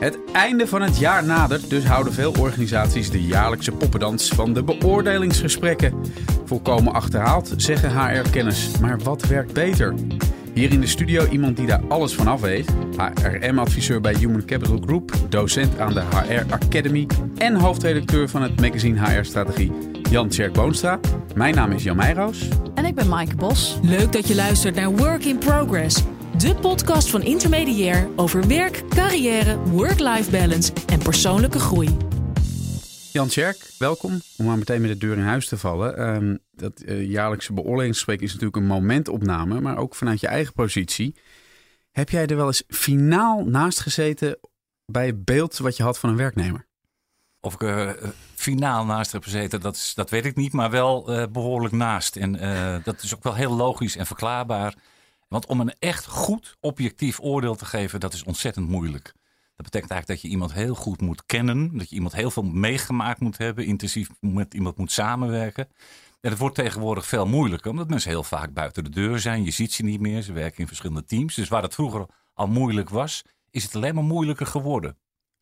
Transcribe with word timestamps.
Het 0.00 0.18
einde 0.32 0.66
van 0.66 0.82
het 0.82 0.98
jaar 0.98 1.24
nadert, 1.24 1.70
dus 1.70 1.84
houden 1.84 2.12
veel 2.12 2.32
organisaties 2.38 3.10
de 3.10 3.22
jaarlijkse 3.22 3.72
poppendans 3.72 4.28
van 4.28 4.52
de 4.52 4.62
beoordelingsgesprekken. 4.62 5.94
Volkomen 6.44 6.92
achterhaald, 6.92 7.54
zeggen 7.56 7.90
HR-kenners. 7.90 8.78
Maar 8.78 8.98
wat 8.98 9.26
werkt 9.26 9.52
beter? 9.52 9.94
Hier 10.54 10.70
in 10.70 10.80
de 10.80 10.86
studio 10.86 11.26
iemand 11.28 11.56
die 11.56 11.66
daar 11.66 11.82
alles 11.88 12.14
van 12.14 12.26
af 12.26 12.40
weet. 12.40 12.70
HRM-adviseur 12.96 14.00
bij 14.00 14.14
Human 14.14 14.44
Capital 14.44 14.78
Group, 14.84 15.12
docent 15.28 15.78
aan 15.78 15.94
de 15.94 16.00
HR 16.00 16.52
Academy 16.52 17.06
en 17.36 17.54
hoofdredacteur 17.54 18.28
van 18.28 18.42
het 18.42 18.60
magazine 18.60 19.00
HR 19.00 19.24
Strategie, 19.24 19.72
Jan 20.10 20.28
Tjerk 20.28 20.52
Boonstra. 20.52 21.00
Mijn 21.34 21.54
naam 21.54 21.72
is 21.72 21.82
Jan 21.82 21.96
Meijroos. 21.96 22.48
En 22.74 22.84
ik 22.84 22.94
ben 22.94 23.08
Maaike 23.08 23.36
Bos. 23.36 23.78
Leuk 23.82 24.12
dat 24.12 24.28
je 24.28 24.34
luistert 24.34 24.74
naar 24.74 24.90
Work 24.90 25.24
in 25.24 25.38
Progress. 25.38 26.02
De 26.40 26.54
podcast 26.54 27.10
van 27.10 27.22
Intermediair 27.22 28.08
over 28.16 28.46
werk, 28.46 28.88
carrière, 28.88 29.58
work-life 29.58 30.30
balance 30.30 30.72
en 30.86 30.98
persoonlijke 30.98 31.58
groei. 31.58 31.96
Jan 33.12 33.28
Tjerk, 33.28 33.70
welkom. 33.78 34.20
Om 34.36 34.46
maar 34.46 34.58
meteen 34.58 34.80
met 34.80 34.90
de 34.90 34.96
deur 34.96 35.16
in 35.16 35.22
huis 35.22 35.48
te 35.48 35.58
vallen. 35.58 35.96
Ehm, 35.96 36.36
dat 36.50 36.82
uh, 36.84 37.10
jaarlijkse 37.10 37.52
beoordelingsgesprek 37.52 38.20
is 38.20 38.28
natuurlijk 38.28 38.56
een 38.56 38.66
momentopname, 38.66 39.60
maar 39.60 39.76
ook 39.76 39.94
vanuit 39.94 40.20
je 40.20 40.26
eigen 40.26 40.52
positie. 40.52 41.14
Heb 41.90 42.10
jij 42.10 42.26
er 42.26 42.36
wel 42.36 42.46
eens 42.46 42.62
finaal 42.68 43.44
naast 43.44 43.80
gezeten 43.80 44.38
bij 44.84 45.06
het 45.06 45.24
beeld 45.24 45.58
wat 45.58 45.76
je 45.76 45.82
had 45.82 45.98
van 45.98 46.10
een 46.10 46.16
werknemer? 46.16 46.66
Of 47.40 47.54
ik 47.54 47.62
er 47.62 48.02
uh, 48.02 48.08
finaal 48.34 48.84
naast 48.84 49.12
heb 49.12 49.22
gezeten, 49.22 49.60
dat, 49.60 49.74
is, 49.74 49.94
dat 49.94 50.10
weet 50.10 50.24
ik 50.24 50.36
niet, 50.36 50.52
maar 50.52 50.70
wel 50.70 51.18
uh, 51.18 51.26
behoorlijk 51.32 51.74
naast. 51.74 52.16
En 52.16 52.32
dat 52.84 53.02
is 53.02 53.14
ook 53.14 53.22
wel 53.22 53.34
heel 53.34 53.56
logisch 53.56 53.96
en 53.96 54.06
verklaarbaar. 54.06 54.74
Want 55.30 55.46
om 55.46 55.60
een 55.60 55.74
echt 55.78 56.06
goed 56.06 56.56
objectief 56.60 57.20
oordeel 57.20 57.56
te 57.56 57.64
geven, 57.64 58.00
dat 58.00 58.12
is 58.12 58.24
ontzettend 58.24 58.68
moeilijk. 58.68 59.04
Dat 59.54 59.70
betekent 59.70 59.90
eigenlijk 59.90 60.06
dat 60.06 60.20
je 60.20 60.28
iemand 60.28 60.52
heel 60.52 60.74
goed 60.74 61.00
moet 61.00 61.26
kennen. 61.26 61.78
Dat 61.78 61.88
je 61.88 61.94
iemand 61.94 62.14
heel 62.14 62.30
veel 62.30 62.42
meegemaakt 62.42 63.20
moet 63.20 63.38
hebben. 63.38 63.66
Intensief 63.66 64.08
met 64.20 64.54
iemand 64.54 64.76
moet 64.76 64.92
samenwerken. 64.92 65.68
En 66.20 66.30
dat 66.30 66.38
wordt 66.38 66.54
tegenwoordig 66.54 67.06
veel 67.06 67.26
moeilijker. 67.26 67.70
Omdat 67.70 67.88
mensen 67.88 68.10
heel 68.10 68.22
vaak 68.22 68.52
buiten 68.52 68.84
de 68.84 68.90
deur 68.90 69.18
zijn. 69.18 69.44
Je 69.44 69.50
ziet 69.50 69.72
ze 69.72 69.82
niet 69.82 70.00
meer. 70.00 70.22
Ze 70.22 70.32
werken 70.32 70.58
in 70.58 70.66
verschillende 70.66 71.04
teams. 71.04 71.34
Dus 71.34 71.48
waar 71.48 71.62
het 71.62 71.74
vroeger 71.74 72.06
al 72.34 72.46
moeilijk 72.46 72.88
was, 72.88 73.22
is 73.50 73.62
het 73.62 73.76
alleen 73.76 73.94
maar 73.94 74.04
moeilijker 74.04 74.46
geworden. 74.46 74.96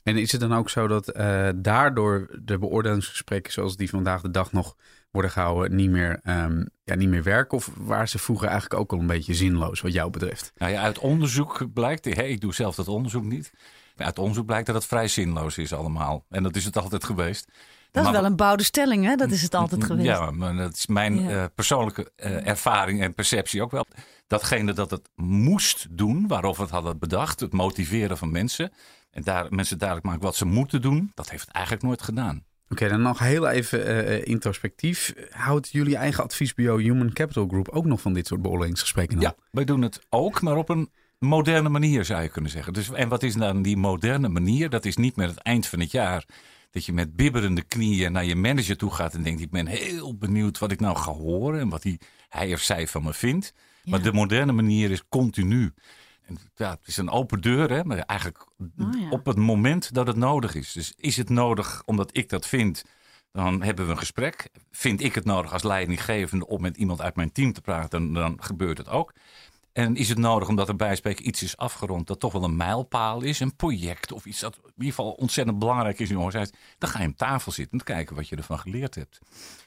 En 0.09 0.17
is 0.17 0.33
het 0.33 0.41
dan 0.41 0.55
ook 0.55 0.71
zo 0.71 0.87
dat 0.87 1.17
uh, 1.17 1.49
daardoor 1.57 2.29
de 2.43 2.59
beoordelingsgesprekken 2.59 3.53
zoals 3.53 3.77
die 3.77 3.89
vandaag 3.89 4.21
de 4.21 4.31
dag 4.31 4.53
nog 4.53 4.77
worden 5.11 5.31
gehouden 5.31 5.77
niet 5.77 5.91
meer, 5.91 6.21
um, 6.25 6.69
ja, 6.85 6.95
niet 6.95 7.09
meer 7.09 7.23
werken? 7.23 7.57
Of 7.57 7.71
waren 7.77 8.09
ze 8.09 8.19
vroeger 8.19 8.49
eigenlijk 8.49 8.81
ook 8.81 8.93
al 8.93 8.99
een 8.99 9.07
beetje 9.07 9.35
zinloos 9.35 9.81
wat 9.81 9.93
jou 9.93 10.11
betreft? 10.11 10.53
Nou 10.57 10.73
ja, 10.73 10.83
uit 10.83 10.99
onderzoek 10.99 11.73
blijkt, 11.73 12.05
hey, 12.05 12.31
ik 12.31 12.41
doe 12.41 12.55
zelf 12.55 12.75
dat 12.75 12.89
onderzoek 12.89 13.25
niet. 13.25 13.53
Uit 13.97 14.19
onderzoek 14.19 14.47
blijkt 14.47 14.67
dat 14.67 14.75
het 14.75 14.85
vrij 14.85 15.09
zinloos 15.09 15.59
is 15.59 15.73
allemaal. 15.73 16.25
En 16.29 16.43
dat 16.43 16.57
is 16.57 16.65
het 16.65 16.77
altijd 16.77 17.05
geweest. 17.05 17.47
Dat 17.91 18.05
is 18.05 18.11
maar, 18.11 18.21
wel 18.21 18.31
een 18.31 18.37
bouwde 18.37 18.63
stelling, 18.63 19.05
hè? 19.05 19.15
Dat 19.15 19.31
is 19.31 19.43
het 19.43 19.55
altijd 19.55 19.85
geweest. 19.85 20.07
Ja, 20.07 20.31
maar 20.31 20.57
dat 20.57 20.75
is 20.75 20.87
mijn 20.87 21.21
ja. 21.21 21.31
uh, 21.31 21.45
persoonlijke 21.55 22.11
uh, 22.17 22.47
ervaring 22.47 23.03
en 23.03 23.15
perceptie 23.15 23.63
ook 23.63 23.71
wel. 23.71 23.87
Datgene 24.27 24.73
dat 24.73 24.91
het 24.91 25.11
moest 25.15 25.87
doen, 25.91 26.27
waarover 26.27 26.63
het 26.63 26.71
hadden 26.71 26.99
bedacht, 26.99 27.41
het 27.41 27.53
motiveren 27.53 28.19
van 28.19 28.31
mensen. 28.31 28.73
En 29.19 29.25
daar 29.25 29.47
mensen 29.51 29.79
duidelijk 29.79 30.09
maken 30.09 30.25
wat 30.25 30.37
ze 30.37 30.45
moeten 30.45 30.83
doen, 30.83 31.13
dat 31.15 31.31
heeft 31.31 31.47
het 31.47 31.55
eigenlijk 31.55 31.85
nooit 31.85 32.03
gedaan. 32.03 32.45
Oké, 32.65 32.73
okay, 32.73 32.89
dan 32.89 33.03
nog 33.03 33.19
heel 33.19 33.49
even 33.49 33.89
uh, 33.89 34.27
introspectief. 34.27 35.15
Houdt 35.31 35.69
jullie 35.71 35.97
eigen 35.97 36.25
adviesbureau 36.25 36.83
Human 36.83 37.13
Capital 37.13 37.47
Group 37.47 37.69
ook 37.69 37.85
nog 37.85 38.01
van 38.01 38.13
dit 38.13 38.27
soort 38.27 38.43
beoordelingsgesprekken? 38.43 39.21
Ja, 39.21 39.35
wij 39.51 39.65
doen 39.65 39.83
het 39.83 40.01
ook, 40.09 40.43
maar 40.43 40.57
op 40.57 40.69
een 40.69 40.91
moderne 41.19 41.69
manier 41.69 42.05
zou 42.05 42.23
je 42.23 42.29
kunnen 42.29 42.51
zeggen. 42.51 42.73
Dus, 42.73 42.91
en 42.91 43.09
wat 43.09 43.23
is 43.23 43.35
dan 43.35 43.63
die 43.63 43.77
moderne 43.77 44.29
manier? 44.29 44.71
Dat 44.71 44.85
is 44.85 44.97
niet 44.97 45.17
meer 45.17 45.27
het 45.27 45.39
eind 45.39 45.67
van 45.67 45.81
het 45.81 45.91
jaar 45.91 46.25
dat 46.71 46.85
je 46.85 46.93
met 46.93 47.17
bibberende 47.17 47.63
knieën 47.63 48.13
naar 48.13 48.25
je 48.25 48.37
manager 48.37 48.77
toe 48.77 48.91
gaat 48.91 49.15
en 49.15 49.23
denkt: 49.23 49.41
Ik 49.41 49.51
ben 49.51 49.67
heel 49.67 50.17
benieuwd 50.17 50.59
wat 50.59 50.73
ik 50.73 50.81
nou 50.81 50.97
ga 50.97 51.13
horen 51.13 51.61
en 51.61 51.69
wat 51.69 51.83
hij, 51.83 52.01
hij 52.29 52.53
of 52.53 52.61
zij 52.61 52.87
van 52.87 53.03
me 53.03 53.15
vindt. 53.15 53.53
Ja. 53.83 53.91
Maar 53.91 54.03
de 54.03 54.13
moderne 54.13 54.53
manier 54.53 54.91
is 54.91 55.09
continu. 55.09 55.73
En 56.29 56.39
ja, 56.55 56.71
het 56.71 56.87
is 56.87 56.97
een 56.97 57.11
open 57.11 57.41
deur, 57.41 57.71
hè? 57.71 57.85
maar 57.85 57.99
eigenlijk 57.99 58.47
oh, 58.59 59.01
ja. 59.01 59.09
op 59.11 59.27
het 59.27 59.37
moment 59.37 59.95
dat 59.95 60.07
het 60.07 60.17
nodig 60.17 60.55
is. 60.55 60.73
Dus 60.73 60.93
is 60.97 61.17
het 61.17 61.29
nodig 61.29 61.83
omdat 61.85 62.17
ik 62.17 62.29
dat 62.29 62.47
vind, 62.47 62.85
dan 63.33 63.63
hebben 63.63 63.85
we 63.85 63.91
een 63.91 63.99
gesprek. 63.99 64.49
Vind 64.71 65.03
ik 65.03 65.15
het 65.15 65.25
nodig 65.25 65.53
als 65.53 65.63
leidinggevende 65.63 66.47
om 66.47 66.61
met 66.61 66.77
iemand 66.77 67.01
uit 67.01 67.17
mijn 67.17 67.33
team 67.33 67.53
te 67.53 67.61
praten, 67.61 68.13
dan 68.13 68.43
gebeurt 68.43 68.79
het 68.79 68.89
ook. 68.89 69.13
En 69.79 69.97
is 69.97 70.09
het 70.09 70.19
nodig 70.19 70.49
omdat 70.49 70.69
er 70.69 70.77
bijspreken 70.77 71.27
iets 71.27 71.43
is 71.43 71.57
afgerond 71.57 72.07
dat 72.07 72.21
toch 72.21 72.33
wel 72.33 72.45
een 72.45 72.57
mijlpaal 72.57 73.21
is, 73.21 73.41
een 73.41 73.57
project 73.57 74.13
of 74.13 74.25
iets 74.25 74.41
dat 74.41 74.55
in 74.55 74.73
ieder 74.77 74.95
geval 74.95 75.11
ontzettend 75.11 75.59
belangrijk 75.59 75.99
is 75.99 76.11
in 76.11 76.17
organisatie, 76.17 76.55
dan 76.79 76.91
ga 76.91 77.01
je 77.01 77.07
om 77.07 77.15
tafel 77.15 77.53
zitten 77.53 77.79
en 77.79 77.85
kijken 77.85 78.17
wat 78.17 78.29
je 78.29 78.37
ervan 78.37 78.59
geleerd 78.59 78.95
hebt. 78.95 79.19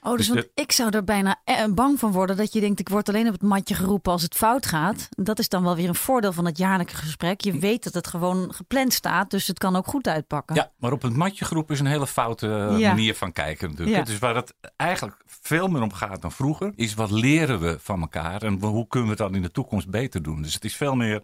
Oh, 0.01 0.09
dus, 0.09 0.17
dus 0.17 0.27
want 0.27 0.41
de... 0.41 0.61
ik 0.61 0.71
zou 0.71 0.89
er 0.89 1.03
bijna 1.03 1.41
bang 1.69 1.99
van 1.99 2.11
worden 2.11 2.37
dat 2.37 2.53
je 2.53 2.59
denkt 2.59 2.79
ik 2.79 2.89
word 2.89 3.09
alleen 3.09 3.27
op 3.27 3.33
het 3.33 3.41
matje 3.41 3.75
geroepen 3.75 4.11
als 4.11 4.21
het 4.21 4.35
fout 4.35 4.65
gaat. 4.65 5.09
Dat 5.09 5.39
is 5.39 5.49
dan 5.49 5.63
wel 5.63 5.75
weer 5.75 5.87
een 5.87 5.95
voordeel 5.95 6.33
van 6.33 6.45
het 6.45 6.57
jaarlijke 6.57 6.95
gesprek. 6.95 7.41
Je 7.41 7.59
weet 7.59 7.83
dat 7.83 7.93
het 7.93 8.07
gewoon 8.07 8.53
gepland 8.53 8.93
staat, 8.93 9.29
dus 9.29 9.47
het 9.47 9.57
kan 9.57 9.75
ook 9.75 9.87
goed 9.87 10.07
uitpakken. 10.07 10.55
Ja, 10.55 10.71
maar 10.77 10.91
op 10.91 11.01
het 11.01 11.15
matje 11.15 11.45
geroepen 11.45 11.73
is 11.73 11.79
een 11.79 11.85
hele 11.85 12.07
foute 12.07 12.47
ja. 12.77 12.89
manier 12.89 13.15
van 13.15 13.31
kijken 13.31 13.69
natuurlijk. 13.69 13.97
Ja. 13.97 14.03
Dus 14.03 14.19
waar 14.19 14.35
het 14.35 14.53
eigenlijk 14.75 15.17
veel 15.25 15.67
meer 15.67 15.81
om 15.81 15.93
gaat 15.93 16.21
dan 16.21 16.31
vroeger, 16.31 16.71
is 16.75 16.93
wat 16.93 17.11
leren 17.11 17.59
we 17.59 17.77
van 17.79 18.01
elkaar 18.01 18.41
en 18.41 18.63
hoe 18.63 18.87
kunnen 18.87 19.09
we 19.09 19.15
het 19.15 19.23
dan 19.23 19.35
in 19.35 19.41
de 19.41 19.51
toekomst 19.51 19.89
beter 19.89 19.99
doen. 20.09 20.41
Dus 20.41 20.53
het 20.53 20.65
is 20.65 20.75
veel 20.75 20.95
meer, 20.95 21.23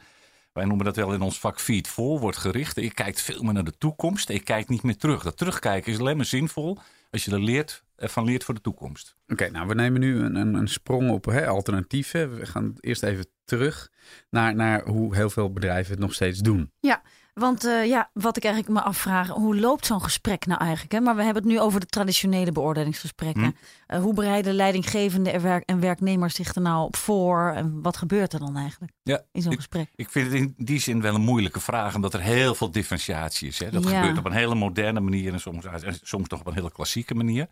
wij 0.54 0.66
noemen 0.66 0.86
dat 0.86 0.96
wel 0.96 1.14
in 1.14 1.22
ons 1.22 1.40
vak 1.40 1.60
feed 1.60 1.96
wordt 1.96 2.38
gericht. 2.38 2.76
Je 2.76 2.94
kijkt 2.94 3.22
veel 3.22 3.44
meer 3.44 3.54
naar 3.54 3.64
de 3.64 3.78
toekomst. 3.78 4.28
Je 4.28 4.40
kijkt 4.40 4.70
niet 4.70 4.84
meer 4.84 4.98
terug. 4.98 5.24
Dat 5.24 5.38
terugkijken 5.38 5.92
is 5.92 6.00
alleen 6.00 6.18
maar 6.18 6.26
zinvol 6.26 6.78
als 7.12 7.26
je 7.26 7.32
er 7.32 7.44
leert, 7.44 7.84
ervan 7.96 8.26
leert 8.26 8.44
voor 8.44 8.54
de 8.54 8.62
toekomst. 8.62 9.16
Oké, 9.24 9.34
okay, 9.34 9.50
nou 9.50 9.68
we 9.68 9.74
nemen 9.74 10.00
nu 10.00 10.20
een, 10.20 10.36
een, 10.36 10.54
een 10.54 10.68
sprong 10.68 11.10
op 11.10 11.26
hè, 11.26 11.48
alternatieven. 11.48 12.36
We 12.36 12.46
gaan 12.46 12.76
eerst 12.80 13.04
even 13.04 13.26
terug 13.46 13.92
naar, 14.30 14.56
naar 14.56 14.88
hoe 14.88 15.16
heel 15.16 15.30
veel 15.30 15.52
bedrijven 15.54 15.92
het 15.92 16.00
nog 16.00 16.14
steeds 16.14 16.40
doen. 16.40 16.72
Ja, 16.80 17.02
want 17.38 17.66
uh, 17.66 17.86
ja, 17.86 18.10
wat 18.14 18.38
ik 18.38 18.44
eigenlijk 18.44 18.74
me 18.74 18.82
afvraag, 18.82 19.28
hoe 19.28 19.60
loopt 19.60 19.86
zo'n 19.86 20.02
gesprek 20.02 20.46
nou 20.46 20.60
eigenlijk? 20.60 20.92
Hè? 20.92 21.00
Maar 21.00 21.16
we 21.16 21.24
hebben 21.24 21.44
het 21.44 21.52
nu 21.52 21.60
over 21.60 21.80
de 21.80 21.86
traditionele 21.86 22.52
beoordelingsgesprekken. 22.52 23.56
Hm. 23.88 23.96
Uh, 23.96 24.02
hoe 24.02 24.14
bereiden 24.14 24.54
leidinggevende 24.54 25.32
en, 25.32 25.42
werk 25.42 25.64
en 25.66 25.80
werknemers 25.80 26.36
zich 26.36 26.56
er 26.56 26.62
nou 26.62 26.86
op 26.86 26.96
voor? 26.96 27.54
En 27.56 27.82
wat 27.82 27.98
gebeurt 27.98 28.34
er 28.34 28.40
dan 28.40 28.58
eigenlijk 28.58 28.92
ja, 29.04 29.22
in 29.32 29.42
zo'n 29.42 29.56
gesprek? 29.56 29.90
Ik 29.96 30.10
vind 30.10 30.26
het 30.26 30.36
in 30.36 30.54
die 30.58 30.80
zin 30.80 31.02
wel 31.02 31.16
een 31.16 31.22
moeilijke 31.22 31.60
vraag, 31.60 31.96
omdat 31.96 32.14
er 32.14 32.22
heel 32.22 32.56
veel 32.56 32.72
differentiatie 32.72 33.48
is. 33.48 33.60
Hè? 33.60 33.70
Dat 33.70 33.84
ja. 33.84 33.90
gebeurt 33.90 34.18
op 34.18 34.26
een 34.26 34.32
hele 34.32 34.56
moderne 34.56 35.00
manier 35.00 35.34
en 35.34 35.40
soms, 35.40 35.66
en 35.66 36.00
soms 36.02 36.28
toch 36.28 36.40
op 36.40 36.48
een 36.48 36.54
hele 36.54 36.72
klassieke 36.72 37.16
manier. 37.16 37.48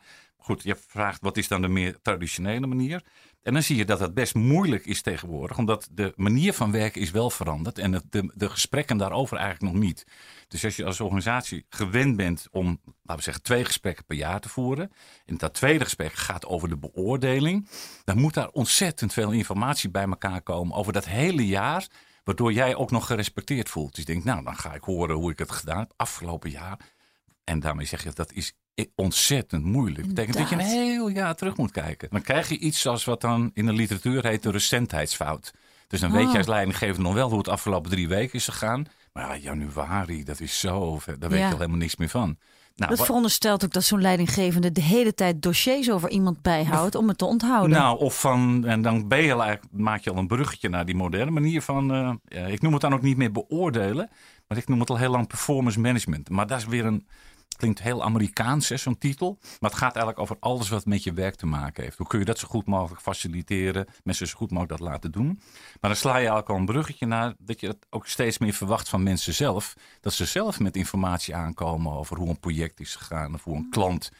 Goed, 0.46 0.64
je 0.64 0.76
vraagt 0.88 1.22
wat 1.22 1.38
is 1.38 1.48
dan 1.48 1.62
de 1.62 1.68
meer 1.68 2.02
traditionele 2.02 2.68
manier? 2.68 3.04
En 3.44 3.54
dan 3.54 3.64
zie 3.64 3.76
je 3.76 3.86
dat 3.86 4.00
het 4.00 4.14
best 4.14 4.36
moeilijk 4.36 4.86
is 4.86 5.02
tegenwoordig, 5.02 5.58
omdat 5.58 5.88
de 5.92 6.14
manier 6.16 6.54
van 6.54 6.72
werken 6.72 7.02
is 7.02 7.12
wel 7.12 7.30
veranderd 7.30 7.78
en 7.78 7.94
het, 7.94 8.04
de, 8.10 8.32
de 8.36 8.50
gesprekken 8.50 8.98
daarover 8.98 9.38
eigenlijk 9.38 9.74
nog 9.74 9.84
niet. 9.84 10.08
Dus 10.48 10.66
als 10.66 10.76
je 10.76 10.86
als 10.86 11.00
organisatie 11.00 11.66
gewend 11.70 12.16
bent 12.16 12.48
om, 12.52 12.68
laten 12.84 13.16
we 13.16 13.22
zeggen, 13.22 13.44
twee 13.44 13.66
gesprekken 13.66 14.06
per 14.06 14.18
jaar 14.18 14.40
te 14.40 14.50
voeren, 14.50 14.92
en 15.26 15.38
dat 15.38 15.54
tweede 15.54 15.84
gesprek 15.84 16.14
gaat 16.14 16.46
over 16.46 16.70
de 16.70 16.78
beoordeling, 16.78 17.70
dan 18.04 18.20
moet 18.20 18.34
daar 18.34 18.50
ontzettend 18.50 19.14
veel 19.14 19.32
informatie 19.32 19.90
bij 19.90 20.06
elkaar 20.06 20.42
komen 20.42 20.76
over 20.76 20.94
dat 20.94 21.06
hele 21.06 21.48
jaar, 21.48 21.88
waardoor 22.24 22.54
jij 22.54 22.76
ook 22.76 22.92
nog 22.92 23.06
gerespecteerd 23.06 23.70
voelt. 23.70 23.96
Dus 23.96 24.06
je 24.06 24.12
denkt, 24.12 24.26
nou, 24.26 24.44
dan 24.44 24.56
ga 24.56 24.74
ik 24.74 24.84
horen 24.84 25.16
hoe 25.16 25.32
ik 25.32 25.40
het 25.40 25.52
gedaan 25.52 25.80
heb 25.80 25.94
afgelopen 25.96 26.50
jaar. 26.50 26.80
En 27.44 27.60
daarmee 27.60 27.86
zeg 27.86 28.04
je 28.04 28.12
dat 28.14 28.32
is 28.32 28.54
ontzettend 28.96 29.64
moeilijk. 29.64 30.06
Dat 30.06 30.16
betekent 30.16 30.38
dat 30.38 30.50
je 30.50 30.56
een 30.56 30.86
heel 30.86 31.08
jaar 31.08 31.36
terug 31.36 31.58
moet 31.58 31.72
kijken. 31.72 32.08
Dan 32.12 32.22
krijg 32.22 32.50
je 32.50 32.58
iets 32.58 32.82
zoals 32.82 33.06
wat 33.06 33.22
dan 33.22 33.52
in 33.54 33.66
de 33.66 33.74
literatuur 33.74 34.26
heet 34.26 34.44
de 34.44 34.52
recentheidsfout. 34.52 35.54
Dus 35.88 36.00
dan 36.00 36.10
oh. 36.10 36.16
weet 36.16 36.32
je 36.32 36.38
als 36.38 36.48
leidinggever 36.48 37.02
nog 37.02 37.14
wel 37.14 37.30
hoe 37.30 37.38
het 37.38 37.48
afgelopen 37.48 37.92
drie 37.92 38.08
weken 38.08 38.34
is 38.34 38.46
gegaan. 38.46 38.86
Maar 39.14 39.28
ja, 39.28 39.38
januari, 39.38 40.24
dat 40.24 40.40
is 40.40 40.60
zo 40.60 41.00
ver. 41.00 41.20
Daar 41.20 41.30
weet 41.30 41.40
ja. 41.40 41.46
je 41.46 41.52
al 41.52 41.60
helemaal 41.60 41.80
niks 41.80 41.96
meer 41.96 42.10
van. 42.10 42.38
Nou, 42.76 42.96
dat 42.96 43.06
veronderstelt 43.06 43.64
ook 43.64 43.74
dat 43.74 43.84
zo'n 43.84 44.02
leidinggevende 44.02 44.72
de 44.72 44.82
hele 44.82 45.14
tijd 45.14 45.42
dossiers 45.42 45.92
over 45.92 46.10
iemand 46.10 46.42
bijhoudt 46.42 46.96
om 46.96 47.08
het 47.08 47.18
te 47.18 47.26
onthouden. 47.26 47.78
Nou, 47.78 48.00
of 48.00 48.20
van, 48.20 48.66
en 48.66 48.82
dan 48.82 49.08
ben 49.08 49.24
je 49.24 49.34
al, 49.34 49.58
maak 49.72 50.02
je 50.02 50.10
al 50.10 50.18
een 50.18 50.28
bruggetje 50.28 50.70
naar 50.70 50.86
die 50.86 50.96
moderne 50.96 51.32
manier 51.32 51.62
van, 51.62 51.96
uh, 51.96 52.14
ja, 52.28 52.46
ik 52.46 52.62
noem 52.62 52.72
het 52.72 52.82
dan 52.82 52.94
ook 52.94 53.02
niet 53.02 53.18
meer 53.18 53.32
beoordelen, 53.32 54.10
maar 54.48 54.58
ik 54.58 54.68
noem 54.68 54.80
het 54.80 54.90
al 54.90 54.98
heel 54.98 55.10
lang 55.12 55.28
performance 55.28 55.80
management. 55.80 56.30
Maar 56.30 56.48
dat 56.48 56.58
is 56.58 56.66
weer 56.66 56.86
een, 56.86 57.08
klinkt 57.56 57.82
heel 57.82 58.04
Amerikaans, 58.04 58.68
zo'n 58.68 58.98
titel. 58.98 59.38
Maar 59.60 59.70
het 59.70 59.80
gaat 59.80 59.96
eigenlijk 59.96 60.20
over 60.20 60.38
alles 60.40 60.70
wat 60.70 60.86
met 60.86 61.04
je 61.04 61.14
werk 61.14 61.36
te 61.36 61.46
maken 61.46 61.84
heeft. 61.84 61.98
Hoe 61.98 62.08
kun 62.08 62.20
je 62.20 62.26
dat 62.26 62.40
zo 62.40 62.48
goed 62.48 62.66
mogelijk 62.66 63.02
faciliteren, 63.02 63.88
mensen 64.04 64.28
zo 64.28 64.38
goed 64.38 64.52
mogelijk 64.52 64.80
dat 64.80 64.90
laten 64.90 65.12
doen. 65.12 65.40
Maar 65.82 65.90
dan 65.92 65.96
sla 65.96 66.12
je 66.12 66.18
eigenlijk 66.18 66.50
al 66.50 66.56
een 66.56 66.66
bruggetje 66.66 67.06
naar 67.06 67.34
dat 67.38 67.60
je 67.60 67.68
dat 67.68 67.78
ook 67.90 68.08
steeds 68.08 68.38
meer 68.38 68.54
verwacht 68.54 68.90
van 68.90 69.04
mensen 69.04 69.34
zelf. 69.34 69.74
Dat 70.02 70.14
ze 70.14 70.26
zelf 70.26 70.60
met 70.60 70.76
informatie 70.76 71.36
aankomen 71.36 71.92
over 71.92 72.18
hoe 72.18 72.30
een 72.30 72.40
project 72.40 72.80
is 72.80 72.96
gegaan 72.96 73.34
of 73.34 73.44
hoe 73.44 73.56
een 73.56 73.70
klant 73.70 74.12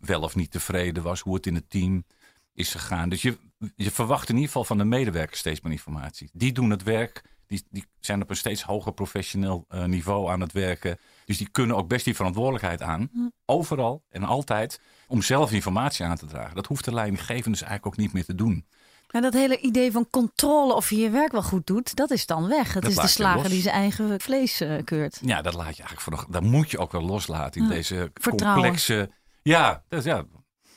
wel 0.00 0.22
of 0.22 0.34
niet 0.34 0.50
tevreden 0.50 1.02
was, 1.02 1.20
hoe 1.20 1.34
het 1.34 1.46
in 1.46 1.54
het 1.54 1.70
team 1.70 2.04
is 2.52 2.70
gegaan. 2.70 3.08
Dus 3.08 3.22
je, 3.22 3.38
je 3.76 3.90
verwacht 3.90 4.28
in 4.28 4.34
ieder 4.34 4.48
geval 4.48 4.64
van 4.64 4.78
de 4.78 4.84
medewerkers 4.84 5.38
steeds 5.38 5.60
meer 5.60 5.72
informatie. 5.72 6.30
Die 6.32 6.52
doen 6.52 6.70
het 6.70 6.82
werk 6.82 7.22
Die, 7.46 7.62
die 7.70 7.84
zijn 8.00 8.22
op 8.22 8.30
een 8.30 8.36
steeds 8.36 8.62
hoger 8.62 8.92
professioneel 8.92 9.64
uh, 9.68 9.84
niveau 9.84 10.30
aan 10.30 10.40
het 10.40 10.52
werken. 10.52 10.98
Dus 11.24 11.38
die 11.38 11.48
kunnen 11.50 11.76
ook 11.76 11.88
best 11.88 12.04
die 12.04 12.14
verantwoordelijkheid 12.14 12.82
aan. 12.82 13.10
Overal 13.46 14.02
en 14.08 14.22
altijd. 14.24 14.80
Om 15.08 15.22
zelf 15.22 15.52
informatie 15.52 16.04
aan 16.04 16.16
te 16.16 16.26
dragen. 16.26 16.54
Dat 16.54 16.66
hoeft 16.66 16.84
de 16.84 16.94
leidinggevende 16.94 17.50
dus 17.58 17.62
eigenlijk 17.62 17.86
ook 17.86 17.96
niet 18.04 18.12
meer 18.12 18.24
te 18.24 18.34
doen. 18.34 18.66
En 19.10 19.22
dat 19.22 19.32
hele 19.32 19.60
idee 19.60 19.92
van 19.92 20.06
controle 20.10 20.74
of 20.74 20.90
je 20.90 20.96
je 20.96 21.10
werk 21.10 21.32
wel 21.32 21.42
goed 21.42 21.66
doet, 21.66 21.94
dat 21.96 22.10
is 22.10 22.26
dan 22.26 22.48
weg. 22.48 22.72
Het 22.74 22.82
Dat 22.82 22.90
is 22.92 22.98
de 22.98 23.06
slager 23.06 23.48
die 23.48 23.60
zijn 23.62 23.74
eigen 23.74 24.20
vlees 24.20 24.60
eh, 24.60 24.84
keurt. 24.84 25.18
Ja, 25.24 25.42
dat 25.42 25.54
laat 25.54 25.76
je 25.76 25.82
eigenlijk 25.82 26.00
voor 26.00 26.12
nog. 26.12 26.26
Dat 26.26 26.42
moet 26.42 26.70
je 26.70 26.78
ook 26.78 26.92
wel 26.92 27.02
loslaten 27.02 27.60
in 27.60 27.66
Ja. 27.68 27.72
deze 27.74 28.10
Vertrouwen. 28.14 28.62
complexe. 28.62 29.10
Ja, 29.42 29.82
dat, 29.88 30.04
ja, 30.04 30.24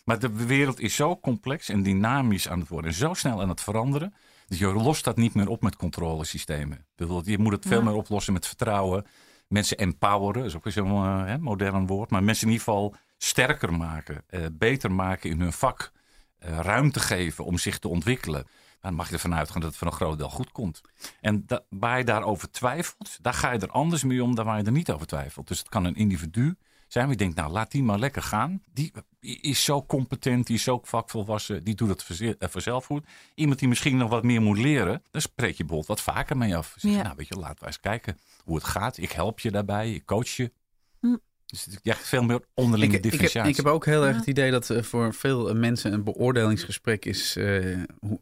maar 0.06 0.20
de 0.20 0.32
wereld 0.46 0.80
is 0.80 0.96
zo 0.96 1.20
complex 1.20 1.70
en 1.70 1.84
dynamisch 1.84 2.50
aan 2.50 2.60
het 2.60 2.68
worden. 2.70 2.92
En 2.92 2.98
zo 2.98 3.14
snel 3.14 3.42
aan 3.42 3.50
het 3.50 3.62
veranderen. 3.62 4.14
Dus 4.48 4.60
je 4.60 4.68
lost 4.74 5.04
dat 5.04 5.18
niet 5.18 5.34
meer 5.34 5.48
op 5.50 5.62
met 5.62 5.76
controlesystemen. 5.76 6.86
Je 7.24 7.38
moet 7.38 7.52
het 7.54 7.66
veel 7.68 7.78
Ja. 7.78 7.84
meer 7.84 7.94
oplossen 7.96 8.34
met 8.34 8.48
vertrouwen. 8.48 9.06
Mensen 9.48 9.78
empoweren, 9.78 10.46
is 10.46 10.56
ook 10.56 10.64
weer 10.64 10.74
zo'n 10.74 11.26
eh, 11.28 11.36
modern 11.36 11.88
woord. 11.88 12.10
Maar 12.10 12.24
mensen 12.24 12.48
in 12.48 12.54
ieder 12.54 12.66
geval 12.66 12.96
sterker 13.18 13.74
maken. 13.74 14.24
eh, 14.28 14.46
beter 14.52 14.92
maken 14.92 15.30
in 15.30 15.40
hun 15.42 15.54
vak. 15.54 15.92
eh, 16.38 16.60
ruimte 16.60 17.00
geven 17.00 17.46
om 17.46 17.58
zich 17.58 17.80
te 17.80 17.88
ontwikkelen. 17.88 18.48
Dan 18.82 18.94
mag 18.94 19.08
je 19.08 19.14
ervan 19.14 19.36
uitgaan 19.36 19.62
dat 19.62 19.70
het 19.70 19.80
voor 19.80 19.88
een 19.88 19.94
groot 19.94 20.18
deel 20.18 20.30
goed 20.30 20.52
komt. 20.52 20.82
En 21.22 21.46
waar 21.70 21.98
je 21.98 22.04
daarover 22.04 22.52
twijfelt, 22.52 23.18
daar 23.22 23.34
ga 23.34 23.52
je 23.52 23.60
er 23.60 23.70
anders 23.72 24.04
mee 24.04 24.24
om 24.24 24.36
dan 24.36 24.46
waar 24.46 24.58
je 24.58 24.64
er 24.64 24.72
niet 24.72 24.92
over 24.92 25.08
twijfelt. 25.08 25.48
Dus 25.48 25.60
het 25.60 25.70
kan 25.70 25.86
een 25.86 25.96
individu 25.96 26.56
zijn 26.88 27.04
waar 27.04 27.14
je 27.14 27.20
denkt, 27.20 27.36
nou 27.36 27.52
laat 27.52 27.72
die 27.72 27.84
maar 27.84 28.00
lekker 28.00 28.22
gaan. 28.22 28.62
Die 28.74 28.92
is 29.20 29.64
zo 29.64 29.84
competent, 29.86 30.48
die 30.48 30.56
is 30.56 30.64
zo 30.64 30.80
vakvolwassen, 30.84 31.64
die 31.64 31.76
doet 31.76 31.90
het 31.90 32.20
eh, 32.20 32.50
vanzelf 32.50 32.86
goed. 32.86 33.06
Iemand 33.36 33.60
die 33.60 33.68
misschien 33.68 33.98
nog 33.98 34.10
wat 34.10 34.24
meer 34.24 34.42
moet 34.42 34.58
leren, 34.58 35.04
dan 35.12 35.22
spreek 35.22 35.56
je 35.58 35.66
bijvoorbeeld 35.66 35.88
wat 35.88 36.02
vaker 36.02 36.38
mee 36.38 36.56
af. 36.56 36.74
Zeg, 36.78 36.92
je, 36.92 36.98
Ja. 36.98 37.04
Nou 37.04 37.16
weet 37.16 37.28
je, 37.28 37.36
laten 37.36 37.60
we 37.60 37.66
eens 37.66 37.80
kijken 37.80 38.18
hoe 38.44 38.56
het 38.56 38.64
gaat. 38.64 38.98
Ik 38.98 39.12
help 39.12 39.40
je 39.40 39.52
daarbij, 39.52 39.94
ik 39.94 40.06
coach 40.06 40.30
je. 40.30 40.52
Hm. 41.00 41.16
Dus 41.46 41.66
het 41.66 41.74
is 41.74 41.92
echt 41.92 42.08
veel 42.08 42.24
meer 42.24 42.42
onderlinge 42.54 42.92
Ik, 42.92 42.98
ik, 42.98 43.04
heb, 43.04 43.12
differentiatie. 43.12 43.52
ik 43.52 43.58
heb 43.58 43.66
ook 43.66 43.86
heel 43.86 44.06
erg 44.06 44.16
het 44.16 44.28
idee 44.28 44.52
dat 44.52 44.70
eh, 44.70 44.84
voor 44.84 45.14
veel 45.14 45.50
eh, 45.50 45.56
mensen 45.56 45.94
een 45.94 46.04
beoordelingsgesprek 46.04 47.06
is 47.06 47.36
eh, 47.36 47.82
hoe, 48.00 48.20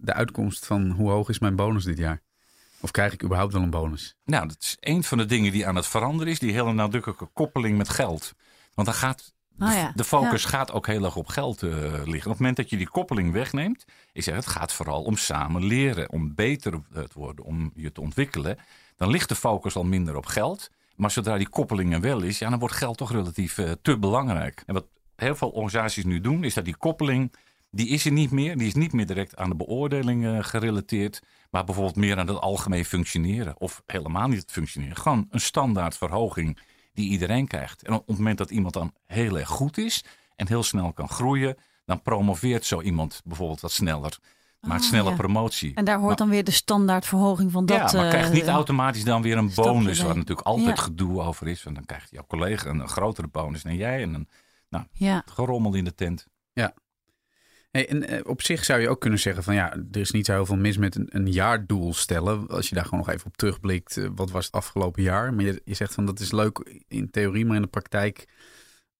de 0.00 0.12
uitkomst 0.12 0.66
van 0.66 0.90
hoe 0.90 1.10
hoog 1.10 1.28
is 1.28 1.38
mijn 1.38 1.56
bonus 1.56 1.84
dit 1.84 1.98
jaar? 1.98 2.22
Of 2.84 2.90
krijg 2.90 3.12
ik 3.12 3.22
überhaupt 3.22 3.52
wel 3.52 3.62
een 3.62 3.70
bonus? 3.70 4.16
Nou, 4.24 4.48
dat 4.48 4.56
is 4.60 4.76
een 4.80 5.04
van 5.04 5.18
de 5.18 5.26
dingen 5.26 5.52
die 5.52 5.66
aan 5.66 5.76
het 5.76 5.86
veranderen 5.86 6.32
is. 6.32 6.38
Die 6.38 6.52
hele 6.52 6.72
nadrukkelijke 6.72 7.26
koppeling 7.26 7.76
met 7.78 7.88
geld. 7.88 8.34
Want 8.74 8.86
dan 8.86 8.96
gaat 8.96 9.34
de, 9.48 9.64
Ah 9.64 9.72
ja, 9.72 9.92
de 9.94 10.04
focus 10.04 10.44
gaat 10.44 10.72
ook 10.72 10.86
heel 10.86 11.04
erg 11.04 11.16
op 11.16 11.26
geld 11.26 11.62
eh, 11.62 11.70
liggen. 11.70 12.04
Op 12.04 12.14
het 12.14 12.38
moment 12.38 12.56
dat 12.56 12.70
je 12.70 12.76
die 12.76 12.88
koppeling 12.88 13.32
wegneemt. 13.32 13.84
Ik 14.12 14.22
zeg, 14.22 14.34
het 14.34 14.46
gaat 14.46 14.72
vooral 14.72 15.02
om 15.02 15.16
samen 15.16 15.64
leren. 15.64 16.10
Om 16.10 16.34
beter 16.34 16.72
te 16.92 17.08
worden. 17.14 17.44
Om 17.44 17.72
je 17.74 17.92
te 17.92 18.00
ontwikkelen. 18.00 18.58
Dan 18.96 19.10
ligt 19.10 19.28
de 19.28 19.34
focus 19.34 19.76
al 19.76 19.84
minder 19.84 20.16
op 20.16 20.26
geld. 20.26 20.70
Maar 20.96 21.10
zodra 21.10 21.36
die 21.36 21.48
koppeling 21.48 21.94
er 21.94 22.00
wel 22.00 22.22
is. 22.22 22.38
Ja, 22.38 22.50
dan 22.50 22.58
wordt 22.58 22.74
geld 22.74 22.96
toch 22.96 23.12
relatief 23.12 23.58
eh, 23.58 23.70
te 23.82 23.98
belangrijk. 23.98 24.62
En 24.66 24.74
wat 24.74 24.86
heel 25.16 25.34
veel 25.34 25.50
organisaties 25.50 26.04
nu 26.04 26.20
doen. 26.20 26.44
Is 26.44 26.54
dat 26.54 26.64
die 26.64 26.76
koppeling. 26.76 27.32
Die 27.74 27.88
is 27.88 28.04
er 28.04 28.12
niet 28.12 28.30
meer. 28.30 28.56
Die 28.58 28.66
is 28.66 28.74
niet 28.74 28.92
meer 28.92 29.06
direct 29.06 29.36
aan 29.36 29.48
de 29.48 29.56
beoordeling 29.56 30.26
eh, 30.26 30.38
gerelateerd. 30.40 31.22
Maar 31.50 31.64
bijvoorbeeld 31.64 31.96
meer 31.96 32.18
aan 32.18 32.26
het 32.28 32.40
algemeen 32.40 32.84
functioneren. 32.84 33.60
Of 33.60 33.82
helemaal 33.86 34.28
niet 34.28 34.40
het 34.40 34.50
functioneren. 34.52 34.96
Gewoon 34.96 35.26
een 35.30 35.40
standaard 35.40 35.96
verhoging 35.96 36.58
die 36.92 37.10
iedereen 37.10 37.46
krijgt. 37.46 37.82
En 37.82 37.92
op 37.94 38.06
het 38.06 38.16
moment 38.16 38.38
dat 38.38 38.50
iemand 38.50 38.74
dan 38.74 38.92
heel 39.06 39.38
erg 39.38 39.48
goed 39.48 39.78
is 39.78 40.04
en 40.36 40.48
heel 40.48 40.62
snel 40.62 40.92
kan 40.92 41.08
groeien, 41.08 41.56
dan 41.84 42.02
promoveert 42.02 42.64
zo 42.64 42.80
iemand 42.80 43.20
bijvoorbeeld 43.24 43.60
wat 43.60 43.72
sneller. 43.72 44.18
Maakt 44.60 44.82
Ah, 44.82 44.88
snelle 44.88 45.10
ja. 45.10 45.16
promotie. 45.16 45.74
En 45.74 45.84
daar 45.84 45.96
hoort 45.96 46.06
Maar- 46.08 46.16
dan 46.16 46.28
weer 46.28 46.44
de 46.44 46.50
standaardverhoging 46.50 47.52
van 47.52 47.66
dat. 47.66 47.90
ja, 47.90 47.98
maar 48.00 48.08
krijgt 48.08 48.32
niet 48.32 48.42
eh, 48.46 48.48
automatisch 48.48 49.04
dan 49.04 49.22
weer 49.22 49.36
een 49.36 49.52
bonus, 49.54 50.00
waar 50.00 50.16
natuurlijk 50.16 50.46
altijd 50.46 50.76
Ja. 50.76 50.82
gedoe 50.82 51.20
over 51.20 51.48
is. 51.48 51.62
Want 51.62 51.76
dan 51.76 51.84
krijgt 51.84 52.10
jouw 52.10 52.24
collega 52.28 52.68
een, 52.70 52.78
een 52.80 52.88
grotere 52.88 53.26
bonus 53.28 53.62
dan 53.62 53.76
jij 53.76 54.02
en 54.02 54.14
een 54.14 54.28
Ja, 54.92 55.22
gerommel 55.26 55.74
in 55.74 55.84
de 55.84 55.94
tent. 55.94 56.26
En 57.74 58.08
eh, 58.08 58.20
op 58.24 58.42
zich 58.42 58.64
zou 58.64 58.80
je 58.80 58.88
ook 58.88 59.00
kunnen 59.00 59.18
zeggen 59.18 59.42
van 59.42 59.54
ja, 59.54 59.72
er 59.92 60.00
is 60.00 60.10
niet 60.10 60.26
zo 60.26 60.32
heel 60.32 60.46
veel 60.46 60.56
mis 60.56 60.76
met 60.76 60.94
een, 60.94 61.06
een 61.08 61.32
jaardoel 61.32 61.94
stellen. 61.94 62.48
Als 62.48 62.68
je 62.68 62.74
daar 62.74 62.84
gewoon 62.84 62.98
nog 62.98 63.08
even 63.08 63.26
op 63.26 63.36
terugblikt, 63.36 63.96
eh, 63.96 64.08
wat 64.14 64.30
was 64.30 64.44
het 64.44 64.54
afgelopen 64.54 65.02
jaar? 65.02 65.34
Maar 65.34 65.44
je, 65.44 65.60
zegt 65.64 65.94
van 65.94 66.06
dat 66.06 66.20
is 66.20 66.32
leuk 66.32 66.82
in 66.88 67.10
theorie, 67.10 67.46
maar 67.46 67.56
in 67.56 67.62
de 67.62 67.68
praktijk 67.68 68.28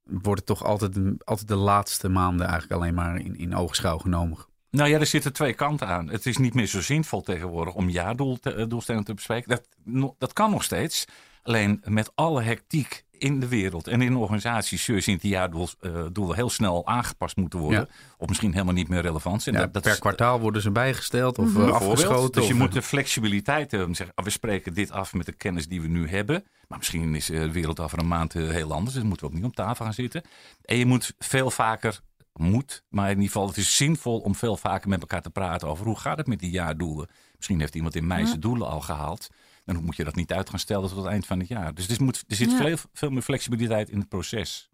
wordt 0.03 0.39
het 0.39 0.47
toch 0.47 0.65
altijd, 0.65 0.97
altijd 1.25 1.49
de 1.49 1.55
laatste 1.55 2.09
maanden 2.09 2.47
eigenlijk 2.47 2.81
alleen 2.81 2.95
maar 2.95 3.21
in, 3.21 3.37
in 3.37 3.57
oogschouw 3.57 3.99
genomen. 3.99 4.39
Nou 4.71 4.89
ja, 4.89 4.99
er 4.99 5.07
zitten 5.07 5.33
twee 5.33 5.55
kanten 5.55 5.89
aan. 5.89 6.09
Het 6.09 6.27
is 6.27 6.37
niet 6.37 6.55
meer 6.55 6.67
zo 6.67 6.81
zinvol 6.81 7.21
tegenwoordig 7.21 7.75
om 7.75 7.89
jaardoelstellingen 7.89 9.05
te 9.05 9.15
bespreken. 9.15 9.49
Dat, 9.85 10.15
dat 10.19 10.33
kan 10.33 10.51
nog 10.51 10.65
steeds. 10.65 11.05
Alleen 11.43 11.81
met 11.85 12.11
alle 12.15 12.43
hectiek 12.43 13.05
in 13.25 13.41
de 13.41 13.49
wereld 13.49 13.87
en 13.87 14.03
in 14.03 14.17
organisaties 14.17 14.87
je 14.87 15.01
zien 15.01 15.15
dat 15.15 15.23
die 15.23 15.31
jaardoelen 15.31 16.37
heel 16.37 16.51
snel 16.51 16.87
aangepast 16.87 17.37
moeten 17.37 17.59
worden. 17.59 17.89
Of 18.19 18.29
misschien 18.29 18.53
helemaal 18.53 18.75
niet 18.75 18.89
meer 18.89 19.01
relevant 19.01 19.43
zijn. 19.43 19.55
Ja, 19.55 19.61
dat, 19.61 19.73
dat 19.73 19.83
per 19.83 19.93
is- 19.93 19.99
kwartaal 19.99 20.41
worden 20.41 20.63
ze 20.63 20.71
bijgesteld 20.71 21.39
of 21.39 21.57
eh, 21.57 21.71
afgeschoten. 21.71 22.41
Dus 22.41 22.49
je 22.49 22.55
moet 22.55 22.73
de 22.73 22.83
flexibiliteit 22.83 23.71
hebben. 23.71 23.95
Zeggen, 23.95 24.15
ah, 24.17 24.25
we 24.25 24.31
spreken 24.31 24.75
dit 24.75 24.91
af 24.91 25.13
met 25.13 25.27
de 25.27 25.33
kennis 25.33 25.69
die 25.69 25.81
we 25.81 25.89
nu 25.89 26.09
hebben. 26.09 26.45
Maar 26.69 26.79
misschien 26.79 27.15
is 27.15 27.31
eh, 27.31 27.41
de 27.41 27.53
wereld 27.53 27.81
over 27.81 27.99
een 27.99 28.09
maand 28.09 28.35
eh, 28.35 28.49
heel 28.49 28.73
anders. 28.73 28.93
Dus 28.93 29.01
dan 29.01 29.07
moeten 29.07 29.27
we 29.27 29.33
ook 29.33 29.39
niet 29.39 29.49
om 29.49 29.55
tafel 29.55 29.85
gaan 29.85 29.95
zitten. 29.95 30.23
En 30.65 30.77
je 30.77 30.87
moet 30.87 31.15
veel 31.19 31.51
vaker, 31.51 32.01
moet, 32.33 32.85
maar 32.89 33.05
in 33.11 33.15
ieder 33.17 33.27
geval 33.27 33.47
het 33.47 33.57
is 33.57 33.77
zinvol 33.77 34.19
om 34.19 34.35
veel 34.35 34.57
vaker 34.57 34.89
met 34.89 35.01
elkaar 35.01 35.23
te 35.23 35.31
praten 35.31 35.69
over 35.69 35.87
hoe 35.87 35.99
gaat 35.99 36.19
het 36.19 36.27
met 36.27 36.39
die 36.39 36.51
jaardoelen. 36.51 37.09
Misschien 37.37 37.61
heeft 37.61 37.75
iemand 37.75 37.95
in 37.97 38.07
mei 38.07 38.27
zijn 38.27 38.41
doelen 38.41 38.69
al 38.69 38.81
gehaald. 38.81 39.29
Dan 39.65 39.85
moet 39.85 39.97
je 39.97 40.05
dat 40.05 40.15
niet 40.15 40.33
uit 40.33 40.51
gaan 40.51 40.59
stellen 40.59 40.89
tot 40.89 40.97
het 40.99 41.07
eind 41.07 41.27
van 41.27 41.39
het 41.39 41.49
jaar. 41.49 41.75
Dus 41.75 41.89
er, 41.89 42.03
moet, 42.03 42.25
er 42.29 42.37
zit 42.37 42.51
Ja. 42.51 42.57
veel, 42.57 42.77
veel 42.93 43.11
meer 43.11 43.23
flexibiliteit 43.23 43.91
in 43.91 43.99
het 43.99 44.09
proces. 44.09 44.69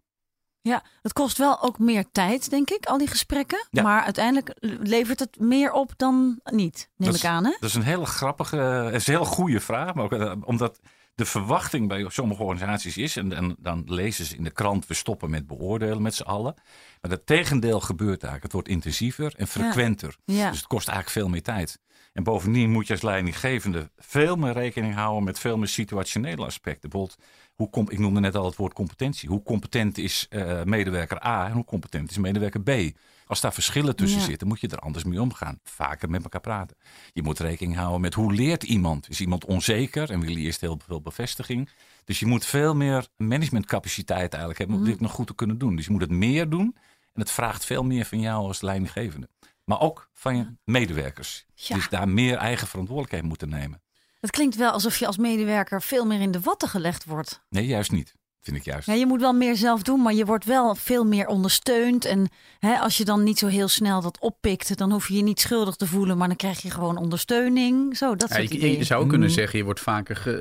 ja, 0.61 0.83
het 1.01 1.13
kost 1.13 1.37
wel 1.37 1.61
ook 1.61 1.79
meer 1.79 2.05
tijd, 2.11 2.49
denk 2.49 2.69
ik, 2.69 2.85
al 2.85 2.97
die 2.97 3.07
gesprekken. 3.07 3.67
Ja. 3.71 3.81
Maar 3.83 4.03
uiteindelijk 4.03 4.53
levert 4.81 5.19
het 5.19 5.39
meer 5.39 5.71
op 5.71 5.93
dan 5.97 6.39
niet, 6.43 6.89
neem 6.97 7.09
Dat 7.11 7.19
ik 7.19 7.25
aan. 7.25 7.43
Hè? 7.45 7.51
Dat 7.59 7.69
is 7.69 7.75
een 7.75 7.81
hele 7.83 8.05
grappige, 8.05 8.89
is 8.93 9.07
een 9.07 9.13
heel 9.13 9.25
goede 9.25 9.59
vraag. 9.59 9.93
Maar 9.93 10.03
ook, 10.03 10.13
eh, 10.13 10.33
omdat 10.43 10.79
de 11.15 11.25
verwachting 11.25 11.87
bij 11.87 12.05
sommige 12.09 12.43
organisaties 12.43 12.97
is, 12.97 13.15
en, 13.15 13.33
en 13.33 13.55
dan 13.59 13.83
lezen 13.85 14.25
ze 14.25 14.35
in 14.35 14.43
de 14.43 14.51
krant, 14.51 14.87
we 14.87 14.93
stoppen 14.93 15.29
met 15.29 15.47
beoordelen 15.47 16.01
met 16.01 16.15
z'n 16.15 16.23
allen. 16.23 16.53
Maar 17.01 17.11
het 17.11 17.25
tegendeel 17.25 17.79
gebeurt 17.79 18.23
eigenlijk. 18.23 18.43
Het 18.43 18.51
wordt 18.51 18.67
intensiever 18.67 19.33
en 19.37 19.47
frequenter. 19.47 20.15
Ja. 20.25 20.49
Dus 20.49 20.57
het 20.57 20.67
kost 20.67 20.87
eigenlijk 20.87 21.17
veel 21.19 21.29
meer 21.29 21.43
tijd. 21.43 21.79
En 22.13 22.23
bovendien 22.23 22.71
moet 22.71 22.87
je 22.87 22.93
als 22.93 23.01
leidinggevende 23.01 23.89
veel 23.97 24.35
meer 24.35 24.53
rekening 24.53 24.93
houden 24.95 25.23
met 25.23 25.39
veel 25.39 25.57
meer 25.57 25.67
situationele 25.67 26.45
aspecten. 26.45 26.89
Bijvoorbeeld, 26.89 27.19
hoe 27.55 27.69
kom, 27.69 27.89
ik 27.89 27.99
noemde 27.99 28.19
net 28.19 28.35
al 28.35 28.45
het 28.45 28.55
woord 28.55 28.73
competentie. 28.73 29.29
Hoe 29.29 29.43
competent 29.43 29.97
is 29.97 30.25
eh, 30.29 30.63
medewerker 30.63 31.25
A 31.25 31.45
en 31.45 31.51
hoe 31.51 31.65
competent 31.65 32.09
is 32.11 32.17
medewerker 32.17 32.61
B? 32.61 32.97
Als 33.25 33.41
daar 33.41 33.53
verschillen 33.53 33.95
tussen 33.95 34.19
Ja. 34.19 34.25
zitten, 34.25 34.47
moet 34.47 34.59
je 34.59 34.67
er 34.67 34.77
anders 34.79 35.03
mee 35.03 35.21
omgaan. 35.21 35.59
Vaker 35.63 36.09
met 36.09 36.23
elkaar 36.23 36.41
praten. 36.41 36.77
Je 37.13 37.23
moet 37.23 37.39
rekening 37.39 37.75
houden 37.75 38.01
met 38.01 38.13
hoe 38.13 38.33
leert 38.33 38.63
iemand. 38.63 39.09
Is 39.09 39.21
iemand 39.21 39.45
onzeker 39.45 40.09
en 40.09 40.19
wil 40.19 40.33
hij 40.33 40.41
eerst 40.41 40.61
heel 40.61 40.79
veel 40.85 41.01
bevestiging? 41.01 41.69
Dus 42.05 42.19
je 42.19 42.25
moet 42.25 42.45
veel 42.45 42.75
meer 42.75 43.07
managementcapaciteit 43.17 44.29
eigenlijk 44.31 44.57
hebben 44.57 44.75
om 44.77 44.81
Mhm. 44.81 44.91
dit 44.91 45.01
nog 45.01 45.11
goed 45.11 45.27
te 45.27 45.35
kunnen 45.35 45.57
doen. 45.57 45.75
Dus 45.75 45.85
je 45.85 45.91
moet 45.91 46.01
het 46.01 46.09
meer 46.11 46.49
doen 46.49 46.75
en 47.13 47.21
het 47.21 47.31
vraagt 47.31 47.65
veel 47.65 47.83
meer 47.83 48.05
van 48.05 48.19
jou 48.19 48.47
als 48.47 48.61
leidinggevende. 48.61 49.29
Maar 49.63 49.79
ook 49.79 50.09
van 50.13 50.37
je 50.37 50.55
medewerkers. 50.63 51.45
Ja. 51.53 51.75
Dus 51.75 51.89
daar 51.89 52.09
meer 52.09 52.37
eigen 52.37 52.67
verantwoordelijkheid 52.67 53.25
moeten 53.25 53.49
nemen. 53.49 53.81
Het 54.19 54.31
klinkt 54.31 54.55
wel 54.55 54.71
alsof 54.71 54.97
je 54.97 55.07
als 55.07 55.17
medewerker 55.17 55.81
veel 55.81 56.05
meer 56.05 56.21
in 56.21 56.31
de 56.31 56.39
watten 56.39 56.69
gelegd 56.69 57.05
wordt. 57.05 57.45
Nee, 57.49 57.65
juist 57.65 57.91
niet. 57.91 58.15
Vind 58.41 58.57
ik 58.57 58.63
juist. 58.63 58.87
Ja, 58.87 58.93
je 58.93 59.05
moet 59.05 59.19
wel 59.21 59.33
meer 59.33 59.55
zelf 59.55 59.81
doen, 59.81 60.01
maar 60.01 60.13
je 60.13 60.25
wordt 60.25 60.45
wel 60.45 60.75
veel 60.75 61.05
meer 61.05 61.27
ondersteund. 61.27 62.05
En 62.05 62.29
hè, 62.59 62.75
als 62.77 62.97
je 62.97 63.05
dan 63.05 63.23
niet 63.23 63.37
zo 63.37 63.47
heel 63.47 63.67
snel 63.67 64.01
dat 64.01 64.19
oppikt, 64.19 64.77
dan 64.77 64.91
hoef 64.91 65.07
je 65.07 65.13
je 65.15 65.23
niet 65.23 65.39
schuldig 65.39 65.75
te 65.75 65.87
voelen, 65.87 66.17
maar 66.17 66.27
dan 66.27 66.37
krijg 66.37 66.61
je 66.61 66.69
gewoon 66.71 66.97
ondersteuning. 66.97 67.97
Zo, 67.97 68.15
dat 68.15 68.29
Ja, 68.29 68.35
soort 68.35 68.51
je, 68.51 68.83
zou 68.83 69.07
kunnen 69.07 69.27
Mm. 69.27 69.33
zeggen, 69.33 69.57
je 69.59 69.65
wordt 69.65 69.79
vaker, 69.79 70.15
ge- 70.15 70.37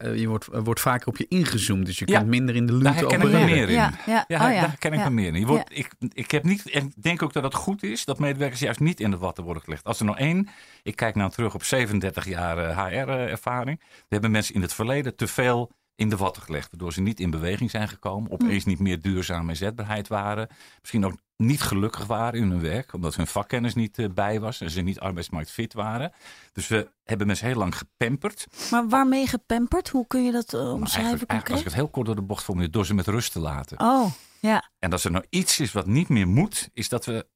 eh, 0.00 0.10
eh, 0.10 0.18
je 0.20 0.28
wordt, 0.28 0.46
er 0.52 0.64
wordt 0.64 0.80
vaker 0.80 1.06
op 1.08 1.16
je 1.16 1.26
ingezoomd. 1.28 1.86
Dus 1.86 1.98
je 1.98 2.06
Ja, 2.08 2.18
kunt 2.18 2.30
minder 2.30 2.54
in 2.54 2.66
de 2.66 2.72
Daar 2.72 2.80
luwte 2.82 2.98
herken 2.98 3.18
ik 3.20 3.24
me 3.24 3.38
opereren. 3.38 3.50
meer 3.56 3.68
in. 3.68 3.74
Ja, 3.74 3.92
ja, 4.06 4.24
Ja, 4.28 4.46
oh 4.48 4.54
ja, 4.54 4.60
daar 4.60 4.76
ken 4.78 4.92
ik 4.92 4.98
ja. 4.98 5.04
me 5.04 5.10
meer 5.14 5.26
in. 5.34 5.40
Je 5.40 5.46
wordt, 5.46 5.68
ik, 5.78 5.90
ik 6.12 6.30
heb 6.30 6.42
niet, 6.44 6.70
en 6.70 6.86
ik 6.86 7.02
denk 7.02 7.22
ook 7.22 7.32
dat 7.32 7.42
het 7.42 7.54
goed 7.54 7.82
is 7.82 8.04
dat 8.04 8.18
medewerkers 8.18 8.60
juist 8.60 8.80
niet 8.80 9.00
in 9.00 9.10
de 9.10 9.18
watten 9.18 9.44
worden 9.44 9.62
gelegd. 9.62 9.84
Als 9.84 9.98
er 9.98 10.04
nou 10.04 10.18
één, 10.18 10.48
ik 10.82 10.96
kijk 10.96 11.14
nou 11.14 11.30
terug 11.30 11.54
op 11.54 11.64
37 11.64 12.28
jaar 12.28 12.86
HR-ervaring, 12.88 13.80
hebben 14.08 14.30
mensen 14.30 14.54
in 14.54 14.62
het 14.62 14.74
verleden 14.74 15.16
te 15.16 15.26
veel 15.26 15.70
in 15.96 16.08
de 16.08 16.16
watten 16.16 16.42
gelegd. 16.42 16.70
Waardoor 16.70 16.92
ze 16.92 17.00
niet 17.00 17.20
in 17.20 17.30
beweging 17.30 17.70
zijn 17.70 17.88
gekomen, 17.88 18.30
opeens 18.30 18.64
niet 18.64 18.78
meer 18.78 19.00
duurzame 19.00 19.50
inzetbaarheid 19.50 20.08
waren. 20.08 20.48
Misschien 20.80 21.04
ook 21.04 21.16
niet 21.36 21.62
gelukkig 21.62 22.06
waren 22.06 22.40
in 22.40 22.50
hun 22.50 22.60
werk, 22.60 22.92
omdat 22.92 23.14
hun 23.14 23.26
vakkennis 23.26 23.74
niet 23.74 23.98
eh, 23.98 24.08
bij 24.14 24.40
was 24.40 24.60
en 24.60 24.70
ze 24.70 24.80
niet 24.80 25.00
arbeidsmarktfit 25.00 25.72
waren. 25.72 26.12
Dus 26.52 26.68
we 26.68 26.88
hebben 27.04 27.26
mensen 27.26 27.46
heel 27.46 27.56
lang 27.56 27.76
gepamperd. 27.76 28.46
Maar 28.70 28.88
waarmee 28.88 29.26
gepamperd? 29.26 29.88
Hoe 29.88 30.06
kun 30.06 30.24
je 30.24 30.32
dat 30.32 30.54
eh, 30.54 30.60
Maar 30.60 30.72
omschrijven 30.72 31.02
eigenlijk, 31.02 31.30
eigenlijk, 31.30 31.50
als 31.50 31.60
ik 31.60 31.66
het 31.66 31.74
heel 31.74 31.88
kort 31.88 32.06
door 32.06 32.16
de 32.16 32.22
bocht 32.22 32.44
formuleer, 32.44 32.70
door 32.70 32.86
ze 32.86 32.94
met 32.94 33.06
rust 33.06 33.32
te 33.32 33.40
laten. 33.40 33.80
Oh, 33.80 34.10
ja. 34.48 34.70
En 34.78 34.92
als 34.92 35.04
er 35.04 35.10
nou 35.10 35.24
iets 35.30 35.60
is 35.60 35.72
wat 35.72 35.86
niet 35.86 36.08
meer 36.08 36.28
moet, 36.28 36.70
is 36.72 36.88
dat 36.88 37.04
we 37.04 37.26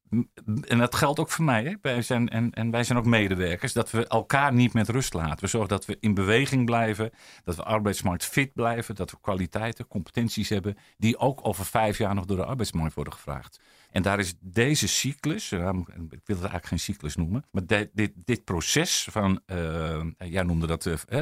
en 0.67 0.79
dat 0.79 0.95
geldt 0.95 1.19
ook 1.19 1.31
voor 1.31 1.45
mij. 1.45 1.65
Hè? 1.65 1.75
Wij 1.83 2.03
zijn, 2.03 2.29
en, 2.29 2.51
en 2.53 2.71
wij 2.71 2.85
zijn 2.85 2.99
ook 2.99 3.05
medewerkers. 3.05 3.73
Dat 3.73 3.91
we 3.91 4.07
elkaar 4.07 4.53
niet 4.53 4.73
met 4.73 4.89
rust 4.89 5.15
laten. 5.15 5.41
We 5.41 5.47
zorgen 5.47 5.69
dat 5.69 5.87
we 5.87 5.97
in 6.01 6.15
beweging 6.15 6.65
blijven. 6.65 7.11
Dat 7.45 7.57
we 7.57 7.63
arbeidsmarkt 7.63 8.25
fit 8.25 8.53
blijven. 8.53 8.95
Dat 8.95 9.11
we 9.11 9.17
kwaliteiten, 9.21 9.89
competenties 9.89 10.49
hebben. 10.49 10.77
Die 10.97 11.19
ook 11.19 11.47
over 11.47 11.65
vijf 11.65 11.99
jaar 11.99 12.15
nog 12.15 12.25
door 12.25 12.37
de 12.37 12.45
arbeidsmarkt 12.45 12.95
worden 12.95 13.13
gevraagd. 13.13 13.61
En 13.91 14.03
daar 14.03 14.19
is 14.19 14.35
deze 14.41 14.89
cyclus, 14.89 15.53
ik 15.53 15.61
wil 15.61 15.71
het 16.11 16.29
eigenlijk 16.29 16.67
geen 16.67 16.79
cyclus 16.79 17.17
noemen. 17.17 17.45
Maar 17.51 17.67
dit, 17.67 18.13
dit, 18.15 18.45
proces 18.45 19.09
van, 19.11 19.41
uh, 19.47 20.01
jij 20.19 20.43
noemde 20.43 20.67
dat, 20.67 20.87
uh, 20.87 21.21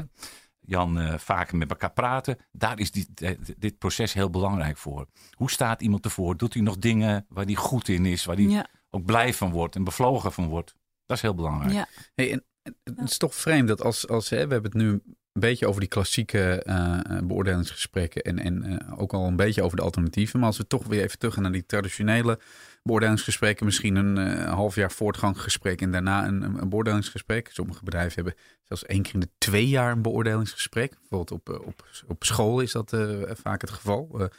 Jan, 0.66 1.00
uh, 1.00 1.14
vaker 1.18 1.56
met 1.56 1.70
elkaar 1.70 1.92
praten. 1.92 2.38
Daar 2.52 2.78
is 2.78 2.90
die, 2.90 3.08
dit 3.56 3.78
proces 3.78 4.12
heel 4.12 4.30
belangrijk 4.30 4.76
voor. 4.76 5.06
Hoe 5.30 5.50
staat 5.50 5.82
iemand 5.82 6.04
ervoor? 6.04 6.36
Doet 6.36 6.54
hij 6.54 6.62
nog 6.62 6.78
dingen 6.78 7.26
waar 7.28 7.44
hij 7.44 7.54
goed 7.54 7.88
in 7.88 8.06
is? 8.06 8.24
Waar 8.24 8.36
hij 8.36 8.66
ook 8.90 9.04
blij 9.04 9.34
van 9.34 9.50
wordt 9.50 9.76
en 9.76 9.84
bevlogen 9.84 10.32
van 10.32 10.46
wordt? 10.48 10.74
Dat 11.06 11.16
is 11.16 11.22
heel 11.22 11.34
belangrijk. 11.34 11.72
Ja. 11.72 11.86
Hey, 12.14 12.32
en, 12.32 12.44
het 12.84 13.10
is 13.10 13.18
toch 13.18 13.34
vreemd 13.34 13.68
dat 13.68 13.82
als, 13.82 14.08
als 14.08 14.28
hè, 14.28 14.46
we 14.46 14.52
hebben 14.52 14.72
het 14.72 14.80
nu 14.80 14.90
een 14.90 15.40
beetje 15.40 15.66
over 15.68 15.80
die 15.80 15.88
klassieke 15.88 16.62
uh, 16.66 17.18
beoordelingsgesprekken 17.22 18.22
en, 18.22 18.38
en 18.38 18.86
ook 18.96 19.12
al 19.12 19.26
een 19.26 19.36
beetje 19.36 19.62
over 19.62 19.76
de 19.76 19.82
alternatieven. 19.82 20.38
Maar 20.38 20.48
als 20.48 20.58
we 20.58 20.66
toch 20.66 20.86
weer 20.86 21.02
even 21.02 21.18
terug 21.18 21.34
gaan 21.34 21.42
naar 21.42 21.52
die 21.52 21.66
traditionele 21.66 22.38
beoordelingsgesprekken, 22.86 23.66
misschien 23.66 23.96
een 23.96 24.18
uh, 24.18 24.52
half 24.52 24.74
jaar 24.74 24.92
voortgangsgesprek 24.92 25.80
en 25.80 25.90
daarna 25.90 26.26
een, 26.26 26.42
een, 26.42 26.68
beoordelingsgesprek. 26.68 27.48
Sommige 27.52 27.84
bedrijven 27.84 28.14
hebben 28.14 28.34
zelfs 28.62 28.84
één 28.84 29.02
keer 29.02 29.14
in 29.14 29.20
de 29.20 29.30
twee 29.38 29.68
jaar 29.68 29.92
een 29.92 30.02
beoordelingsgesprek. 30.02 30.90
Bijvoorbeeld 30.90 31.30
op, 31.30 31.50
eh, 31.50 31.66
op, 31.66 31.84
op 32.06 32.24
school 32.24 32.60
is 32.60 32.72
dat 32.72 32.92
uh, 32.92 33.22
vaak 33.32 33.60
het 33.60 33.70
geval, 33.70 34.30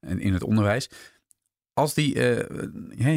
en 0.00 0.20
in 0.20 0.32
het 0.32 0.42
onderwijs. 0.42 0.90
Als 1.72 1.94
die, 1.94 2.14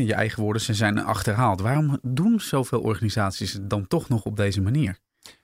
je 0.06 0.14
eigen 0.14 0.44
woorden, 0.44 0.62
ze 0.62 0.74
zijn 0.74 1.00
achterhaald, 1.00 1.62
waarom 1.62 2.00
doen 2.02 2.40
zoveel 2.40 2.82
organisaties 2.82 3.54
het 3.54 3.70
dan 3.70 3.88
toch 3.88 4.10
nog 4.10 4.24
op 4.24 4.36
deze 4.36 4.62
manier? 4.62 4.98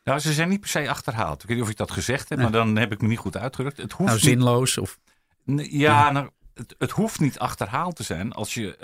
Nou, 0.03 0.19
ze 0.19 0.33
zijn 0.33 0.49
niet 0.49 0.59
per 0.59 0.69
se 0.69 0.89
achterhaald. 0.89 1.41
Ik 1.41 1.47
weet 1.47 1.57
niet 1.57 1.65
of 1.65 1.71
ik 1.71 1.77
dat 1.77 1.91
gezegd 1.91 2.29
heb, 2.29 2.39
maar 2.39 2.51
dan 2.51 2.77
heb 2.77 2.91
ik 2.91 3.01
me 3.01 3.07
niet 3.07 3.17
goed 3.17 3.37
uitgedrukt. 3.37 3.77
Het 3.77 3.91
hoeft 3.91 4.09
nou, 4.09 4.21
zinloos 4.21 4.77
of... 4.77 4.99
Ja, 5.45 5.63
ja. 5.69 6.11
Nou, 6.11 6.29
het, 6.77 6.91
hoeft 6.91 7.19
niet 7.19 7.39
achterhaald 7.39 7.95
te 7.95 8.03
zijn 8.03 8.33
als 8.33 8.53
je 8.53 8.77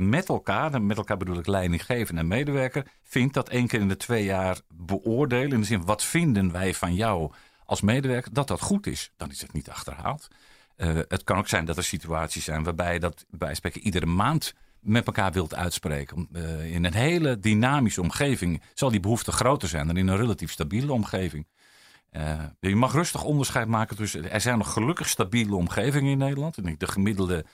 uh, 0.00 0.06
met 0.06 0.28
elkaar, 0.28 0.82
met 0.82 0.96
elkaar 0.96 1.16
bedoel 1.16 1.38
ik 1.38 1.46
leidinggevende 1.46 2.20
en 2.20 2.28
medewerker, 2.28 2.86
vindt 3.02 3.34
dat 3.34 3.48
één 3.48 3.66
keer 3.66 3.80
in 3.80 3.88
de 3.88 3.96
twee 3.96 4.24
jaar 4.24 4.60
beoordelen, 4.68 5.52
in 5.52 5.60
de 5.60 5.66
zin 5.66 5.84
wat 5.84 6.04
vinden 6.04 6.52
wij 6.52 6.74
van 6.74 6.94
jou 6.94 7.32
als 7.64 7.80
medewerker, 7.80 8.32
dat 8.32 8.48
dat 8.48 8.60
goed 8.60 8.86
is. 8.86 9.12
Dan 9.16 9.30
is 9.30 9.40
het 9.40 9.52
niet 9.52 9.70
achterhaald. 9.70 10.28
Uh, 10.76 10.98
het 11.08 11.24
kan 11.24 11.38
ook 11.38 11.48
zijn 11.48 11.64
dat 11.64 11.76
er 11.76 11.84
situaties 11.84 12.44
zijn 12.44 12.62
waarbij 12.62 12.92
je 12.92 13.00
dat 13.00 13.24
bij 13.30 13.54
spreken 13.54 13.80
iedere 13.80 14.06
maand 14.06 14.54
met 14.80 15.06
elkaar 15.06 15.32
wilt 15.32 15.54
uitspreken. 15.54 16.28
Uh, 16.32 16.74
in 16.74 16.84
een 16.84 16.94
hele 16.94 17.38
dynamische 17.38 18.00
omgeving 18.00 18.62
zal 18.74 18.90
die 18.90 19.00
behoefte 19.00 19.32
groter 19.32 19.68
zijn 19.68 19.86
dan 19.86 19.96
in 19.96 20.08
een 20.08 20.16
relatief 20.16 20.50
stabiele 20.50 20.92
omgeving. 20.92 21.46
Uh, 22.12 22.42
je 22.60 22.76
mag 22.76 22.92
rustig 22.92 23.24
onderscheid 23.24 23.68
maken 23.68 23.96
tussen. 23.96 24.30
Er 24.30 24.40
zijn 24.40 24.58
nog 24.58 24.72
gelukkig 24.72 25.08
stabiele 25.08 25.54
omgevingen 25.54 26.10
in 26.10 26.18
Nederland. 26.18 26.56
En 26.56 26.74
de 26.78 26.86
gemiddelde 26.86 27.44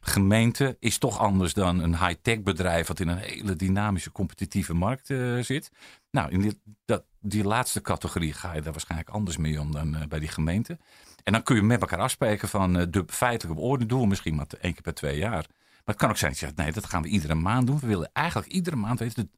gemeente 0.00 0.76
is 0.80 0.98
toch 0.98 1.18
anders 1.18 1.54
dan 1.54 1.80
een 1.80 1.98
high-tech 1.98 2.42
bedrijf. 2.42 2.86
wat 2.86 3.00
in 3.00 3.08
een 3.08 3.18
hele 3.18 3.56
dynamische, 3.56 4.12
competitieve 4.12 4.74
markt 4.74 5.10
uh, 5.10 5.42
zit. 5.42 5.70
Nou, 6.10 6.30
in 6.30 6.40
die, 6.40 6.60
dat, 6.84 7.04
die 7.20 7.44
laatste 7.44 7.80
categorie 7.80 8.32
ga 8.32 8.54
je 8.54 8.60
daar 8.60 8.72
waarschijnlijk 8.72 9.10
anders 9.10 9.36
mee 9.36 9.60
om 9.60 9.72
dan 9.72 9.94
uh, 9.94 10.02
bij 10.08 10.18
die 10.18 10.28
gemeente. 10.28 10.78
En 11.22 11.32
dan 11.32 11.42
kun 11.42 11.56
je 11.56 11.62
met 11.62 11.80
elkaar 11.80 11.98
afspreken 11.98 12.48
van 12.48 12.72
de 12.72 13.04
feitelijke 13.06 13.60
beoordeling 13.60 13.90
doen 13.90 14.08
misschien 14.08 14.34
maar 14.34 14.46
één 14.60 14.72
keer 14.72 14.82
per 14.82 14.94
twee 14.94 15.18
jaar. 15.18 15.46
Maar 15.86 15.94
het 15.94 15.96
kan 15.96 16.10
ook 16.10 16.16
zijn 16.16 16.30
dat 16.30 16.40
je 16.40 16.46
zegt, 16.46 16.58
nee, 16.58 16.72
dat 16.72 16.86
gaan 16.86 17.02
we 17.02 17.08
iedere 17.08 17.34
maand 17.34 17.66
doen. 17.66 17.78
We 17.78 17.86
willen 17.86 18.10
eigenlijk 18.12 18.52
iedere 18.52 18.76
maand 18.76 18.98
weten, 18.98 19.30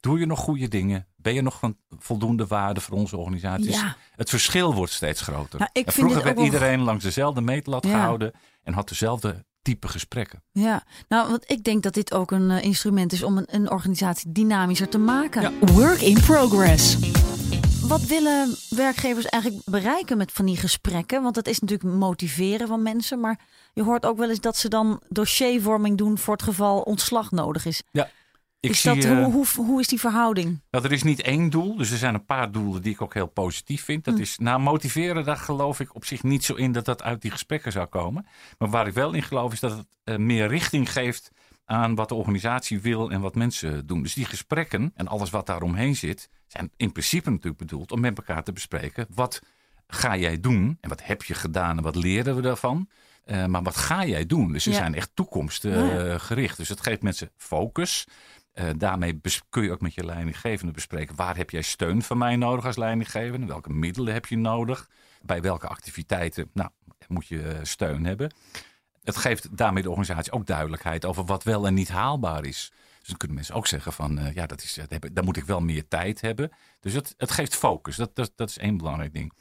Doe 0.00 0.18
je 0.18 0.26
nog 0.26 0.38
goede 0.38 0.68
dingen? 0.68 1.06
Ben 1.16 1.34
je 1.34 1.42
nog 1.42 1.58
van 1.58 1.76
voldoende 1.98 2.46
waarde 2.46 2.80
voor 2.80 2.96
onze 2.96 3.16
organisaties? 3.16 3.80
Ja. 3.80 3.96
Het 4.16 4.30
verschil 4.30 4.74
wordt 4.74 4.92
steeds 4.92 5.20
groter. 5.20 5.58
Nou, 5.58 5.70
en 5.72 5.92
vroeger 5.92 6.22
werd 6.22 6.40
iedereen 6.40 6.80
langs 6.80 7.04
dezelfde 7.04 7.40
meetlat 7.40 7.86
gehouden 7.86 8.32
en 8.62 8.72
had 8.72 8.88
dezelfde 8.88 9.44
type 9.62 9.88
gesprekken. 9.88 10.42
Ja, 10.52 10.82
nou, 11.08 11.30
want 11.30 11.50
ik 11.50 11.64
denk 11.64 11.82
dat 11.82 11.94
dit 11.94 12.14
ook 12.14 12.30
een 12.30 12.50
uh, 12.50 12.64
instrument 12.64 13.12
is 13.12 13.22
om 13.22 13.38
een, 13.38 13.46
een, 13.46 13.70
organisatie 13.70 14.32
dynamischer 14.32 14.88
te 14.88 14.98
maken. 14.98 15.42
Ja. 15.42 15.72
Work 15.72 16.00
in 16.00 16.20
progress. 16.20 16.98
Wat 17.88 18.02
willen 18.02 18.56
werkgevers 18.68 19.26
eigenlijk 19.26 19.64
bereiken 19.64 20.16
met 20.16 20.32
van 20.32 20.46
die 20.46 20.56
gesprekken? 20.56 21.22
Want 21.22 21.34
dat 21.34 21.46
is 21.46 21.58
natuurlijk 21.58 21.94
motiveren 21.94 22.68
van 22.68 22.82
mensen, 22.82 23.20
maar 23.20 23.40
je 23.72 23.82
hoort 23.82 24.06
ook 24.06 24.18
wel 24.18 24.28
eens 24.28 24.40
dat 24.40 24.56
ze 24.56 24.68
dan 24.68 25.02
dossiervorming 25.08 25.98
doen 25.98 26.18
voor 26.18 26.34
het 26.34 26.42
geval 26.42 26.80
ontslag 26.80 27.30
nodig 27.30 27.66
is. 27.66 27.82
Ja. 27.90 28.10
Ik 28.62 28.70
is 28.70 28.82
dat, 28.82 29.04
hoe, 29.04 29.32
hoe, 29.32 29.46
hoe, 29.56 29.80
is 29.80 29.86
die 29.86 30.00
verhouding? 30.00 30.60
Dat 30.70 30.84
er 30.84 30.92
is 30.92 31.02
niet 31.02 31.22
één 31.22 31.50
doel. 31.50 31.76
Dus 31.76 31.90
er 31.90 31.98
zijn 31.98 32.14
een 32.14 32.24
paar 32.24 32.52
doelen 32.52 32.82
die 32.82 32.92
ik 32.92 33.02
ook 33.02 33.14
heel 33.14 33.26
positief 33.26 33.84
vind. 33.84 34.04
Dat 34.04 34.14
hm. 34.14 34.20
is, 34.20 34.38
nou, 34.38 34.60
motiveren, 34.60 35.24
daar 35.24 35.36
geloof 35.36 35.80
ik 35.80 35.94
op 35.94 36.04
zich 36.04 36.22
niet 36.22 36.44
zo 36.44 36.54
in 36.54 36.72
dat 36.72 36.84
dat 36.84 37.02
uit 37.02 37.22
die 37.22 37.30
gesprekken 37.30 37.72
zou 37.72 37.86
komen. 37.86 38.26
Maar 38.58 38.70
waar 38.70 38.86
ik 38.86 38.94
wel 38.94 39.12
in 39.12 39.22
geloof 39.22 39.52
is 39.52 39.60
dat 39.60 39.76
het 39.76 39.86
uh, 40.04 40.16
meer 40.16 40.48
richting 40.48 40.92
geeft 40.92 41.30
aan 41.64 41.94
wat 41.94 42.08
de 42.08 42.14
organisatie 42.14 42.80
wil 42.80 43.10
en 43.10 43.20
wat 43.20 43.34
mensen 43.34 43.86
doen. 43.86 44.02
Dus 44.02 44.14
die 44.14 44.24
gesprekken 44.24 44.92
en 44.94 45.08
alles 45.08 45.30
wat 45.30 45.46
daaromheen 45.46 45.96
zit, 45.96 46.28
zijn 46.46 46.70
in 46.76 46.92
principe 46.92 47.30
natuurlijk 47.30 47.58
bedoeld 47.58 47.92
om 47.92 48.00
met 48.00 48.16
elkaar 48.16 48.42
te 48.42 48.52
bespreken. 48.52 49.06
Wat 49.14 49.42
ga 49.86 50.16
jij 50.16 50.40
doen 50.40 50.78
en 50.80 50.88
wat 50.88 51.04
heb 51.04 51.22
je 51.22 51.34
gedaan 51.34 51.76
en 51.76 51.82
wat 51.82 51.96
leren 51.96 52.36
we 52.36 52.42
daarvan? 52.42 52.88
Uh, 53.26 53.46
maar 53.46 53.62
wat 53.62 53.76
ga 53.76 54.04
jij 54.04 54.26
doen? 54.26 54.52
Dus 54.52 54.62
ze 54.62 54.72
zijn 54.72 54.94
echt 54.94 55.10
toekomstgericht. 55.14 56.52
Uh, 56.52 56.56
Dus 56.56 56.68
het 56.68 56.80
geeft 56.80 57.02
mensen 57.02 57.30
focus. 57.36 58.06
Uh, 58.54 58.70
daarmee 58.76 59.20
kun 59.48 59.62
je 59.62 59.72
ook 59.72 59.80
met 59.80 59.94
je 59.94 60.04
leidinggevende 60.04 60.72
bespreken. 60.72 61.16
Waar 61.16 61.36
heb 61.36 61.50
jij 61.50 61.62
steun 61.62 62.02
van 62.02 62.18
mij 62.18 62.36
nodig 62.36 62.64
als 62.64 62.76
leidinggevende? 62.76 63.46
Welke 63.46 63.72
middelen 63.72 64.12
heb 64.12 64.26
je 64.26 64.36
nodig? 64.36 64.88
Bij 65.22 65.42
welke 65.42 65.66
activiteiten 65.66 66.50
nou, 66.52 66.70
moet 67.08 67.26
je 67.26 67.42
eh, 67.42 67.58
steun 67.62 68.04
hebben? 68.04 68.34
Het 69.02 69.16
geeft 69.16 69.56
daarmee 69.56 69.82
de 69.82 69.88
organisatie 69.88 70.32
ook 70.32 70.46
duidelijkheid 70.46 71.04
over 71.04 71.24
wat 71.24 71.42
wel 71.42 71.66
en 71.66 71.74
niet 71.74 71.88
haalbaar 71.88 72.44
is. 72.44 72.72
Dus 72.98 73.08
dan 73.08 73.16
kunnen 73.16 73.36
mensen 73.36 73.54
ook 73.54 73.66
zeggen 73.66 73.92
van 73.92 74.18
uh, 74.18 74.34
ja, 74.34 74.46
dat 74.46 74.62
is, 74.62 74.78
daar 75.12 75.24
moet 75.24 75.36
ik 75.36 75.44
wel 75.44 75.60
meer 75.60 75.88
tijd 75.88 76.20
hebben. 76.20 76.50
Dus 76.80 76.92
het, 76.92 77.14
het 77.16 77.30
geeft 77.30 77.54
focus. 77.54 77.96
Dat, 77.96 78.14
dat, 78.14 78.32
dat 78.36 78.48
is 78.48 78.58
één 78.58 78.76
belangrijk 78.76 79.12
ding. 79.12 79.32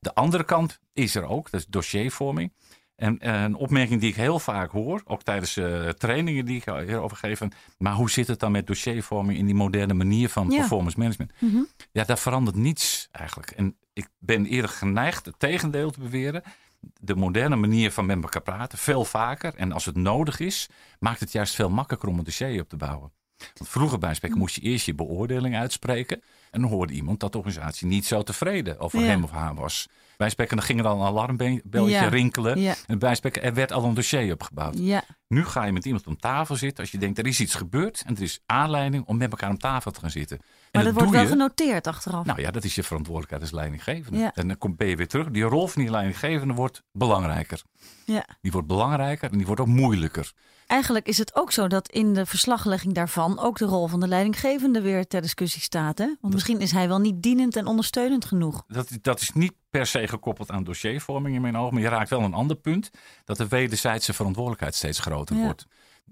De 0.00 0.14
andere 0.14 0.44
kant 0.44 0.78
is 0.92 1.14
er 1.14 1.24
ook, 1.24 1.50
dat 1.50 1.60
is 1.60 1.66
dossiervorming. 1.66 2.52
En, 3.00 3.28
een 3.34 3.54
opmerking 3.54 4.00
die 4.00 4.10
ik 4.10 4.16
heel 4.16 4.38
vaak 4.38 4.70
hoor, 4.70 5.02
ook 5.04 5.22
tijdens 5.22 5.56
uh, 5.56 5.88
trainingen 5.88 6.44
die 6.44 6.56
ik 6.56 6.64
hierover 6.64 7.16
geef. 7.16 7.40
Maar 7.78 7.94
hoe 7.94 8.10
zit 8.10 8.26
het 8.26 8.40
dan 8.40 8.52
met 8.52 8.66
dossiervorming 8.66 9.38
in 9.38 9.46
die 9.46 9.54
moderne 9.54 9.94
manier 9.94 10.28
van 10.28 10.48
performance 10.48 10.98
management? 10.98 11.32
Mhm. 11.38 11.62
Ja, 11.92 12.04
daar 12.04 12.18
verandert 12.18 12.56
niets 12.56 13.08
eigenlijk. 13.12 13.50
En 13.50 13.76
ik 13.92 14.08
ben 14.18 14.46
eerder 14.46 14.70
geneigd 14.70 15.26
het 15.26 15.38
tegendeel 15.38 15.90
te 15.90 16.00
beweren. 16.00 16.42
De 16.80 17.14
moderne 17.14 17.56
manier 17.56 17.92
van 17.92 18.06
met 18.06 18.22
elkaar 18.22 18.42
praten, 18.42 18.78
veel 18.78 19.04
vaker. 19.04 19.54
En 19.54 19.72
als 19.72 19.84
het 19.84 19.96
nodig 19.96 20.40
is, 20.40 20.68
maakt 20.98 21.20
het 21.20 21.32
juist 21.32 21.54
veel 21.54 21.70
makkelijker 21.70 22.08
om 22.08 22.18
een 22.18 22.24
dossier 22.24 22.60
op 22.60 22.68
te 22.68 22.76
bouwen. 22.76 23.12
Want 23.54 23.70
vroeger 23.70 23.98
bij 23.98 24.14
spreken 24.14 24.38
moest 24.38 24.54
je 24.54 24.60
eerst 24.60 24.86
je 24.86 24.94
beoordeling 24.94 25.56
uitspreken. 25.56 26.22
En 26.50 26.60
dan 26.60 26.70
hoorde 26.70 26.92
iemand 26.92 27.20
dat 27.20 27.32
de 27.32 27.38
organisatie 27.38 27.86
niet 27.86 28.06
zo 28.06 28.22
tevreden 28.22 28.78
over 28.78 29.00
hem 29.00 29.24
of 29.24 29.30
haar 29.30 29.54
was. 29.54 29.88
Bij 30.20 30.30
spreken, 30.30 30.56
dan 30.56 30.64
ging 30.64 30.80
er 30.80 30.86
al 30.86 31.00
een 31.00 31.06
alarmbelletje 31.06 32.06
rinkelen. 32.06 32.76
En 32.86 33.00
er 33.42 33.54
werd 33.54 33.72
al 33.72 33.84
een 33.84 33.94
dossier 33.94 34.32
opgebouwd. 34.32 34.78
Ja. 34.78 35.02
Nu 35.28 35.44
ga 35.44 35.64
je 35.64 35.72
met 35.72 35.84
iemand 35.84 36.06
om 36.06 36.16
tafel 36.16 36.56
zitten 36.56 36.78
als 36.80 36.92
je 36.92 36.98
denkt 36.98 37.18
er 37.18 37.26
is 37.26 37.40
iets 37.40 37.54
gebeurd 37.54 38.02
en 38.06 38.16
er 38.16 38.22
is 38.22 38.40
aanleiding 38.46 39.06
om 39.06 39.16
met 39.16 39.30
elkaar 39.30 39.50
om 39.50 39.58
tafel 39.58 39.90
te 39.90 40.00
gaan 40.00 40.10
zitten. 40.10 40.40
Maar 40.72 40.84
dat, 40.84 40.92
wordt 40.94 41.10
wel 41.10 41.26
genoteerd 41.26 41.86
achteraf. 41.86 42.24
Nou 42.24 42.40
ja, 42.40 42.50
dat 42.50 42.64
is 42.64 42.74
je 42.74 42.82
verantwoordelijkheid 42.82 43.42
als 43.42 43.52
leidinggevende. 43.52 44.30
En 44.34 44.48
dan 44.48 44.58
kom, 44.58 44.76
ben 44.76 44.86
je 44.86 44.96
weer 44.96 45.08
terug. 45.08 45.30
Die 45.30 45.42
rol 45.42 45.66
van 45.66 45.82
die 45.82 45.90
leidinggevende 45.90 46.54
wordt 46.54 46.82
belangrijker. 46.92 47.62
Ja. 48.04 48.26
Die 48.40 48.52
wordt 48.52 48.66
belangrijker 48.66 49.30
en 49.30 49.36
die 49.36 49.46
wordt 49.46 49.60
ook 49.60 49.66
moeilijker. 49.66 50.32
Eigenlijk 50.66 51.06
is 51.06 51.18
het 51.18 51.34
ook 51.34 51.52
zo 51.52 51.66
dat 51.66 51.88
in 51.88 52.14
de 52.14 52.26
verslaglegging 52.26 52.94
daarvan 52.94 53.38
ook 53.38 53.58
de 53.58 53.64
rol 53.64 53.86
van 53.86 54.00
de 54.00 54.08
leidinggevende 54.08 54.80
weer 54.80 55.06
ter 55.06 55.20
discussie 55.20 55.62
staat. 55.62 55.98
Hè? 55.98 56.14
Want 56.20 56.34
misschien 56.34 56.60
is 56.60 56.72
hij 56.72 56.88
wel 56.88 56.98
niet 56.98 57.22
dienend 57.22 57.56
en 57.56 57.66
ondersteunend 57.66 58.24
genoeg. 58.24 58.64
Dat, 58.66 58.88
dat 59.00 59.20
is 59.20 59.32
niet 59.32 59.52
per 59.70 59.86
se 59.86 60.08
gekoppeld 60.08 60.50
aan 60.50 60.64
dossiervorming 60.64 61.34
in 61.34 61.40
mijn 61.40 61.56
ogen. 61.56 61.74
Maar 61.74 61.82
je 61.82 61.88
raakt 61.88 62.10
wel 62.10 62.20
een 62.20 62.34
ander 62.34 62.56
punt. 62.56 62.90
Dat 63.24 63.36
de 63.36 63.48
wederzijdse 63.48 64.12
verantwoordelijkheid 64.12 64.74
steeds 64.74 64.98
groter 64.98 65.36
wordt. 65.36 65.66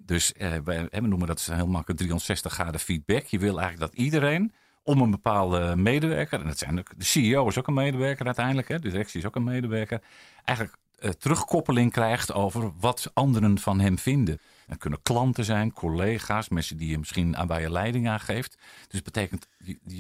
Dus 0.04 0.32
eh, 0.32 0.52
we, 0.64 0.88
noemen 1.00 1.26
dat 1.26 1.40
heel 1.52 1.66
makkelijk 1.66 1.98
360 1.98 2.52
graden 2.52 2.80
feedback. 2.80 3.24
Je 3.24 3.38
wil 3.38 3.60
eigenlijk 3.60 3.92
dat 3.92 4.00
iedereen 4.00 4.52
om 4.82 5.00
een 5.00 5.10
bepaalde 5.10 5.76
medewerker, 5.76 6.40
en 6.40 6.46
dat 6.46 6.58
zijn 6.58 6.78
ook, 6.78 6.88
de 6.96 7.04
CEO 7.04 7.48
is 7.48 7.58
ook 7.58 7.66
een 7.66 7.74
medewerker 7.74 8.26
uiteindelijk, 8.26 8.68
hè, 8.68 8.78
de 8.78 8.90
directie 8.90 9.20
is 9.20 9.26
ook 9.26 9.36
een 9.36 9.44
medewerker, 9.44 10.02
eigenlijk 10.44 10.78
eh, 10.98 11.10
terugkoppeling 11.10 11.92
krijgt 11.92 12.32
over 12.32 12.72
wat 12.80 13.10
anderen 13.14 13.58
van 13.58 13.80
hem 13.80 13.98
vinden. 13.98 14.40
Dat 14.68 14.78
kunnen 14.78 15.02
klanten 15.02 15.44
zijn, 15.44 15.72
collega's, 15.72 16.48
mensen 16.48 16.76
die 16.76 16.90
je 16.90 16.98
misschien 16.98 17.36
aan 17.36 17.46
bij 17.46 17.60
je 17.60 17.70
leiding 17.70 18.08
aangeeft. 18.08 18.56
Dus 18.88 19.02
dat 19.02 19.02
betekent 19.02 19.46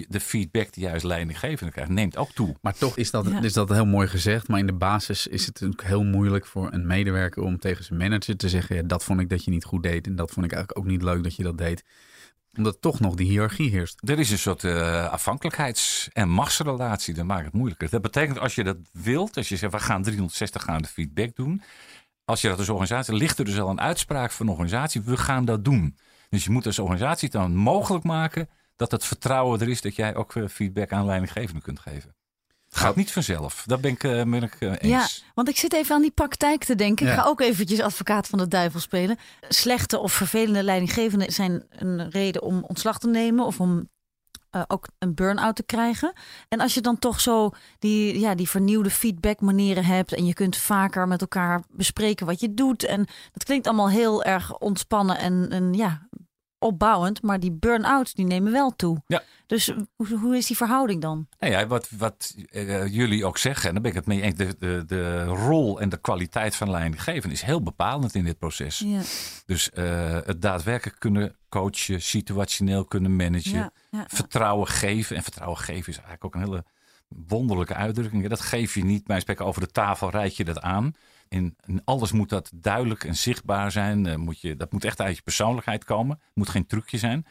de 0.08 0.20
feedback 0.20 0.72
die 0.72 0.84
je 0.84 0.92
als 0.92 1.02
leidinggevende 1.02 1.72
krijgt, 1.72 1.90
neemt 1.90 2.16
ook 2.16 2.30
toe. 2.30 2.56
Maar 2.60 2.74
toch 2.74 2.96
is 2.96 3.10
dat, 3.10 3.26
is 3.42 3.52
dat 3.52 3.68
heel 3.68 3.86
mooi 3.86 4.08
gezegd. 4.08 4.48
Maar 4.48 4.58
in 4.58 4.66
de 4.66 4.72
basis 4.72 5.26
is 5.26 5.46
het 5.46 5.54
natuurlijk 5.54 5.88
heel 5.88 6.04
moeilijk 6.04 6.46
voor 6.46 6.72
een 6.72 6.86
medewerker 6.86 7.42
om 7.42 7.58
tegen 7.58 7.84
zijn 7.84 7.98
manager 7.98 8.36
te 8.36 8.48
zeggen: 8.48 8.76
ja, 8.76 8.82
dat 8.82 9.04
vond 9.04 9.20
ik 9.20 9.28
dat 9.28 9.44
je 9.44 9.50
niet 9.50 9.64
goed 9.64 9.82
deed. 9.82 10.06
En 10.06 10.16
dat 10.16 10.30
vond 10.30 10.46
ik 10.46 10.52
eigenlijk 10.52 10.84
ook 10.84 10.90
niet 10.92 11.02
leuk 11.02 11.22
dat 11.22 11.36
je 11.36 11.42
dat 11.42 11.58
deed 11.58 11.84
omdat 12.56 12.80
toch 12.80 13.00
nog 13.00 13.14
die 13.14 13.26
hiërarchie 13.26 13.70
heerst. 13.70 14.00
Er 14.04 14.18
is 14.18 14.30
een 14.30 14.38
soort 14.38 14.62
uh, 14.62 15.08
afhankelijkheids- 15.08 16.08
en 16.12 16.28
machtsrelatie. 16.28 17.14
Dat 17.14 17.24
maakt 17.24 17.44
het 17.44 17.54
moeilijker. 17.54 17.90
Dat 17.90 18.02
betekent 18.02 18.38
als 18.38 18.54
je 18.54 18.64
dat 18.64 18.76
wilt, 18.92 19.36
als 19.36 19.48
je 19.48 19.56
zegt 19.56 19.72
we 19.72 19.78
gaan 19.78 20.02
360 20.02 20.62
graden 20.62 20.88
feedback 20.88 21.36
doen. 21.36 21.62
Als 22.28 22.40
je 22.40 22.48
dat 22.48 22.58
als 22.58 22.68
organisatie, 22.68 23.14
ligt 23.14 23.38
er 23.38 23.44
dus 23.44 23.60
al 23.60 23.68
een 23.68 23.80
uitspraak 23.80 24.30
van 24.30 24.46
een 24.46 24.52
organisatie. 24.52 25.00
We 25.00 25.16
gaan 25.16 25.44
dat 25.44 25.64
doen. 25.64 25.96
Dus 26.28 26.44
je 26.44 26.50
moet 26.50 26.66
als 26.66 26.78
organisatie 26.78 27.28
dan 27.28 27.54
mogelijk 27.56 28.04
maken 28.04 28.48
dat 28.76 28.90
het 28.90 29.04
vertrouwen 29.04 29.60
er 29.60 29.68
is 29.68 29.80
dat 29.80 29.96
jij 29.96 30.14
ook 30.14 30.34
eh, 30.34 30.48
feedback 30.48 30.92
aan 30.92 31.04
leidinggevenden 31.04 31.62
kunt 31.62 31.80
geven. 31.80 32.14
Het 32.68 32.76
gaat 32.78 32.96
niet 32.96 33.12
vanzelf. 33.12 33.62
Dat 33.66 33.80
ben 33.80 33.90
ik, 33.90 34.02
uh, 34.02 34.22
ben 34.22 34.42
ik 34.42 34.60
uh, 34.60 34.70
eens. 34.70 34.82
Ja, 34.82 35.08
want 35.34 35.48
ik 35.48 35.56
zit 35.56 35.72
even 35.72 35.94
aan 35.94 36.02
die 36.02 36.10
praktijk 36.10 36.64
te 36.64 36.74
denken. 36.74 37.06
Ik 37.06 37.12
ga 37.12 37.24
ook 37.24 37.40
eventjes 37.40 37.80
advocaat 37.80 38.26
van 38.26 38.38
de 38.38 38.48
duivel 38.48 38.80
spelen. 38.80 39.18
Slechte 39.48 39.98
of 39.98 40.12
vervelende 40.12 40.62
leidinggevenden 40.62 41.32
zijn 41.32 41.62
een 41.70 42.10
reden 42.10 42.42
om 42.42 42.64
ontslag 42.64 42.98
te 42.98 43.08
nemen 43.08 43.44
of 43.44 43.60
om 43.60 43.88
uh, 44.52 44.62
ook 44.66 44.88
een 44.98 45.14
burn-out 45.14 45.56
te 45.56 45.62
krijgen. 45.62 46.12
En 46.48 46.60
als 46.60 46.74
je 46.74 46.80
dan 46.80 46.98
toch 46.98 47.20
zo 47.20 47.50
die, 47.78 48.20
ja, 48.20 48.34
die 48.34 48.48
vernieuwde 48.48 48.90
feedback 48.90 49.40
manieren 49.40 49.84
hebt 49.84 50.12
en 50.12 50.26
je 50.26 50.34
kunt 50.34 50.56
vaker 50.56 51.08
met 51.08 51.20
elkaar 51.20 51.62
bespreken 51.70 52.26
wat 52.26 52.40
je 52.40 52.54
doet. 52.54 52.84
En 52.84 53.06
dat 53.32 53.44
klinkt 53.44 53.66
allemaal 53.66 53.90
heel 53.90 54.24
erg 54.24 54.58
ontspannen 54.58 55.18
en, 55.18 55.48
en 55.50 55.74
ja, 55.74 56.08
opbouwend, 56.58 57.22
maar 57.22 57.40
die 57.40 57.52
burn-outs 57.52 58.14
die 58.14 58.26
nemen 58.26 58.52
wel 58.52 58.76
toe. 58.76 59.02
Ja. 59.06 59.22
Dus 59.46 59.72
hoe, 59.96 60.18
hoe 60.18 60.36
is 60.36 60.46
die 60.46 60.56
verhouding 60.56 61.02
dan? 61.02 61.28
Nou 61.38 61.52
ja, 61.52 61.66
wat, 61.66 61.88
wat 61.98 62.34
uh, 62.50 62.86
jullie 62.86 63.24
ook 63.24 63.38
zeggen, 63.38 63.66
en 63.66 63.72
daar 63.72 63.82
ben 63.82 63.90
ik 63.90 63.96
het 63.96 64.06
mee 64.06 64.22
eens, 64.22 64.34
de, 64.34 64.56
de, 64.58 64.84
de 64.86 65.24
rol 65.24 65.80
en 65.80 65.88
de 65.88 66.00
kwaliteit 66.00 66.56
van 66.56 66.70
leidinggeven 66.70 67.30
is 67.30 67.42
heel 67.42 67.62
bepalend 67.62 68.14
in 68.14 68.24
dit 68.24 68.38
proces. 68.38 68.78
Ja. 68.78 69.00
Dus 69.46 69.70
uh, 69.74 70.18
het 70.24 70.42
daadwerkelijk 70.42 70.98
kunnen 70.98 71.36
coachen, 71.48 72.02
situationeel 72.02 72.84
kunnen 72.84 73.16
managen, 73.16 73.52
ja, 73.52 73.72
ja, 73.90 74.04
vertrouwen 74.08 74.66
geven. 74.66 75.16
En 75.16 75.22
vertrouwen 75.22 75.58
geven 75.58 75.92
is 75.92 75.98
eigenlijk 75.98 76.24
ook 76.24 76.34
een 76.34 76.48
hele 76.48 76.64
wonderlijke 77.28 77.74
uitdrukking. 77.74 78.28
Dat 78.28 78.40
geef 78.40 78.74
je 78.74 78.84
niet 78.84 79.04
bij 79.04 79.20
spreken 79.20 79.44
over 79.44 79.60
de 79.60 79.70
tafel, 79.70 80.10
rijd 80.10 80.36
je 80.36 80.44
dat 80.44 80.60
aan. 80.60 80.94
In, 81.28 81.56
in, 81.66 81.82
alles 81.84 82.12
moet 82.12 82.28
dat 82.28 82.50
duidelijk 82.54 83.04
en 83.04 83.16
zichtbaar 83.16 83.72
zijn. 83.72 84.06
Uh, 84.06 84.14
moet 84.14 84.40
je, 84.40 84.56
dat 84.56 84.72
moet 84.72 84.84
echt 84.84 85.00
uit 85.00 85.16
je 85.16 85.22
persoonlijkheid 85.22 85.84
komen. 85.84 86.16
Het 86.16 86.34
moet 86.34 86.48
geen 86.48 86.66
trucje 86.66 86.98
zijn. 86.98 87.26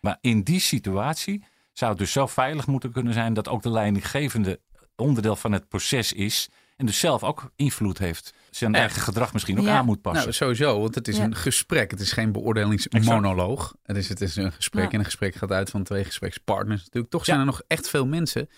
Maar 0.00 0.18
in 0.20 0.42
die 0.42 0.60
situatie 0.60 1.44
zou 1.72 1.90
het 1.90 2.00
dus 2.00 2.12
zo 2.12 2.26
veilig 2.26 2.66
moeten 2.66 2.92
kunnen 2.92 3.12
zijn 3.12 3.34
dat 3.34 3.48
ook 3.48 3.62
de 3.62 3.70
leidinggevende 3.70 4.60
onderdeel 4.96 5.36
van 5.36 5.52
het 5.52 5.68
proces 5.68 6.12
is. 6.12 6.48
En 6.76 6.86
dus 6.86 6.98
zelf 6.98 7.22
ook 7.22 7.52
invloed 7.56 7.98
heeft. 7.98 8.34
Zijn 8.50 8.74
eigen 8.74 9.02
gedrag 9.02 9.32
misschien 9.32 9.60
ook 9.60 9.66
aan 9.66 9.84
moet 9.84 10.00
passen. 10.00 10.22
Nou, 10.22 10.34
sowieso, 10.34 10.80
want 10.80 10.94
het 10.94 11.08
is 11.08 11.16
ja. 11.16 11.24
een 11.24 11.34
gesprek. 11.34 11.90
Het 11.90 12.00
is 12.00 12.12
geen 12.12 12.32
beoordelingsmonoloog. 12.32 13.74
Het 13.82 13.96
is, 13.96 14.08
het 14.08 14.20
is 14.20 14.36
een 14.36 14.52
gesprek. 14.52 14.84
Ja. 14.84 14.90
En 14.90 14.98
een 14.98 15.04
gesprek 15.04 15.34
gaat 15.34 15.50
uit 15.50 15.70
van 15.70 15.82
twee 15.82 16.04
gesprekspartners 16.04 16.80
natuurlijk. 16.80 17.12
Toch 17.12 17.24
zijn 17.24 17.38
er 17.38 17.44
nog 17.44 17.62
echt 17.66 17.88
veel 17.88 18.06
mensen, 18.06 18.48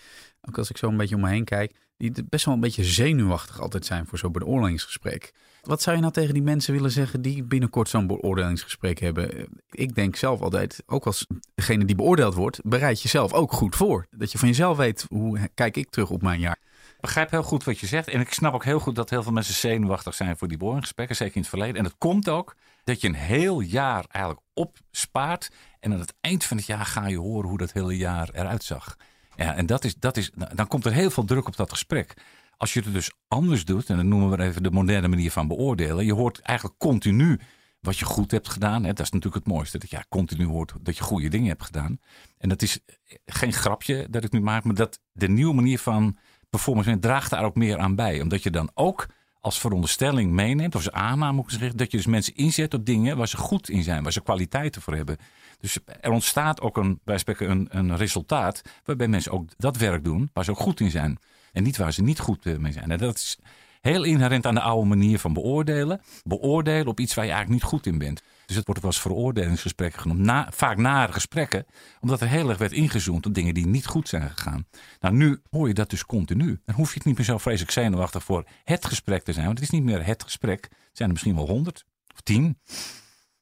ook 0.41 0.57
als 0.57 0.69
ik 0.69 0.77
zo 0.77 0.87
een 0.87 0.97
beetje 0.97 1.15
om 1.15 1.21
me 1.21 1.29
heen 1.29 1.43
kijk, 1.43 1.75
die 1.97 2.11
best 2.29 2.45
wel 2.45 2.53
een 2.53 2.59
beetje 2.59 2.83
zenuwachtig 2.83 3.61
altijd 3.61 3.85
zijn 3.85 4.07
voor 4.07 4.17
zo'n 4.17 4.31
beoordelingsgesprek. 4.31 5.33
Wat 5.61 5.81
zou 5.81 5.95
je 5.95 6.01
nou 6.01 6.13
tegen 6.13 6.33
die 6.33 6.43
mensen 6.43 6.73
willen 6.73 6.91
zeggen 6.91 7.21
die 7.21 7.43
binnenkort 7.43 7.89
zo'n 7.89 8.07
beoordelingsgesprek 8.07 8.99
hebben? 8.99 9.47
Ik 9.69 9.95
denk 9.95 10.15
zelf 10.15 10.41
altijd, 10.41 10.83
ook 10.85 11.05
als 11.05 11.27
degene 11.55 11.85
die 11.85 11.95
beoordeeld 11.95 12.33
wordt, 12.33 12.59
bereid 12.63 13.01
jezelf 13.01 13.33
ook 13.33 13.51
goed 13.51 13.75
voor. 13.75 14.07
Dat 14.09 14.31
je 14.31 14.37
van 14.37 14.47
jezelf 14.47 14.77
weet, 14.77 15.05
hoe 15.09 15.49
kijk 15.53 15.77
ik 15.77 15.89
terug 15.89 16.09
op 16.09 16.21
mijn 16.21 16.39
jaar? 16.39 16.57
Ik 16.95 17.01
begrijp 17.01 17.31
heel 17.31 17.43
goed 17.43 17.63
wat 17.63 17.79
je 17.79 17.87
zegt. 17.87 18.07
En 18.07 18.19
ik 18.19 18.33
snap 18.33 18.53
ook 18.53 18.63
heel 18.63 18.79
goed 18.79 18.95
dat 18.95 19.09
heel 19.09 19.23
veel 19.23 19.31
mensen 19.31 19.53
zenuwachtig 19.53 20.13
zijn 20.13 20.37
voor 20.37 20.47
die 20.47 20.57
beoordelingsgesprekken, 20.57 21.15
zeker 21.15 21.35
in 21.35 21.41
het 21.41 21.49
verleden. 21.49 21.75
En 21.75 21.83
het 21.83 21.97
komt 21.97 22.29
ook 22.29 22.55
dat 22.83 23.01
je 23.01 23.07
een 23.07 23.13
heel 23.13 23.59
jaar 23.59 24.05
eigenlijk 24.09 24.45
opspaart. 24.53 25.49
En 25.79 25.93
aan 25.93 25.99
het 25.99 26.13
eind 26.21 26.43
van 26.43 26.57
het 26.57 26.65
jaar 26.65 26.85
ga 26.85 27.07
je 27.07 27.17
horen 27.17 27.49
hoe 27.49 27.57
dat 27.57 27.71
hele 27.71 27.97
jaar 27.97 28.29
eruit 28.33 28.63
zag. 28.63 28.95
Ja, 29.35 29.55
en 29.55 29.65
dat 29.65 29.83
is, 29.83 29.95
dat 29.95 30.17
is, 30.17 30.31
dan 30.53 30.67
komt 30.67 30.85
er 30.85 30.93
heel 30.93 31.09
veel 31.09 31.25
druk 31.25 31.47
op 31.47 31.55
dat 31.55 31.71
gesprek. 31.71 32.13
Als 32.57 32.73
je 32.73 32.81
het 32.81 32.93
dus 32.93 33.11
anders 33.27 33.65
doet, 33.65 33.89
en 33.89 33.95
dan 33.95 34.07
noemen 34.07 34.29
we 34.29 34.43
even 34.43 34.63
de 34.63 34.71
moderne 34.71 35.07
manier 35.07 35.31
van 35.31 35.47
beoordelen. 35.47 36.05
Je 36.05 36.13
hoort 36.13 36.39
eigenlijk 36.39 36.79
continu 36.79 37.39
wat 37.79 37.97
je 37.97 38.05
goed 38.05 38.31
hebt 38.31 38.49
gedaan. 38.49 38.83
Hè. 38.83 38.93
Dat 38.93 39.05
is 39.05 39.11
natuurlijk 39.11 39.45
het 39.45 39.53
mooiste. 39.53 39.77
Dat 39.77 39.89
je 39.89 40.05
continu 40.09 40.45
hoort 40.45 40.73
dat 40.81 40.97
je 40.97 41.03
goede 41.03 41.27
dingen 41.27 41.47
hebt 41.47 41.63
gedaan. 41.63 41.99
En 42.37 42.49
dat 42.49 42.61
is 42.61 42.79
geen 43.25 43.53
grapje 43.53 44.07
dat 44.09 44.23
ik 44.23 44.31
nu 44.31 44.41
maak, 44.41 44.63
maar 44.63 44.75
dat 44.75 44.99
de 45.11 45.27
nieuwe 45.27 45.53
manier 45.53 45.79
van 45.79 46.17
performance 46.49 46.99
draagt 46.99 47.29
daar 47.29 47.43
ook 47.43 47.55
meer 47.55 47.77
aan 47.77 47.95
bij. 47.95 48.21
Omdat 48.21 48.43
je 48.43 48.49
dan 48.49 48.69
ook 48.73 49.07
als 49.45 49.59
veronderstelling 49.59 50.31
meeneemt, 50.31 50.75
of 50.75 50.85
als 50.85 50.95
aanname 50.95 51.35
moet 51.35 51.51
ik 51.51 51.59
zeggen, 51.59 51.77
dat 51.77 51.91
je 51.91 51.97
dus 51.97 52.05
mensen 52.05 52.35
inzet 52.35 52.73
op 52.73 52.85
dingen 52.85 53.17
waar 53.17 53.27
ze 53.27 53.37
goed 53.37 53.69
in 53.69 53.83
zijn, 53.83 54.03
waar 54.03 54.11
ze 54.11 54.21
kwaliteiten 54.21 54.81
voor 54.81 54.95
hebben. 54.95 55.17
Dus 55.59 55.77
er 56.01 56.11
ontstaat 56.11 56.61
ook 56.61 56.77
een, 56.77 56.99
bij 57.03 57.17
spreken 57.17 57.49
een, 57.49 57.67
een 57.69 57.97
resultaat 57.97 58.61
waarbij 58.85 59.07
mensen 59.07 59.31
ook 59.31 59.49
dat 59.57 59.77
werk 59.77 60.03
doen 60.03 60.29
waar 60.33 60.43
ze 60.43 60.51
ook 60.51 60.59
goed 60.59 60.79
in 60.79 60.91
zijn. 60.91 61.17
En 61.51 61.63
niet 61.63 61.77
waar 61.77 61.93
ze 61.93 62.01
niet 62.01 62.19
goed 62.19 62.59
mee 62.59 62.71
zijn. 62.71 62.91
En 62.91 62.97
dat 62.97 63.15
is 63.15 63.37
heel 63.81 64.03
inherent 64.03 64.45
aan 64.45 64.55
de 64.55 64.61
oude 64.61 64.87
manier 64.87 65.19
van 65.19 65.33
beoordelen. 65.33 66.01
Beoordelen 66.23 66.87
op 66.87 66.99
iets 66.99 67.13
waar 67.13 67.25
je 67.25 67.31
eigenlijk 67.31 67.61
niet 67.61 67.71
goed 67.71 67.85
in 67.85 67.97
bent. 67.97 68.21
Dus 68.45 68.55
het 68.55 68.65
wordt 68.65 68.67
ook 68.67 68.85
wel 68.85 68.91
eens 68.91 69.01
veroordelingsgesprekken 69.01 70.01
genoemd. 70.01 70.19
Na, 70.19 70.47
vaak 70.51 70.77
nare 70.77 71.11
gesprekken, 71.11 71.65
omdat 71.99 72.21
er 72.21 72.27
heel 72.27 72.49
erg 72.49 72.57
werd 72.57 72.71
ingezoomd 72.71 73.25
op 73.25 73.33
dingen 73.33 73.53
die 73.53 73.67
niet 73.67 73.85
goed 73.85 74.09
zijn 74.09 74.29
gegaan. 74.29 74.65
Nou, 74.99 75.15
nu 75.15 75.41
hoor 75.49 75.67
je 75.67 75.73
dat 75.73 75.89
dus 75.89 76.05
continu. 76.05 76.61
Dan 76.65 76.75
hoef 76.75 76.89
je 76.89 76.95
het 76.95 77.05
niet 77.05 77.17
meer 77.17 77.25
zo 77.25 77.37
vreselijk 77.37 77.71
zenuwachtig 77.71 78.23
voor 78.23 78.45
het 78.63 78.85
gesprek 78.85 79.23
te 79.23 79.33
zijn. 79.33 79.45
Want 79.45 79.59
het 79.59 79.67
is 79.67 79.73
niet 79.73 79.83
meer 79.83 80.05
het 80.05 80.23
gesprek. 80.23 80.63
Het 80.63 80.97
zijn 80.97 81.07
er 81.07 81.13
misschien 81.13 81.35
wel 81.35 81.47
honderd 81.47 81.85
of 82.13 82.21
tien. 82.21 82.59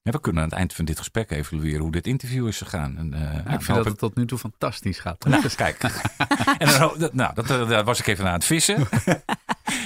Ja, 0.01 0.11
we 0.11 0.19
kunnen 0.19 0.43
aan 0.43 0.49
het 0.49 0.57
eind 0.57 0.73
van 0.73 0.85
dit 0.85 0.97
gesprek 0.97 1.31
evalueren 1.31 1.81
hoe 1.81 1.91
dit 1.91 2.07
interview 2.07 2.47
is 2.47 2.57
gegaan. 2.57 2.97
En, 2.97 3.13
uh, 3.13 3.53
ik 3.53 3.61
vind 3.61 3.77
dat 3.77 3.85
het 3.85 3.97
tot 3.97 4.15
nu 4.15 4.25
toe 4.25 4.37
fantastisch 4.37 4.99
gaat. 4.99 5.23
Nou, 5.23 5.41
dus 5.41 5.55
kijk. 5.55 5.83
en 6.57 6.79
dan, 6.79 7.09
nou, 7.13 7.33
dat, 7.33 7.47
daar 7.47 7.83
was 7.83 7.99
ik 7.99 8.07
even 8.07 8.27
aan 8.27 8.33
het 8.33 8.45
vissen. 8.45 8.87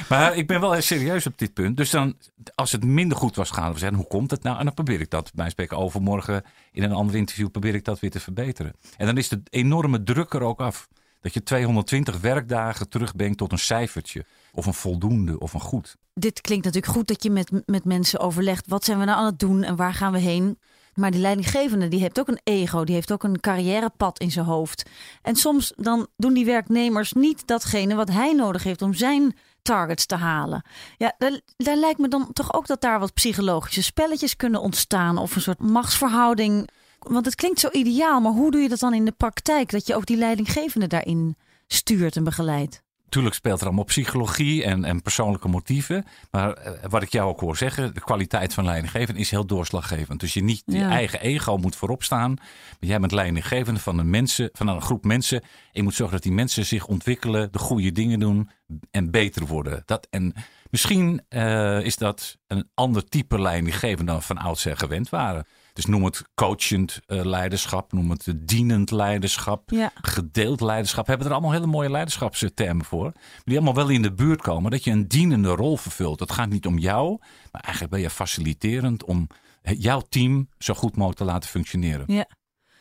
maar 0.10 0.36
ik 0.36 0.48
ben 0.48 0.60
wel 0.60 0.82
serieus 0.82 1.26
op 1.26 1.38
dit 1.38 1.54
punt. 1.54 1.78
Dus 1.78 1.90
dan, 1.90 2.16
als 2.56 2.72
het 2.72 2.84
minder 2.84 3.18
goed 3.18 3.36
was 3.36 3.50
gaan 3.50 3.78
zeggen, 3.78 3.98
hoe 3.98 4.08
komt 4.08 4.32
het 4.32 4.44
nou? 4.44 4.58
En 4.60 4.66
dan 4.66 4.74
probeer 4.74 5.02
ik 5.02 5.10
dat 5.10 5.32
bij 5.34 5.50
spreken 5.50 5.78
overmorgen 5.78 6.44
in 6.72 6.84
een 6.84 6.92
ander 6.92 7.16
interview 7.16 7.50
probeer 7.52 7.76
ik 7.76 7.86
dat 7.86 8.00
weer 8.00 8.12
te 8.12 8.20
verbeteren. 8.20 8.74
En 8.98 9.06
dan 9.06 9.18
is 9.18 9.30
de 9.30 9.42
enorme 9.50 10.04
druk 10.04 10.34
er 10.34 10.42
ook 10.42 10.60
af. 10.60 10.88
Dat 11.22 11.34
je 11.34 11.44
220 11.44 12.20
werkdagen 12.20 12.90
terugbrengt 12.90 13.38
tot 13.38 13.52
een 13.52 13.60
cijfertje. 13.60 14.26
Of 14.52 14.66
een 14.66 14.74
voldoende 14.74 15.40
of 15.40 15.54
een 15.54 15.60
goed. 15.60 15.96
Dit 16.14 16.42
klinkt 16.42 16.66
natuurlijk 16.66 16.94
goed 16.94 17.08
dat 17.08 17.24
je 17.24 17.30
met, 17.30 17.52
met 17.66 17.86
mensen 17.86 18.20
overlegt. 18.20 18.68
Wat 18.68 18.86
zijn 18.86 19.00
we 19.00 19.06
nou 19.06 19.18
aan 19.18 19.26
het 19.26 19.40
doen 19.40 19.64
en 19.64 19.76
waar 19.76 19.94
gaan 19.94 20.12
we 20.12 20.20
heen? 20.20 20.58
Maar 20.94 21.12
die 21.12 21.22
leidinggevende 21.22 21.88
die 21.88 22.00
heeft 22.00 22.20
ook 22.20 22.28
een 22.28 22.40
ego, 22.44 22.84
die 22.84 22.96
heeft 22.96 23.12
ook 23.12 23.24
een 23.24 23.40
carrièrepad 23.40 24.20
in 24.20 24.32
zijn 24.32 24.46
hoofd. 24.46 24.90
En 25.22 25.36
soms 25.36 25.74
dan 25.76 26.08
doen 26.16 26.34
die 26.34 26.46
werknemers 26.46 27.14
niet 27.14 27.48
datgene 27.48 27.96
wat 27.96 28.10
hij 28.10 28.34
nodig 28.34 28.64
heeft 28.64 28.82
om 28.82 28.94
zijn 28.94 29.36
targets 29.62 30.06
te 30.06 30.16
halen. 30.16 30.64
Ja, 30.98 31.16
daar, 31.18 31.76
lijkt 31.76 32.00
me 32.00 32.08
dan 32.08 32.34
toch 32.34 32.54
ook 32.54 32.68
dat 32.68 32.82
daar 32.82 33.00
wat 33.00 33.14
psychologische 33.14 33.84
spelletjes 33.84 34.36
kunnen 34.36 34.62
ontstaan 34.62 35.18
of 35.18 35.36
een 35.36 35.42
soort 35.42 35.60
machtsverhouding. 35.60 36.70
Want 37.00 37.26
het 37.26 37.36
klinkt 37.36 37.60
zo 37.60 37.70
ideaal, 37.72 38.22
maar 38.22 38.32
hoe 38.32 38.52
doe 38.52 38.62
je 38.62 38.70
dat 38.70 38.80
dan 38.80 38.94
in 38.94 39.06
de 39.06 39.12
praktijk? 39.12 39.72
Dat 39.72 39.88
je 39.88 39.96
ook 39.96 40.06
die 40.06 40.18
leidinggevende 40.18 40.88
daarin 40.88 41.38
stuurt 41.68 42.16
en 42.16 42.24
begeleidt? 42.24 42.86
Tuurlijk 43.10 43.36
speelt 43.36 43.60
er 43.60 43.66
allemaal 43.66 43.84
psychologie 43.84 44.64
en, 44.64 44.84
en 44.84 45.02
persoonlijke 45.02 45.48
motieven. 45.48 46.06
Maar 46.32 46.68
uh, 46.68 46.72
wat 46.90 47.02
ik 47.02 47.12
jou 47.12 47.30
ook 47.30 47.40
hoor 47.40 47.58
zeggen, 47.58 47.94
de 47.94 48.00
kwaliteit 48.00 48.54
van 48.54 48.66
leidinggeven 48.66 49.16
is 49.16 49.32
heel 49.32 49.46
doorslaggevend. 49.46 50.20
Dus 50.20 50.34
je 50.34 50.44
niet 50.44 50.64
je 50.66 50.78
ja. 50.78 50.90
eigen 50.90 51.22
ego 51.22 51.58
moet 51.58 51.76
voorop 51.76 52.04
staan. 52.04 52.34
Maar 52.80 52.90
jij 52.90 53.00
bent 53.00 53.12
leidinggevende 53.12 53.80
van 53.80 54.00
een, 54.00 54.10
mensen, 54.10 54.50
van 54.54 54.68
een 54.68 54.82
groep 54.82 55.06
mensen. 55.06 55.42
En 55.42 55.48
je 55.72 55.84
moet 55.84 55.94
zorgen 55.94 56.16
dat 56.16 56.24
die 56.24 56.34
mensen 56.34 56.66
zich 56.66 56.86
ontwikkelen, 56.86 57.52
de 57.52 57.60
goede 57.60 57.92
dingen 57.92 58.20
doen 58.20 58.50
en 58.92 59.12
beter 59.12 59.46
worden. 59.46 59.84
Dat, 59.86 60.08
en 60.10 60.34
misschien 60.70 61.22
uh, 61.30 61.82
is 61.82 61.96
dat 61.96 62.38
een 62.48 62.70
ander 62.74 63.06
type 63.06 63.42
leidinggeven 63.42 64.06
dan 64.06 64.24
van 64.24 64.38
oudsher 64.38 64.78
gewend 64.78 65.10
waren. 65.10 65.46
Dus 65.78 65.86
noem 65.86 66.04
het 66.04 66.24
coachend 66.36 67.00
uh, 67.08 67.26
leiderschap, 67.26 67.92
noem 67.92 68.10
het 68.10 68.34
dienend 68.38 68.92
leiderschap, 68.92 69.70
ja. 69.70 69.92
gedeeld 70.02 70.62
leiderschap. 70.62 71.04
We 71.04 71.10
hebben 71.10 71.28
er 71.28 71.34
allemaal 71.34 71.52
hele 71.52 71.66
mooie 71.66 71.90
leiderschapstermen 71.90 72.86
voor. 72.86 73.12
Die 73.44 73.56
allemaal 73.56 73.74
wel 73.74 73.90
in 73.90 74.02
de 74.02 74.14
buurt 74.14 74.42
komen. 74.42 74.72
Dat 74.72 74.84
je 74.84 74.92
een 74.92 75.08
dienende 75.08 75.50
rol 75.50 75.78
vervult. 75.78 76.20
Het 76.20 76.32
gaat 76.32 76.50
niet 76.50 76.66
om 76.66 76.78
jou, 76.78 77.18
maar 77.52 77.62
eigenlijk 77.62 77.94
ben 77.94 78.02
je 78.02 78.10
faciliterend 78.10 79.04
om 79.04 79.28
jouw 79.62 80.02
team 80.10 80.50
zo 80.58 80.74
goed 80.74 80.96
mogelijk 80.96 81.18
te 81.18 81.26
laten 81.26 81.50
functioneren. 81.50 82.04
Ja. 82.08 82.28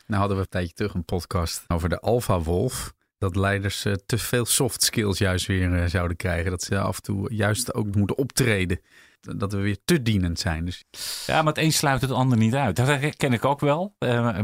Nou 0.05 0.19
hadden 0.19 0.37
we 0.37 0.43
een 0.43 0.49
tijdje 0.49 0.73
terug 0.73 0.93
een 0.93 1.05
podcast 1.05 1.63
over 1.67 1.89
de 1.89 1.99
Alpha 1.99 2.39
Wolf. 2.39 2.93
Dat 3.17 3.35
leiders 3.35 3.85
uh, 3.85 3.93
te 4.05 4.17
veel 4.17 4.45
soft 4.45 4.83
skills 4.83 5.17
juist 5.17 5.45
weer 5.45 5.69
uh, 5.69 5.85
zouden 5.85 6.17
krijgen. 6.17 6.51
Dat 6.51 6.63
ze 6.63 6.79
af 6.79 6.95
en 6.95 7.03
toe 7.03 7.33
juist 7.33 7.73
ook 7.73 7.95
moeten 7.95 8.17
optreden. 8.17 8.79
Dat 9.19 9.51
we 9.51 9.57
weer 9.57 9.77
te 9.85 10.01
dienend 10.01 10.39
zijn. 10.39 10.65
Dus... 10.65 10.83
Ja, 11.25 11.41
maar 11.41 11.53
het 11.53 11.63
een 11.63 11.73
sluit 11.73 12.01
het 12.01 12.11
ander 12.11 12.37
niet 12.37 12.55
uit. 12.55 12.75
Dat 12.75 13.15
ken 13.15 13.33
ik 13.33 13.45
ook 13.45 13.59
wel. 13.59 13.95
Uh, 13.99 14.39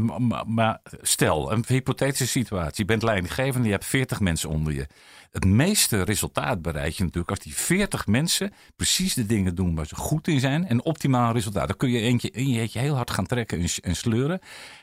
maar 0.46 0.80
stel, 1.02 1.52
een 1.52 1.64
hypothetische 1.66 2.26
situatie. 2.26 2.74
Je 2.76 2.84
bent 2.84 3.02
leidinggevende, 3.02 3.66
je 3.66 3.72
hebt 3.72 3.84
40 3.84 4.20
mensen 4.20 4.48
onder 4.48 4.72
je. 4.72 4.86
Het 5.34 5.44
meeste 5.44 6.02
resultaat 6.02 6.62
bereik 6.62 6.92
je 6.92 7.02
natuurlijk 7.02 7.30
als 7.30 7.38
die 7.38 7.54
40 7.54 8.06
mensen 8.06 8.52
precies 8.76 9.14
de 9.14 9.26
dingen 9.26 9.54
doen 9.54 9.74
waar 9.74 9.86
ze 9.86 9.94
goed 9.94 10.28
in 10.28 10.40
zijn 10.40 10.66
en 10.66 10.84
optimaal 10.84 11.32
resultaat. 11.32 11.66
Dan 11.66 11.76
kun 11.76 11.90
je 11.90 12.00
eentje, 12.00 12.30
eentje 12.30 12.78
heel 12.78 12.94
hard 12.94 13.10
gaan 13.10 13.26
trekken 13.26 13.60
en, 13.60 13.68
en 13.82 13.96
sleuren. 13.96 14.40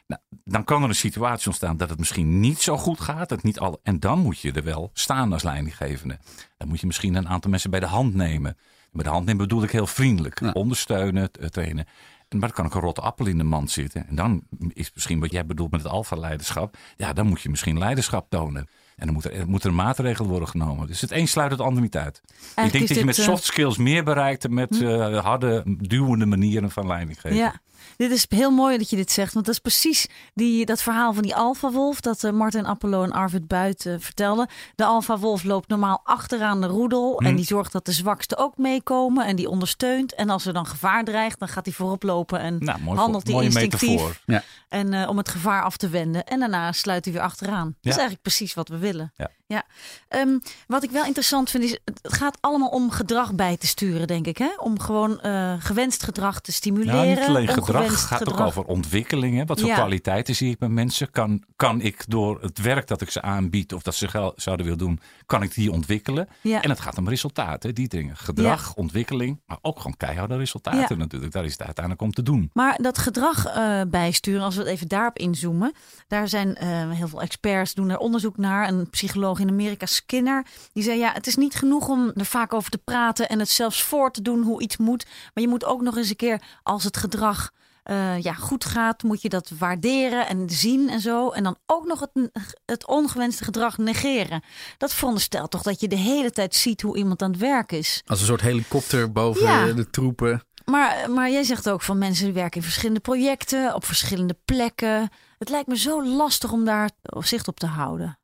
Nou, 0.08 0.22
dan 0.44 0.64
kan 0.64 0.84
er 0.84 0.90
een 0.90 0.96
situatie 0.96 1.48
ontstaan 1.48 1.78
dat 1.78 1.90
het 1.90 2.00
misschien 2.00 2.40
niet 2.40 2.60
zo 2.60 2.78
goed 2.78 3.00
gaat. 3.00 3.30
Dat 3.30 3.44
niet 3.44 3.60
alle, 3.60 3.80
en 3.84 4.00
dan 4.00 4.20
moet 4.20 4.40
je 4.40 4.52
er 4.52 4.64
wel 4.64 4.90
staan 4.94 5.34
als 5.34 5.44
leidinggevende. 5.44 6.20
Dan 6.58 6.68
moet 6.68 6.80
je 6.80 6.88
misschien 6.88 7.16
een 7.16 7.28
aantal 7.28 7.50
mensen 7.50 7.70
bij 7.70 7.80
de 7.80 7.86
hand 7.86 8.14
nemen. 8.14 8.58
Bij 8.92 9.04
de 9.04 9.10
hand 9.10 9.26
nemen 9.26 9.48
bedoel 9.48 9.64
ik 9.64 9.72
heel 9.72 9.88
vriendelijk. 9.88 10.42
Ondersteunen, 10.54 11.32
trainen. 11.32 11.86
Maar 12.30 12.50
er 12.50 12.56
kan 12.56 12.66
ook 12.66 12.76
een 12.76 12.82
rotte 12.82 13.02
appel 13.02 13.26
in 13.26 13.38
de 13.38 13.44
mand 13.44 13.72
zitten. 13.72 14.08
En 14.08 14.16
dan 14.16 14.44
is 14.68 14.92
misschien 14.94 15.20
wat 15.20 15.32
jij 15.32 15.46
bedoelt 15.46 15.72
met 15.72 15.84
het 15.84 15.92
alfa-leiderschap. 15.92 16.78
Ja, 16.98 17.14
dan 17.14 17.28
moet 17.28 17.42
je 17.42 17.50
misschien 17.50 17.78
leiderschap 17.78 18.30
tonen. 18.30 18.68
En 19.02 19.08
dan 19.08 19.16
moet 19.16 19.26
er, 19.26 19.48
moet 19.48 19.64
er 19.64 19.70
een 19.70 19.76
maatregel 19.76 20.26
worden 20.26 20.48
genomen. 20.48 20.88
Dus 20.88 21.02
het 21.02 21.12
een 21.12 21.28
sluit 21.28 21.52
het 21.52 21.60
ander 21.60 21.82
niet 21.82 21.98
uit. 21.98 22.22
ik 22.66 22.72
denk 22.72 22.88
dat 22.88 22.98
je 22.98 23.06
met 23.06 23.18
eh, 23.18 23.24
soft 23.24 23.44
skills 23.44 23.78
meer 23.78 24.04
bereikt 24.04 24.42
dan 24.42 24.54
met 24.54 24.78
hm? 24.78 24.84
uh, 24.84 25.24
harde, 25.24 25.64
duwende 25.66 26.26
manieren 26.26 26.72
van 26.72 26.88
leiding 26.88 27.22
geven. 27.22 27.38
Ja. 27.38 27.62
Dit 27.96 28.12
is 28.12 28.26
heel 28.30 28.52
mooi 28.52 28.78
dat 28.78 28.89
je 28.89 28.96
dit 28.96 29.12
zegt. 29.12 29.34
Want 29.34 29.46
dat 29.46 29.54
is 29.56 29.62
precies 29.62 30.08
die, 30.34 30.65
dat 30.65 30.82
verhaal 30.82 31.13
van 31.13 31.24
die 31.24 31.36
Alpha-wolf. 31.36 32.02
Dat 32.02 32.24
uh, 32.24 32.32
Martin 32.32 32.65
Apollo 32.65 33.04
en 33.04 33.12
Arvid 33.12 33.48
Buit 33.48 33.86
uh, 33.86 33.96
vertelden. 34.00 34.48
De 34.76 34.86
Alpha-wolf 34.86 35.44
loopt 35.44 35.67
normaal 35.67 36.02
achteraan 36.04 36.62
de 36.62 36.67
roedel. 36.67 37.20
En 37.20 37.30
hm. 37.30 37.36
die 37.36 37.46
zorgt 37.46 37.72
dat 37.72 37.86
de 37.86 37.91
zwakste 37.91 38.38
ook 38.38 38.58
meekomen. 38.58 39.26
En 39.26 39.36
die 39.36 39.50
ondersteunt. 39.50 40.13
En 40.13 40.30
als 40.30 40.46
er 40.46 40.54
dan 40.54 40.65
gevaar 40.65 41.04
dreigt, 41.04 41.39
dan 41.39 41.48
gaat 41.48 41.65
hij 41.65 41.74
voorop 41.74 42.04
lopen. 42.04 42.39
En 42.39 42.58
nou, 42.60 42.82
mooi, 42.82 43.00
handelt 43.00 43.28
hij 43.28 43.44
instinctief. 43.44 44.22
Ja. 44.26 44.44
En 44.70 44.94
uh, 44.94 45.10
om 45.10 45.17
het 45.17 45.30
gevaar 45.30 45.63
af 45.63 45.78
te 45.78 45.89
wenden. 45.89 46.26
En 46.26 46.39
daarna 46.39 46.72
sluit 46.72 47.06
hij 47.06 47.13
weer 47.13 47.24
achteraan. 47.24 47.65
Dat 47.65 47.76
is 47.82 48.00
eigenlijk 48.00 48.22
precies 48.22 48.54
wat 48.54 48.67
we 48.67 48.78
willen. 48.78 49.13
Ja. 49.15 49.30
Ja, 49.52 49.64
um, 50.10 50.42
wat 50.68 50.84
ik 50.84 50.92
wel 50.92 51.06
interessant 51.06 51.50
vind 51.50 51.64
is, 51.64 51.80
het 52.02 52.14
gaat 52.14 52.38
allemaal 52.40 52.70
om 52.70 52.92
gedrag 52.92 53.34
bij 53.34 53.58
te 53.58 53.68
sturen, 53.68 54.08
denk 54.08 54.28
ik. 54.28 54.38
Hè? 54.38 54.50
Om 54.58 54.80
gewoon 54.80 55.20
uh, 55.24 55.54
gewenst 55.60 56.04
gedrag 56.04 56.42
te 56.42 56.52
stimuleren. 56.52 56.96
Nou, 56.96 57.08
niet 57.08 57.28
alleen 57.28 57.48
gedrag, 57.48 57.88
het 57.88 57.96
gaat 57.96 58.32
ook 58.32 58.40
over 58.40 58.64
ontwikkelingen. 58.64 59.46
Wat 59.46 59.60
voor 59.60 59.70
kwaliteiten 59.70 60.36
zie 60.36 60.52
ik 60.52 60.58
bij 60.58 60.70
mensen? 60.70 61.12
Kan, 61.12 61.44
kan 61.56 61.82
ik 61.82 62.04
door 62.08 62.42
het 62.42 62.62
werk 62.62 62.88
dat 62.88 63.02
ik 63.02 63.10
ze 63.10 63.22
aanbied 63.22 63.74
of 63.74 63.82
dat 63.82 63.96
ze 63.96 64.34
zouden 64.36 64.66
willen 64.66 64.80
doen, 64.80 65.00
kan 65.26 65.42
ik 65.42 65.54
die 65.54 65.72
ontwikkelen? 65.72 66.28
Ja. 66.42 66.62
En 66.62 66.70
het 66.70 66.80
gaat 66.80 66.98
om 66.98 67.10
resultaten, 67.10 67.76
die 67.76 67.88
dingen. 67.88 68.18
Gedrag, 68.18 68.76
ontwikkeling, 68.76 69.42
maar 69.46 69.58
ook 69.62 69.78
gewoon 69.78 69.98
keiharde 69.98 70.38
resultaten 70.38 70.98
natuurlijk. 70.98 71.32
Daar 71.32 71.46
is 71.46 71.52
het 71.52 71.64
uiteindelijk 71.64 72.06
om 72.06 72.12
te 72.12 72.24
doen. 72.24 72.50
Maar 72.54 72.78
dat 72.82 72.98
gedrag 72.98 73.56
uh, 73.58 73.82
bijsturen, 73.88 74.42
als 74.42 74.56
we 74.56 74.62
het 74.62 74.70
even 74.70 74.88
daarop 74.88 75.18
inzoomen. 75.18 75.74
Daar 76.08 76.28
zijn 76.28 76.58
uh, 76.64 76.92
heel 76.92 77.08
veel 77.08 77.22
experts, 77.22 77.74
doen 77.74 77.90
er 77.90 77.98
onderzoek 77.98 78.38
naar. 78.38 78.68
Een 78.68 78.90
psycholoog 78.90 79.40
in 79.41 79.49
Amerika, 79.49 79.86
Skinner, 79.86 80.45
die 80.73 80.84
zei: 80.84 80.99
Ja, 80.99 81.13
het 81.13 81.27
is 81.27 81.36
niet 81.36 81.56
genoeg 81.56 81.88
om 81.88 82.12
er 82.15 82.25
vaak 82.25 82.54
over 82.54 82.71
te 82.71 82.77
praten 82.77 83.30
en 83.30 83.39
het 83.39 83.49
zelfs 83.49 83.84
voor 83.84 84.12
te 84.12 84.21
doen 84.21 84.43
hoe 84.43 84.62
iets 84.62 84.77
moet. 84.77 85.06
Maar 85.34 85.43
je 85.43 85.49
moet 85.49 85.65
ook 85.65 85.82
nog 85.82 85.97
eens 85.97 86.10
een 86.10 86.15
keer, 86.15 86.41
als 86.63 86.84
het 86.84 86.97
gedrag 86.97 87.51
uh, 87.86 88.21
ja, 88.21 88.34
goed 88.34 88.65
gaat, 88.65 89.04
moet 89.04 89.21
je 89.21 89.30
dat 89.30 89.51
waarderen 89.58 90.27
en 90.27 90.49
zien 90.49 90.89
en 90.89 90.99
zo. 90.99 91.30
En 91.30 91.43
dan 91.43 91.58
ook 91.65 91.86
nog 91.86 91.99
het, 91.99 92.30
het 92.65 92.88
ongewenste 92.88 93.43
gedrag 93.43 93.77
negeren. 93.77 94.43
Dat 94.77 94.93
veronderstelt 94.93 95.51
toch 95.51 95.62
dat 95.62 95.80
je 95.80 95.88
de 95.88 95.95
hele 95.95 96.32
tijd 96.32 96.56
ziet 96.56 96.82
hoe 96.82 96.97
iemand 96.97 97.21
aan 97.21 97.32
het 97.32 97.39
werk 97.39 97.71
is. 97.71 98.01
Als 98.06 98.19
een 98.19 98.25
soort 98.25 98.41
helikopter 98.41 99.12
boven 99.12 99.75
de 99.75 99.89
troepen. 99.89 100.43
Maar, 100.65 101.12
maar 101.12 101.32
jij 101.32 101.43
zegt 101.43 101.69
ook 101.69 101.82
van 101.82 101.97
mensen 101.97 102.25
die 102.25 102.34
werken 102.34 102.58
in 102.58 102.63
verschillende 102.63 102.99
projecten, 102.99 103.75
op 103.75 103.86
verschillende 103.86 104.38
plekken. 104.45 105.10
Het 105.38 105.49
lijkt 105.49 105.67
me 105.67 105.77
zo 105.77 106.06
lastig 106.06 106.51
om 106.51 106.65
daar 106.65 106.91
zicht 107.19 107.47
op 107.47 107.60
te 107.60 107.65
houden. 107.65 108.19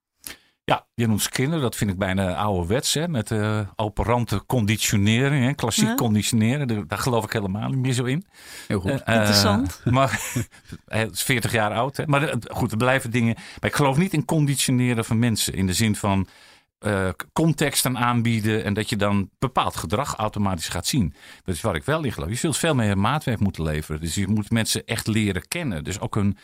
Ja, 0.69 0.85
je 0.93 1.07
noemt 1.07 1.21
Skinner, 1.21 1.59
dat 1.59 1.75
vind 1.75 1.91
ik 1.91 1.97
bijna 1.97 2.35
ouderwets, 2.35 2.93
hè, 2.93 3.07
met 3.07 3.31
uh, 3.31 3.59
operante 3.75 4.43
conditionering, 4.45 5.45
hè, 5.45 5.53
klassiek 5.53 5.95
conditioneren. 5.95 6.87
Daar 6.87 6.97
geloof 6.97 7.23
ik 7.23 7.31
helemaal 7.31 7.69
niet 7.69 7.77
meer 7.77 7.93
zo 7.93 8.03
in. 8.03 8.25
Heel 8.67 8.79
goed. 8.79 8.91
Uh, 8.91 9.15
Interessant. 9.15 9.81
Maar 9.97 10.21
het 10.85 11.11
is 11.11 11.23
40 11.23 11.51
jaar 11.51 11.73
oud. 11.73 11.97
Hè. 11.97 12.03
Maar 12.07 12.33
goed, 12.47 12.71
er 12.71 12.77
blijven 12.77 13.11
dingen. 13.11 13.35
Maar 13.35 13.69
ik 13.69 13.75
geloof 13.75 13.97
niet 13.97 14.13
in 14.13 14.25
conditioneren 14.25 15.05
van 15.05 15.19
mensen. 15.19 15.53
In 15.53 15.67
de 15.67 15.73
zin 15.73 15.95
van 15.95 16.27
uh, 16.79 17.09
context 17.33 17.85
aanbieden 17.85 18.63
en 18.63 18.73
dat 18.73 18.89
je 18.89 18.95
dan 18.95 19.29
bepaald 19.39 19.75
gedrag 19.75 20.15
automatisch 20.15 20.69
gaat 20.69 20.87
zien. 20.87 21.13
Dat 21.43 21.55
is 21.55 21.61
waar 21.61 21.75
ik 21.75 21.83
wel 21.83 22.03
in 22.03 22.11
geloof. 22.11 22.29
Je 22.29 22.35
zult 22.35 22.57
veel 22.57 22.75
meer 22.75 22.97
maatwerk 22.97 23.39
moeten 23.39 23.63
leveren. 23.63 24.01
Dus 24.01 24.15
je 24.15 24.27
moet 24.27 24.51
mensen 24.51 24.85
echt 24.85 25.07
leren 25.07 25.47
kennen. 25.47 25.83
Dus 25.83 25.99
ook 25.99 26.15
hun 26.15 26.37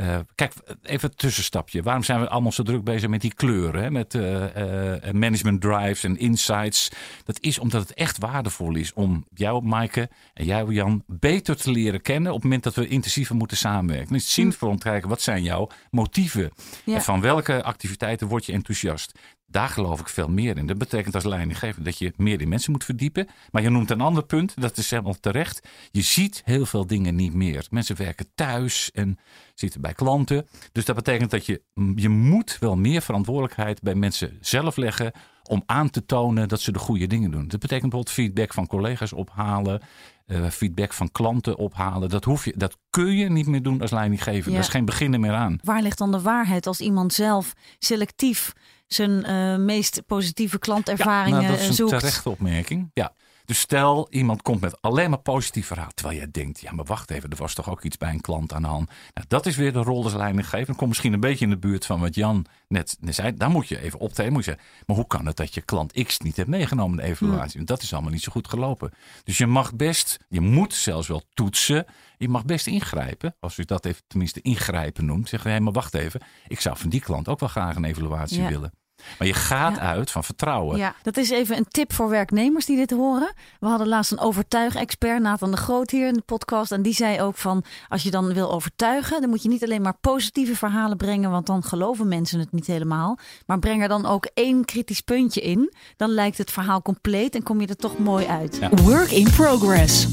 uh, 0.00 0.18
kijk, 0.34 0.52
even 0.82 1.08
een 1.08 1.16
tussenstapje. 1.16 1.82
Waarom 1.82 2.02
zijn 2.02 2.20
we 2.20 2.28
allemaal 2.28 2.52
zo 2.52 2.62
druk 2.62 2.84
bezig 2.84 3.08
met 3.08 3.20
die 3.20 3.34
kleuren? 3.34 3.82
Hè? 3.82 3.90
Met 3.90 4.14
uh, 4.14 4.56
uh, 4.56 5.12
management 5.12 5.60
drives 5.60 6.04
en 6.04 6.18
insights. 6.18 6.90
Dat 7.24 7.40
is 7.40 7.58
omdat 7.58 7.80
het 7.80 7.94
echt 7.94 8.18
waardevol 8.18 8.74
is 8.74 8.92
om 8.92 9.26
jou, 9.34 9.64
Maaike, 9.64 10.08
en 10.34 10.44
jou, 10.44 10.72
Jan, 10.72 11.02
beter 11.06 11.56
te 11.56 11.70
leren 11.70 12.02
kennen 12.02 12.30
op 12.30 12.36
het 12.36 12.44
moment 12.44 12.62
dat 12.62 12.74
we 12.74 12.88
intensiever 12.88 13.34
moeten 13.34 13.56
samenwerken. 13.56 14.06
Dan 14.06 14.16
is 14.16 14.22
het 14.22 14.32
zinvol 14.32 14.68
om 14.68 14.78
te 14.78 14.88
kijken, 14.88 15.08
wat 15.08 15.20
zijn 15.22 15.42
jouw 15.42 15.68
motieven? 15.90 16.52
En 16.86 17.02
van 17.02 17.20
welke 17.20 17.62
activiteiten 17.62 18.26
word 18.28 18.46
je 18.46 18.52
enthousiast? 18.52 19.18
Daar 19.54 19.68
geloof 19.68 20.00
ik 20.00 20.08
veel 20.08 20.28
meer 20.28 20.56
in. 20.56 20.66
Dat 20.66 20.78
betekent 20.78 21.14
als 21.14 21.24
leidinggever 21.24 21.84
dat 21.84 21.98
je 21.98 22.12
meer 22.16 22.40
in 22.40 22.48
mensen 22.48 22.72
moet 22.72 22.84
verdiepen. 22.84 23.28
Maar 23.50 23.62
je 23.62 23.70
noemt 23.70 23.90
een 23.90 24.00
ander 24.00 24.24
punt, 24.24 24.60
dat 24.60 24.76
is 24.76 24.90
helemaal 24.90 25.20
terecht. 25.20 25.68
Je 25.90 26.02
ziet 26.02 26.42
heel 26.44 26.66
veel 26.66 26.86
dingen 26.86 27.14
niet 27.14 27.34
meer. 27.34 27.66
Mensen 27.70 27.96
werken 27.96 28.26
thuis 28.34 28.90
en 28.90 29.18
zitten 29.54 29.80
bij 29.80 29.92
klanten. 29.92 30.46
Dus 30.72 30.84
dat 30.84 30.96
betekent 30.96 31.30
dat 31.30 31.46
je, 31.46 31.62
je 31.94 32.08
moet 32.08 32.56
wel 32.60 32.76
meer 32.76 33.02
verantwoordelijkheid 33.02 33.82
bij 33.82 33.94
mensen 33.94 34.38
zelf 34.40 34.76
leggen 34.76 35.12
om 35.48 35.62
aan 35.66 35.90
te 35.90 36.06
tonen 36.06 36.48
dat 36.48 36.60
ze 36.60 36.72
de 36.72 36.78
goede 36.78 37.06
dingen 37.06 37.30
doen. 37.30 37.48
Dat 37.48 37.60
betekent 37.60 37.90
bijvoorbeeld 37.90 38.10
feedback 38.16 38.52
van 38.52 38.66
collega's 38.66 39.12
ophalen, 39.12 39.82
uh, 40.26 40.48
feedback 40.50 40.92
van 40.92 41.12
klanten 41.12 41.56
ophalen. 41.56 42.08
Dat, 42.08 42.24
hoef 42.24 42.44
je, 42.44 42.54
dat 42.56 42.76
kun 42.90 43.16
je 43.16 43.30
niet 43.30 43.46
meer 43.46 43.62
doen 43.62 43.80
als 43.80 43.90
leidinggever. 43.90 44.50
Ja. 44.50 44.56
Er 44.56 44.62
is 44.62 44.68
geen 44.68 44.84
beginnen 44.84 45.20
meer 45.20 45.32
aan. 45.32 45.58
Waar 45.62 45.82
ligt 45.82 45.98
dan 45.98 46.12
de 46.12 46.20
waarheid 46.20 46.66
als 46.66 46.80
iemand 46.80 47.12
zelf 47.12 47.52
selectief 47.78 48.52
zijn 48.86 49.30
uh, 49.30 49.64
meest 49.64 50.02
positieve 50.06 50.58
klantervaringen 50.58 51.40
ja, 51.40 51.46
nou, 51.46 51.58
dat 51.58 51.70
is 51.70 51.78
een 51.78 51.86
terechte 51.86 52.30
opmerking. 52.30 52.90
Ja. 52.94 53.12
Dus 53.44 53.58
stel, 53.58 54.06
iemand 54.10 54.42
komt 54.42 54.60
met 54.60 54.82
alleen 54.82 55.10
maar 55.10 55.18
positief 55.18 55.66
verhaal. 55.66 55.90
Terwijl 55.94 56.18
jij 56.18 56.30
denkt, 56.30 56.60
ja, 56.60 56.72
maar 56.72 56.84
wacht 56.84 57.10
even, 57.10 57.30
er 57.30 57.36
was 57.36 57.54
toch 57.54 57.70
ook 57.70 57.82
iets 57.82 57.96
bij 57.96 58.10
een 58.10 58.20
klant 58.20 58.52
aan 58.52 58.62
de 58.62 58.68
hand. 58.68 58.88
Nou, 59.14 59.26
dat 59.28 59.46
is 59.46 59.56
weer 59.56 59.72
de 59.72 59.82
rol 59.82 60.04
als 60.04 60.14
leidinggever. 60.14 60.66
Dan 60.66 60.76
komt 60.76 60.88
misschien 60.88 61.12
een 61.12 61.20
beetje 61.20 61.44
in 61.44 61.50
de 61.50 61.58
buurt 61.58 61.86
van 61.86 62.00
wat 62.00 62.14
Jan 62.14 62.46
net, 62.68 62.98
zei. 63.00 63.36
Daar 63.36 63.50
moet 63.50 63.68
je 63.68 63.80
even 63.80 63.98
optreden. 63.98 64.32
Moet 64.32 64.44
je 64.44 64.50
zeggen, 64.50 64.68
maar 64.86 64.96
hoe 64.96 65.06
kan 65.06 65.26
het 65.26 65.36
dat 65.36 65.54
je 65.54 65.60
klant 65.60 66.04
X 66.04 66.18
niet 66.18 66.36
hebt 66.36 66.48
meegenomen 66.48 66.98
in 66.98 67.04
de 67.04 67.10
evaluatie? 67.10 67.56
Want 67.56 67.68
dat 67.68 67.82
is 67.82 67.92
allemaal 67.92 68.12
niet 68.12 68.22
zo 68.22 68.32
goed 68.32 68.48
gelopen. 68.48 68.92
Dus 69.24 69.38
je 69.38 69.46
mag 69.46 69.74
best, 69.74 70.18
je 70.28 70.40
moet 70.40 70.74
zelfs 70.74 71.08
wel 71.08 71.22
toetsen. 71.34 71.86
Je 72.16 72.28
mag 72.28 72.44
best 72.44 72.66
ingrijpen. 72.66 73.36
Als 73.40 73.58
u 73.58 73.64
dat 73.64 73.84
even 73.84 74.02
tenminste 74.06 74.40
ingrijpen 74.40 75.04
noemt. 75.04 75.28
Zeggen, 75.28 75.50
hé, 75.50 75.60
maar 75.60 75.72
wacht 75.72 75.94
even. 75.94 76.20
Ik 76.46 76.60
zou 76.60 76.76
van 76.76 76.90
die 76.90 77.00
klant 77.00 77.28
ook 77.28 77.40
wel 77.40 77.48
graag 77.48 77.76
een 77.76 77.84
evaluatie 77.84 78.42
willen. 78.42 78.72
Maar 79.18 79.26
je 79.26 79.34
gaat 79.34 79.78
uit 79.78 80.10
van 80.10 80.24
vertrouwen. 80.24 80.78
Ja, 80.78 80.94
dat 81.02 81.16
is 81.16 81.30
even 81.30 81.56
een 81.56 81.68
tip 81.68 81.92
voor 81.92 82.08
werknemers 82.08 82.66
die 82.66 82.76
dit 82.76 82.90
horen. 82.90 83.32
We 83.60 83.66
hadden 83.66 83.88
laatst 83.88 84.12
een 84.12 84.18
overtuigexpert, 84.18 85.22
Nathan 85.22 85.50
de 85.50 85.56
Groot, 85.56 85.90
hier 85.90 86.06
in 86.06 86.14
de 86.14 86.22
podcast. 86.26 86.72
En 86.72 86.82
die 86.82 86.94
zei 86.94 87.20
ook 87.20 87.36
van, 87.36 87.64
als 87.88 88.02
je 88.02 88.10
dan 88.10 88.32
wil 88.34 88.52
overtuigen, 88.52 89.20
dan 89.20 89.30
moet 89.30 89.42
je 89.42 89.48
niet 89.48 89.64
alleen 89.64 89.82
maar 89.82 89.98
positieve 90.00 90.56
verhalen 90.56 90.96
brengen, 90.96 91.30
want 91.30 91.46
dan 91.46 91.62
geloven 91.62 92.08
mensen 92.08 92.38
het 92.38 92.52
niet 92.52 92.66
helemaal. 92.66 93.18
Maar 93.46 93.58
breng 93.58 93.82
er 93.82 93.88
dan 93.88 94.06
ook 94.06 94.28
één 94.34 94.64
kritisch 94.64 95.00
puntje 95.00 95.40
in. 95.40 95.72
Dan 95.96 96.10
lijkt 96.10 96.38
het 96.38 96.50
verhaal 96.50 96.82
compleet 96.82 97.34
en 97.34 97.42
kom 97.42 97.60
je 97.60 97.66
er 97.66 97.76
toch 97.76 97.98
mooi 97.98 98.26
uit. 98.26 98.58
Work 98.82 99.10
in 99.10 99.30
progress. 99.30 100.06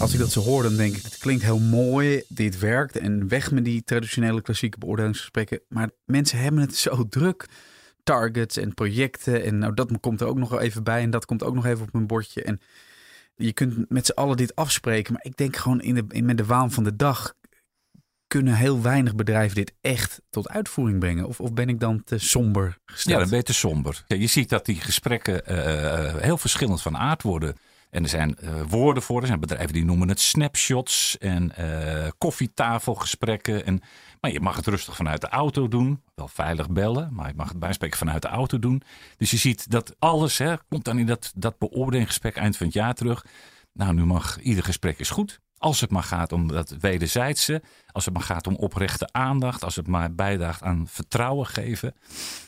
Als 0.00 0.12
ik 0.12 0.18
dat 0.18 0.32
zo 0.32 0.40
hoor, 0.40 0.62
dan 0.62 0.76
denk 0.76 0.96
ik, 0.96 1.02
het 1.02 1.18
klinkt 1.18 1.42
heel 1.42 1.58
mooi, 1.58 2.22
dit 2.28 2.58
werkt. 2.58 2.96
En 2.96 3.28
weg 3.28 3.50
met 3.50 3.64
die 3.64 3.82
traditionele 3.84 4.42
klassieke 4.42 4.78
beoordelingsgesprekken. 4.78 5.60
Maar 5.68 5.90
mensen 6.04 6.38
hebben 6.38 6.60
het 6.60 6.76
zo 6.76 7.08
druk 7.08 7.46
targets 8.08 8.56
en 8.56 8.74
projecten. 8.74 9.44
En 9.44 9.58
nou, 9.58 9.74
dat 9.74 10.00
komt 10.00 10.20
er 10.20 10.26
ook 10.26 10.38
nog 10.38 10.58
even 10.58 10.82
bij. 10.82 11.02
En 11.02 11.10
dat 11.10 11.24
komt 11.24 11.42
ook 11.42 11.54
nog 11.54 11.66
even 11.66 11.84
op 11.84 11.92
mijn 11.92 12.06
bordje. 12.06 12.42
En 12.42 12.60
je 13.36 13.52
kunt 13.52 13.90
met 13.90 14.06
z'n 14.06 14.12
allen 14.12 14.36
dit 14.36 14.54
afspreken. 14.54 15.12
Maar 15.12 15.24
ik 15.24 15.36
denk 15.36 15.56
gewoon 15.56 15.80
in 15.80 15.94
de, 15.94 16.04
in, 16.08 16.24
met 16.24 16.36
de 16.36 16.44
waan 16.44 16.70
van 16.70 16.84
de 16.84 16.96
dag 16.96 17.34
kunnen 18.26 18.54
heel 18.54 18.82
weinig 18.82 19.14
bedrijven 19.14 19.54
dit 19.54 19.72
echt 19.80 20.20
tot 20.30 20.48
uitvoering 20.48 20.98
brengen? 20.98 21.26
Of, 21.26 21.40
of 21.40 21.52
ben 21.52 21.68
ik 21.68 21.80
dan 21.80 22.04
te 22.04 22.18
somber 22.18 22.78
gesteld? 22.84 23.14
Ja, 23.14 23.20
dan 23.22 23.30
ben 23.30 23.44
te 23.44 23.54
somber. 23.54 24.04
Je 24.06 24.26
ziet 24.26 24.48
dat 24.48 24.64
die 24.64 24.80
gesprekken 24.80 25.42
uh, 25.50 26.14
heel 26.14 26.38
verschillend 26.38 26.82
van 26.82 26.96
aard 26.96 27.22
worden. 27.22 27.56
En 27.90 28.02
er 28.02 28.08
zijn 28.08 28.36
uh, 28.42 28.62
woorden 28.68 29.02
voor. 29.02 29.20
Er 29.20 29.26
zijn 29.26 29.40
bedrijven 29.40 29.72
die 29.72 29.84
noemen 29.84 30.08
het 30.08 30.20
snapshots 30.20 31.18
en 31.18 31.52
uh, 31.58 32.08
koffietafelgesprekken. 32.18 33.66
En, 33.66 33.80
maar 34.20 34.30
je 34.30 34.40
mag 34.40 34.56
het 34.56 34.66
rustig 34.66 34.96
vanuit 34.96 35.20
de 35.20 35.28
auto 35.28 35.68
doen. 35.68 36.02
Wel 36.14 36.28
veilig 36.28 36.70
bellen, 36.70 37.08
maar 37.12 37.28
je 37.28 37.34
mag 37.36 37.48
het 37.48 37.58
bijspreken 37.58 37.98
vanuit 37.98 38.22
de 38.22 38.28
auto 38.28 38.58
doen. 38.58 38.82
Dus 39.16 39.30
je 39.30 39.36
ziet 39.36 39.70
dat 39.70 39.96
alles 39.98 40.38
hè, 40.38 40.54
komt 40.68 40.84
dan 40.84 40.98
in 40.98 41.06
dat, 41.06 41.32
dat 41.36 41.58
beoordelingsgesprek 41.58 42.36
eind 42.36 42.56
van 42.56 42.66
het 42.66 42.74
jaar 42.74 42.94
terug. 42.94 43.24
Nou, 43.72 43.94
nu 43.94 44.04
mag 44.04 44.40
ieder 44.40 44.64
gesprek 44.64 44.98
is 44.98 45.10
goed. 45.10 45.40
Als 45.58 45.80
het 45.80 45.90
maar 45.90 46.02
gaat 46.02 46.32
om 46.32 46.48
dat 46.48 46.74
wederzijdse, 46.80 47.62
als 47.92 48.04
het 48.04 48.14
maar 48.14 48.22
gaat 48.22 48.46
om 48.46 48.54
oprechte 48.54 49.08
aandacht, 49.12 49.64
als 49.64 49.76
het 49.76 49.86
maar 49.86 50.14
bijdraagt 50.14 50.62
aan 50.62 50.86
vertrouwen 50.88 51.46
geven. 51.46 51.94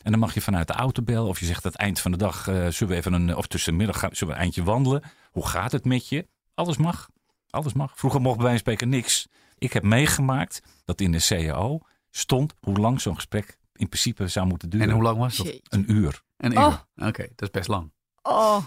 En 0.03 0.11
dan 0.11 0.21
mag 0.21 0.35
je 0.35 0.41
vanuit 0.41 0.67
de 0.67 0.73
auto 0.73 1.03
bellen 1.03 1.29
of 1.29 1.41
je 1.41 1.47
zegt 1.47 1.65
aan 1.65 1.71
het 1.71 1.81
eind 1.81 2.01
van 2.01 2.11
de 2.11 2.17
dag, 2.17 2.49
uh, 2.49 2.69
zullen 2.69 2.93
we 2.93 2.99
even 2.99 3.13
een, 3.13 3.37
of 3.37 3.47
tussenmiddag 3.47 3.99
gaan, 3.99 4.11
zullen 4.13 4.35
we 4.35 4.39
een 4.39 4.45
eindje 4.45 4.63
wandelen. 4.63 5.03
Hoe 5.31 5.47
gaat 5.47 5.73
het 5.73 5.85
met 5.85 6.09
je? 6.09 6.29
Alles 6.55 6.77
mag. 6.77 7.09
Alles 7.51 7.73
mag. 7.73 7.93
Vroeger 7.97 8.21
mocht 8.21 8.37
bij 8.37 8.45
wijze 8.45 8.65
van 8.65 8.73
spreken 8.73 8.97
niks. 8.97 9.27
Ik 9.59 9.73
heb 9.73 9.83
meegemaakt 9.83 10.63
dat 10.85 11.01
in 11.01 11.13
de 11.13 11.27
CAO 11.29 11.81
stond 12.11 12.55
hoe 12.61 12.79
lang 12.79 13.01
zo'n 13.01 13.15
gesprek 13.15 13.59
in 13.73 13.89
principe 13.89 14.29
zou 14.29 14.47
moeten 14.47 14.71
duren. 14.71 14.89
En 14.89 14.95
hoe 14.95 15.03
lang 15.03 15.19
was 15.19 15.37
dat? 15.37 15.61
Een 15.69 15.93
uur. 15.93 16.23
Een 16.37 16.53
uur. 16.53 16.59
Oh. 16.59 16.77
Oké, 16.97 17.23
dat 17.23 17.43
is 17.43 17.51
best 17.51 17.69
lang. 17.69 17.93
Oh. 18.23 18.65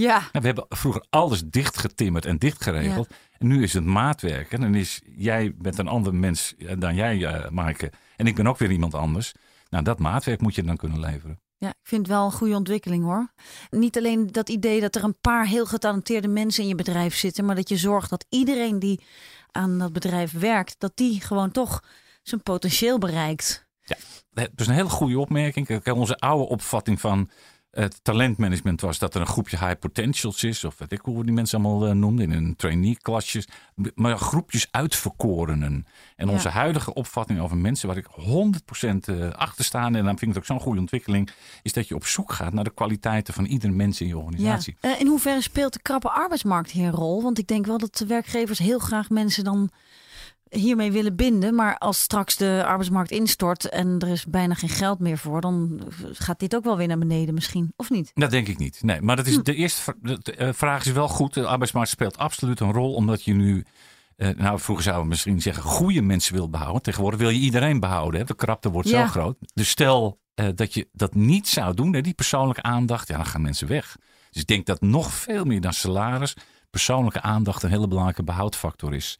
Ja. 0.00 0.28
We 0.32 0.46
hebben 0.46 0.66
vroeger 0.68 1.04
alles 1.10 1.42
dichtgetimmerd 1.44 2.24
en 2.24 2.38
dichtgeregeld. 2.38 3.08
En 3.38 3.46
nu 3.46 3.62
is 3.62 3.72
het 3.72 3.84
maatwerk. 3.84 4.52
En 4.52 4.60
dan 4.60 4.74
is 4.74 5.00
jij 5.16 5.54
bent 5.56 5.78
een 5.78 5.88
ander 5.88 6.14
mens 6.14 6.54
dan 6.78 6.94
jij, 6.94 7.16
uh, 7.16 7.48
Maaike. 7.48 7.92
En 8.16 8.26
ik 8.26 8.34
ben 8.34 8.46
ook 8.46 8.58
weer 8.58 8.70
iemand 8.70 8.94
anders. 8.94 9.32
Nou, 9.68 9.84
dat 9.84 9.98
maatwerk 9.98 10.40
moet 10.40 10.54
je 10.54 10.62
dan 10.62 10.76
kunnen 10.76 11.00
leveren. 11.00 11.40
Ja, 11.58 11.68
ik 11.68 11.74
vind 11.82 12.06
het 12.06 12.16
wel 12.16 12.24
een 12.24 12.32
goede 12.32 12.54
ontwikkeling 12.54 13.04
hoor. 13.04 13.32
Niet 13.70 13.96
alleen 13.96 14.26
dat 14.26 14.48
idee 14.48 14.80
dat 14.80 14.94
er 14.94 15.04
een 15.04 15.20
paar 15.20 15.46
heel 15.46 15.66
getalenteerde 15.66 16.28
mensen 16.28 16.62
in 16.62 16.68
je 16.68 16.74
bedrijf 16.74 17.14
zitten, 17.14 17.44
maar 17.44 17.54
dat 17.54 17.68
je 17.68 17.76
zorgt 17.76 18.10
dat 18.10 18.26
iedereen 18.28 18.78
die 18.78 19.00
aan 19.50 19.78
dat 19.78 19.92
bedrijf 19.92 20.32
werkt, 20.32 20.74
dat 20.78 20.92
die 20.94 21.20
gewoon 21.20 21.50
toch 21.50 21.84
zijn 22.22 22.42
potentieel 22.42 22.98
bereikt. 22.98 23.66
Ja, 23.82 23.96
dat 24.30 24.50
is 24.56 24.66
een 24.66 24.74
hele 24.74 24.88
goede 24.88 25.18
opmerking. 25.18 25.86
Onze 25.86 26.18
oude 26.18 26.48
opvatting 26.48 27.00
van 27.00 27.30
het 27.70 28.04
talentmanagement 28.04 28.80
was 28.80 28.98
dat 28.98 29.14
er 29.14 29.20
een 29.20 29.26
groepje 29.26 29.58
high 29.58 29.78
potentials 29.78 30.44
is, 30.44 30.64
of 30.64 30.78
weet 30.78 30.92
ik 30.92 31.00
hoe 31.00 31.18
we 31.18 31.24
die 31.24 31.34
mensen 31.34 31.64
allemaal 31.64 31.88
uh, 31.88 31.94
noemden, 31.94 32.30
in 32.30 32.36
een 32.36 32.56
trainee-klasjes, 32.56 33.48
maar 33.94 34.18
groepjes 34.18 34.68
uitverkorenen. 34.70 35.86
En 36.16 36.28
onze 36.28 36.48
huidige 36.48 36.94
opvatting 36.94 37.40
over 37.40 37.56
mensen, 37.56 37.88
waar 37.88 37.96
ik 37.96 38.06
100% 38.06 38.96
eh, 39.04 39.30
achter 39.30 39.64
sta, 39.64 39.84
en 39.84 39.92
dan 39.92 40.04
vind 40.04 40.20
ik 40.20 40.28
het 40.28 40.38
ook 40.38 40.44
zo'n 40.44 40.60
goede 40.60 40.80
ontwikkeling, 40.80 41.30
is 41.62 41.72
dat 41.72 41.88
je 41.88 41.94
op 41.94 42.06
zoek 42.06 42.32
gaat 42.32 42.52
naar 42.52 42.64
de 42.64 42.74
kwaliteiten 42.74 43.34
van 43.34 43.44
ieder 43.44 43.72
mens 43.72 44.00
in 44.00 44.06
je 44.06 44.18
organisatie. 44.18 44.76
Ja. 44.80 44.90
Uh, 44.90 45.00
in 45.00 45.06
hoeverre 45.06 45.40
speelt 45.42 45.72
de 45.72 45.82
krappe 45.82 46.10
arbeidsmarkt 46.10 46.70
hier 46.70 46.86
een 46.86 46.92
rol? 46.92 47.22
Want 47.22 47.38
ik 47.38 47.46
denk 47.46 47.66
wel 47.66 47.78
dat 47.78 47.96
de 47.96 48.06
werkgevers 48.06 48.58
heel 48.58 48.78
graag 48.78 49.10
mensen 49.10 49.44
dan 49.44 49.70
hiermee 50.50 50.92
willen 50.92 51.16
binden. 51.16 51.54
Maar 51.54 51.78
als 51.78 52.00
straks 52.00 52.36
de 52.36 52.62
arbeidsmarkt 52.66 53.10
instort 53.10 53.68
en 53.68 53.96
er 53.98 54.08
is 54.08 54.26
bijna 54.26 54.54
geen 54.54 54.68
geld 54.68 54.98
meer 54.98 55.18
voor, 55.18 55.40
dan 55.40 55.80
gaat 56.12 56.38
dit 56.38 56.56
ook 56.56 56.64
wel 56.64 56.76
weer 56.76 56.86
naar 56.86 56.98
beneden 56.98 57.34
misschien, 57.34 57.72
of 57.76 57.90
niet? 57.90 58.10
Dat 58.14 58.30
denk 58.30 58.48
ik 58.48 58.58
niet. 58.58 58.82
Nee, 58.82 59.00
maar 59.00 59.16
dat 59.16 59.26
is 59.26 59.34
hm. 59.34 59.42
de 59.42 59.54
eerste 59.54 59.94
de 60.02 60.34
eh, 60.34 60.52
vraag 60.52 60.86
is 60.86 60.92
wel 60.92 61.08
goed. 61.08 61.34
De 61.34 61.46
arbeidsmarkt 61.46 61.90
speelt 61.90 62.18
absoluut 62.18 62.60
een 62.60 62.72
rol, 62.72 62.94
omdat 62.94 63.24
je 63.24 63.32
nu. 63.32 63.64
Uh, 64.16 64.28
nou, 64.28 64.60
vroeger 64.60 64.84
zouden 64.84 65.04
we 65.04 65.10
misschien 65.10 65.40
zeggen 65.40 65.62
goede 65.62 66.02
mensen 66.02 66.34
wil 66.34 66.50
behouden. 66.50 66.82
Tegenwoordig 66.82 67.20
wil 67.20 67.28
je 67.28 67.38
iedereen 67.38 67.80
behouden. 67.80 68.20
Hè? 68.20 68.26
De 68.26 68.34
krapte 68.34 68.70
wordt 68.70 68.88
zo 68.88 69.06
groot. 69.06 69.36
Dus 69.54 69.68
stel 69.68 70.20
uh, 70.34 70.48
dat 70.54 70.74
je 70.74 70.88
dat 70.92 71.14
niet 71.14 71.48
zou 71.48 71.74
doen, 71.74 71.94
hè, 71.94 72.00
die 72.00 72.14
persoonlijke 72.14 72.62
aandacht, 72.62 73.08
ja, 73.08 73.16
dan 73.16 73.26
gaan 73.26 73.42
mensen 73.42 73.68
weg. 73.68 73.96
Dus 74.30 74.42
ik 74.42 74.48
denk 74.48 74.66
dat 74.66 74.80
nog 74.80 75.12
veel 75.12 75.44
meer 75.44 75.60
dan 75.60 75.72
salaris 75.72 76.36
persoonlijke 76.70 77.20
aandacht 77.20 77.62
een 77.62 77.70
hele 77.70 77.88
belangrijke 77.88 78.22
behoudfactor 78.22 78.94
is. 78.94 79.18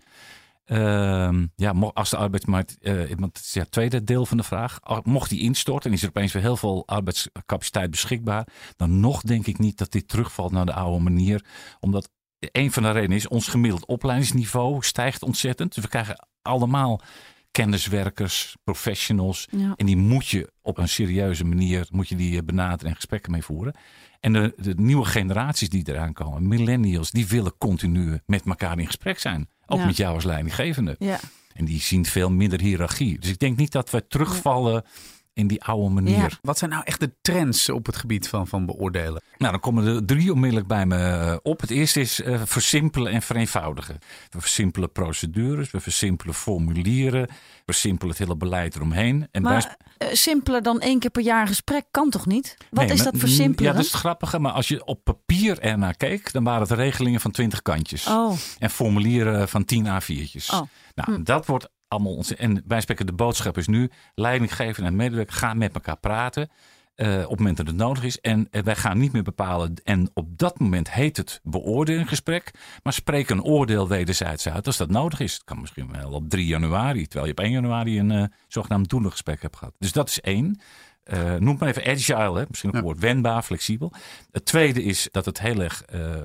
Uh, 0.73 1.43
ja, 1.57 1.71
als 1.71 2.11
de 2.11 2.17
arbeidsmarkt, 2.17 2.77
uh, 2.81 2.95
want 3.19 3.37
het 3.37 3.47
is 3.47 3.55
het 3.55 3.71
tweede 3.71 4.05
deel 4.05 4.27
van 4.27 4.37
de 4.37 4.43
vraag, 4.43 4.79
mocht 5.03 5.31
die 5.31 5.41
instorten 5.41 5.91
en 5.91 5.97
is 5.97 6.03
er 6.03 6.09
opeens 6.09 6.33
weer 6.33 6.43
heel 6.43 6.57
veel 6.57 6.87
arbeidscapaciteit 6.87 7.91
beschikbaar, 7.91 8.47
dan 8.77 9.01
nog 9.01 9.21
denk 9.21 9.47
ik 9.47 9.59
niet 9.59 9.79
dat 9.79 9.93
dit 9.93 10.09
terugvalt 10.09 10.53
naar 10.53 10.67
de 10.67 10.73
oude 10.73 11.03
manier. 11.03 11.45
Omdat 11.81 12.11
een 12.39 12.73
van 12.73 12.83
de 12.83 12.91
redenen 12.91 13.17
is, 13.17 13.29
ons 13.29 13.49
gemiddeld 13.49 13.87
opleidingsniveau 13.87 14.83
stijgt 14.83 15.23
ontzettend. 15.23 15.75
Dus 15.75 15.85
we 15.85 15.91
krijgen 15.91 16.27
allemaal 16.43 17.01
kenniswerkers, 17.51 18.57
professionals. 18.65 19.49
En 19.77 19.87
die 19.87 19.97
moet 19.97 20.29
je 20.29 20.53
op 20.63 20.79
een 20.79 20.89
serieuze 20.89 21.45
manier 21.45 21.87
moet 21.91 22.09
je 22.09 22.17
die 22.17 22.43
benaderen 22.43 22.89
en 22.89 22.95
gesprekken 22.95 23.33
mee 23.33 23.43
voeren. 23.43 23.75
En 24.21 24.33
de, 24.33 24.53
de 24.57 24.75
nieuwe 24.77 25.05
generaties 25.05 25.69
die 25.69 25.89
eraan 25.89 26.13
komen, 26.13 26.49
millennials, 26.49 27.11
die 27.11 27.27
willen 27.27 27.59
continu 27.59 28.21
met 28.27 28.47
elkaar 28.47 28.79
in 28.79 28.87
gesprek 28.87 29.19
zijn. 29.19 29.49
Ook 29.73 29.85
met 29.85 29.97
jou 29.97 30.15
als 30.15 30.25
leidinggevende. 30.25 30.97
Ja. 30.99 31.21
En 31.55 31.65
die 31.65 31.81
zien 31.81 32.05
veel 32.07 32.31
minder 32.31 32.61
hiërarchie. 32.61 33.19
Dus 33.19 33.31
ik 33.31 33.39
denk 33.39 33.57
niet 33.57 33.73
dat 33.73 33.91
we 33.91 34.07
terugvallen 34.07 34.85
in 35.33 35.47
die 35.47 35.63
oude 35.65 35.95
manier. 35.95 36.39
Wat 36.43 36.59
zijn 36.59 36.71
nou 36.71 36.83
echt 36.85 37.01
de 37.01 37.13
trends 37.21 37.69
op 37.69 37.87
het 37.87 37.97
gebied 37.97 38.29
van, 38.29 38.47
van 38.47 38.67
beoordelen? 38.67 39.23
Nou, 39.37 39.53
dan 39.53 39.61
komen 39.61 39.87
er 39.87 40.05
drie 40.05 40.33
onmiddellijk 40.33 40.69
bij 40.69 40.87
me 40.87 40.97
eh, 40.97 41.37
op. 41.43 41.61
Het 41.61 41.71
eerste 41.71 42.01
is 42.01 42.21
uh, 42.21 42.41
versimpelen 42.45 43.13
en 43.13 43.23
vereenvoudigen. 43.23 43.99
We 44.31 44.41
versimpelen 44.41 44.93
procedures, 44.93 45.71
we 45.71 45.81
versimpelen 45.81 46.35
formulieren, 46.35 47.23
we 47.23 47.73
versimpelen 47.73 48.11
het 48.11 48.19
hele 48.19 48.37
beleid 48.37 48.75
eromheen. 48.75 49.29
En 49.31 49.43
maar 49.43 49.77
uh, 49.99 50.09
simpeler 50.13 50.63
dan 50.63 50.81
één 50.81 50.99
keer 50.99 51.11
per 51.11 51.23
jaar 51.23 51.41
een 51.41 51.47
gesprek 51.47 51.85
kan 51.91 52.11
toch 52.11 52.27
niet? 52.27 52.57
Wat 52.71 52.91
is 52.91 53.03
dat 53.03 53.17
versimpelen? 53.17 53.71
Ja, 53.71 53.77
dat 53.77 53.85
is 53.85 53.93
het 53.93 54.01
grappige. 54.01 54.39
Maar 54.39 54.53
als 54.53 54.69
je 54.69 54.85
op 54.85 55.05
papier 55.05 55.59
ernaar 55.59 55.95
keek, 55.95 56.33
dan 56.33 56.45
waren 56.45 56.61
het 56.61 56.71
regelingen 56.71 57.21
van 57.21 57.31
20 57.31 57.63
kantjes. 57.63 58.07
Oh. 58.07 58.33
En 58.59 58.71
formulieren 58.71 59.49
van 59.49 59.65
10 59.65 59.87
A4'tjes. 59.87 60.47
Oh. 60.53 60.61
Nou, 60.95 61.15
hm. 61.15 61.23
dat 61.23 61.47
wordt 61.47 61.69
allemaal 61.91 62.15
onze. 62.15 62.37
En 62.37 62.63
wij 62.67 62.81
spreken 62.81 63.07
de 63.07 63.13
boodschap 63.13 63.59
is 63.59 63.67
nu: 63.67 63.91
leidinggever 64.15 64.85
en 64.85 64.97
medewerker 64.97 65.37
gaan 65.37 65.59
met 65.59 65.75
elkaar 65.75 65.97
praten. 65.97 66.51
Uh, 66.97 67.23
op 67.23 67.29
het 67.31 67.39
moment 67.39 67.57
dat 67.57 67.67
het 67.67 67.77
nodig 67.77 68.05
is. 68.05 68.21
En 68.21 68.49
uh, 68.51 68.63
wij 68.63 68.77
gaan 68.77 68.99
niet 68.99 69.13
meer 69.13 69.23
bepalen. 69.23 69.75
En 69.85 70.11
op 70.15 70.39
dat 70.39 70.59
moment 70.59 70.91
heet 70.91 71.17
het 71.17 71.41
beoordelingsgesprek. 71.43 72.51
Maar 72.83 72.93
spreek 72.93 73.31
een 73.31 73.43
oordeel 73.43 73.89
wederzijds 73.89 74.49
uit 74.49 74.67
als 74.67 74.77
dat 74.77 74.91
nodig 74.91 75.21
is. 75.21 75.33
Het 75.33 75.45
kan 75.45 75.61
misschien 75.61 75.93
wel 75.93 76.11
op 76.11 76.29
3 76.29 76.47
januari. 76.47 77.03
Terwijl 77.07 77.27
je 77.27 77.33
op 77.33 77.41
1 77.41 77.51
januari 77.51 77.99
een 77.99 78.11
uh, 78.11 78.25
zogenaamd 78.49 78.89
doelengesprek 78.89 79.43
hebt 79.43 79.57
gehad. 79.57 79.75
Dus 79.79 79.93
dat 79.93 80.09
is 80.09 80.21
één. 80.21 80.61
noem 81.39 81.57
maar 81.59 81.69
even 81.69 81.87
agile, 81.87 82.39
hè? 82.39 82.45
misschien 82.49 82.71
ook 82.71 82.77
een 82.77 82.83
woord 82.83 83.01
wendbaar, 83.01 83.43
flexibel. 83.43 83.93
Het 84.31 84.45
tweede 84.45 84.83
is 84.83 85.09
dat 85.11 85.25
het 85.25 85.41
heel 85.41 85.61
erg 85.61 85.83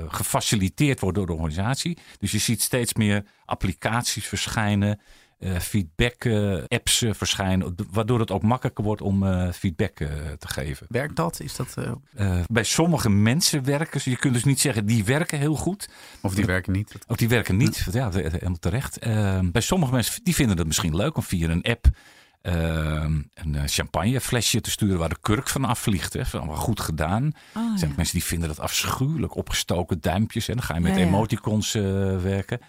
gefaciliteerd 0.07 0.99
wordt 0.99 1.17
door 1.17 1.25
de 1.25 1.33
organisatie. 1.33 1.97
Dus 2.17 2.31
je 2.31 2.37
ziet 2.37 2.61
steeds 2.61 2.93
meer 2.93 3.25
applicaties 3.45 4.27
verschijnen. 4.27 4.99
Uh, 5.39 5.59
feedback-apps 5.59 7.01
uh, 7.01 7.13
verschijnen, 7.13 7.75
waardoor 7.91 8.19
het 8.19 8.31
ook 8.31 8.41
makkelijker 8.41 8.83
wordt 8.83 9.01
om 9.01 9.23
uh, 9.23 9.51
feedback 9.51 9.95
te 10.37 10.47
geven. 10.47 10.87
Werkt 10.89 11.15
dat? 11.15 11.39
Is 11.39 11.55
dat 11.55 11.75
bij 12.47 12.63
sommige 12.63 13.09
mensen 13.09 13.63
werken 13.63 14.01
ze. 14.01 14.09
Je 14.09 14.17
kunt 14.17 14.33
dus 14.33 14.43
niet 14.43 14.59
zeggen 14.59 14.85
die 14.85 15.03
werken 15.05 15.39
heel 15.39 15.55
goed. 15.55 15.89
Of 16.21 16.35
die 16.35 16.45
werken 16.45 16.73
niet. 16.73 16.97
Of 17.07 17.15
die 17.15 17.27
werken 17.27 17.57
niet. 17.57 17.87
Ja, 17.91 18.11
helemaal 18.11 18.59
terecht. 18.59 18.99
bij 19.51 19.61
sommige 19.61 19.91
mensen 19.91 20.23
die 20.23 20.35
vinden 20.35 20.57
het 20.57 20.67
misschien 20.67 20.95
leuk 20.95 21.17
om 21.17 21.23
via 21.23 21.49
een 21.49 21.63
app 21.63 21.87
een 22.41 23.61
champagneflesje 23.65 24.61
te 24.61 24.71
sturen 24.71 24.97
waar 24.97 25.09
de 25.09 25.17
kurk 25.21 25.47
van 25.47 25.65
afvliegt. 25.65 26.13
Hè. 26.13 26.25
Van, 26.25 26.47
wel 26.47 26.55
goed 26.55 26.79
gedaan. 26.79 27.31
Oh, 27.55 27.71
er 27.71 27.77
zijn 27.77 27.89
ja. 27.89 27.95
mensen 27.97 28.15
die 28.15 28.27
vinden 28.27 28.47
dat 28.47 28.59
afschuwelijk. 28.59 29.35
Opgestoken 29.35 30.01
duimpjes. 30.01 30.47
En 30.47 30.55
dan 30.55 30.63
ga 30.63 30.73
je 30.73 30.79
met 30.79 30.93
Ja, 30.93 30.99
ja. 30.99 31.05
emoticons 31.05 31.73
werken. 32.21 32.59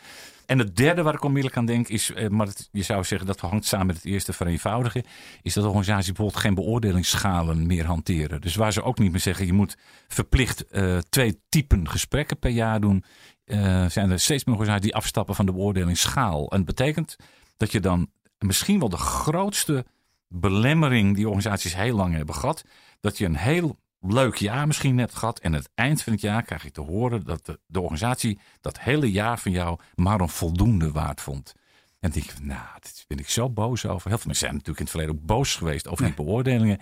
En 0.47 0.59
het 0.59 0.77
derde 0.77 1.03
waar 1.03 1.15
ik 1.15 1.25
onmiddellijk 1.25 1.57
aan 1.57 1.67
denk 1.67 1.89
is, 1.89 2.13
eh, 2.13 2.29
maar 2.29 2.49
je 2.71 2.83
zou 2.83 3.05
zeggen 3.05 3.27
dat 3.27 3.41
hangt 3.41 3.65
samen 3.65 3.87
met 3.87 3.97
het 3.97 4.05
eerste 4.05 4.33
vereenvoudigen, 4.33 5.05
is 5.43 5.55
dat 5.55 5.65
organisaties 5.65 6.13
bijvoorbeeld 6.13 6.43
geen 6.43 6.55
beoordelingsschalen 6.55 7.67
meer 7.67 7.85
hanteren. 7.85 8.41
Dus 8.41 8.55
waar 8.55 8.73
ze 8.73 8.83
ook 8.83 8.99
niet 8.99 9.11
meer 9.11 9.21
zeggen, 9.21 9.47
je 9.47 9.53
moet 9.53 9.77
verplicht 10.09 10.67
eh, 10.67 10.99
twee 10.99 11.41
typen 11.49 11.89
gesprekken 11.89 12.39
per 12.39 12.51
jaar 12.51 12.81
doen, 12.81 13.05
eh, 13.45 13.87
zijn 13.87 14.11
er 14.11 14.21
steeds 14.21 14.45
meer 14.45 14.55
organisaties 14.55 14.91
die 14.91 15.01
afstappen 15.01 15.35
van 15.35 15.47
de 15.47 15.53
beoordelingsschaal. 15.53 16.51
En 16.51 16.57
dat 16.57 16.77
betekent 16.77 17.17
dat 17.57 17.73
je 17.73 17.81
dan 17.81 18.11
misschien 18.39 18.79
wel 18.79 18.89
de 18.89 18.97
grootste 18.97 19.85
belemmering 20.29 21.15
die 21.15 21.27
organisaties 21.27 21.77
heel 21.77 21.97
lang 21.97 22.15
hebben 22.15 22.35
gehad, 22.35 22.65
dat 23.01 23.19
je 23.19 23.25
een 23.25 23.37
heel 23.37 23.79
leuk 24.13 24.37
jaar 24.37 24.67
misschien 24.67 24.95
net 24.95 25.15
gehad. 25.15 25.39
En 25.39 25.53
aan 25.53 25.59
het 25.59 25.71
eind 25.75 26.03
van 26.03 26.13
het 26.13 26.23
jaar 26.23 26.43
krijg 26.43 26.63
je 26.63 26.71
te 26.71 26.81
horen 26.81 27.25
dat 27.25 27.47
de, 27.47 27.61
de 27.67 27.81
organisatie 27.81 28.39
dat 28.61 28.81
hele 28.81 29.11
jaar 29.11 29.39
van 29.39 29.53
jou 29.53 29.79
maar 29.95 30.21
een 30.21 30.29
voldoende 30.29 30.93
waard 30.93 31.21
vond. 31.21 31.53
En 32.01 32.11
denk 32.11 32.25
je, 32.25 32.33
nou, 32.43 32.67
dit 32.81 33.05
ben 33.07 33.19
ik 33.19 33.29
zo 33.29 33.51
boos 33.51 33.87
over. 33.87 34.09
Heel 34.09 34.19
veel 34.19 34.27
mensen 34.27 34.47
zijn 34.47 34.53
natuurlijk 34.53 34.79
in 34.79 34.85
het 34.85 34.91
verleden 34.95 35.15
ook 35.15 35.27
boos 35.27 35.55
geweest 35.55 35.89
over 35.89 36.05
die 36.05 36.15
beoordelingen. 36.15 36.81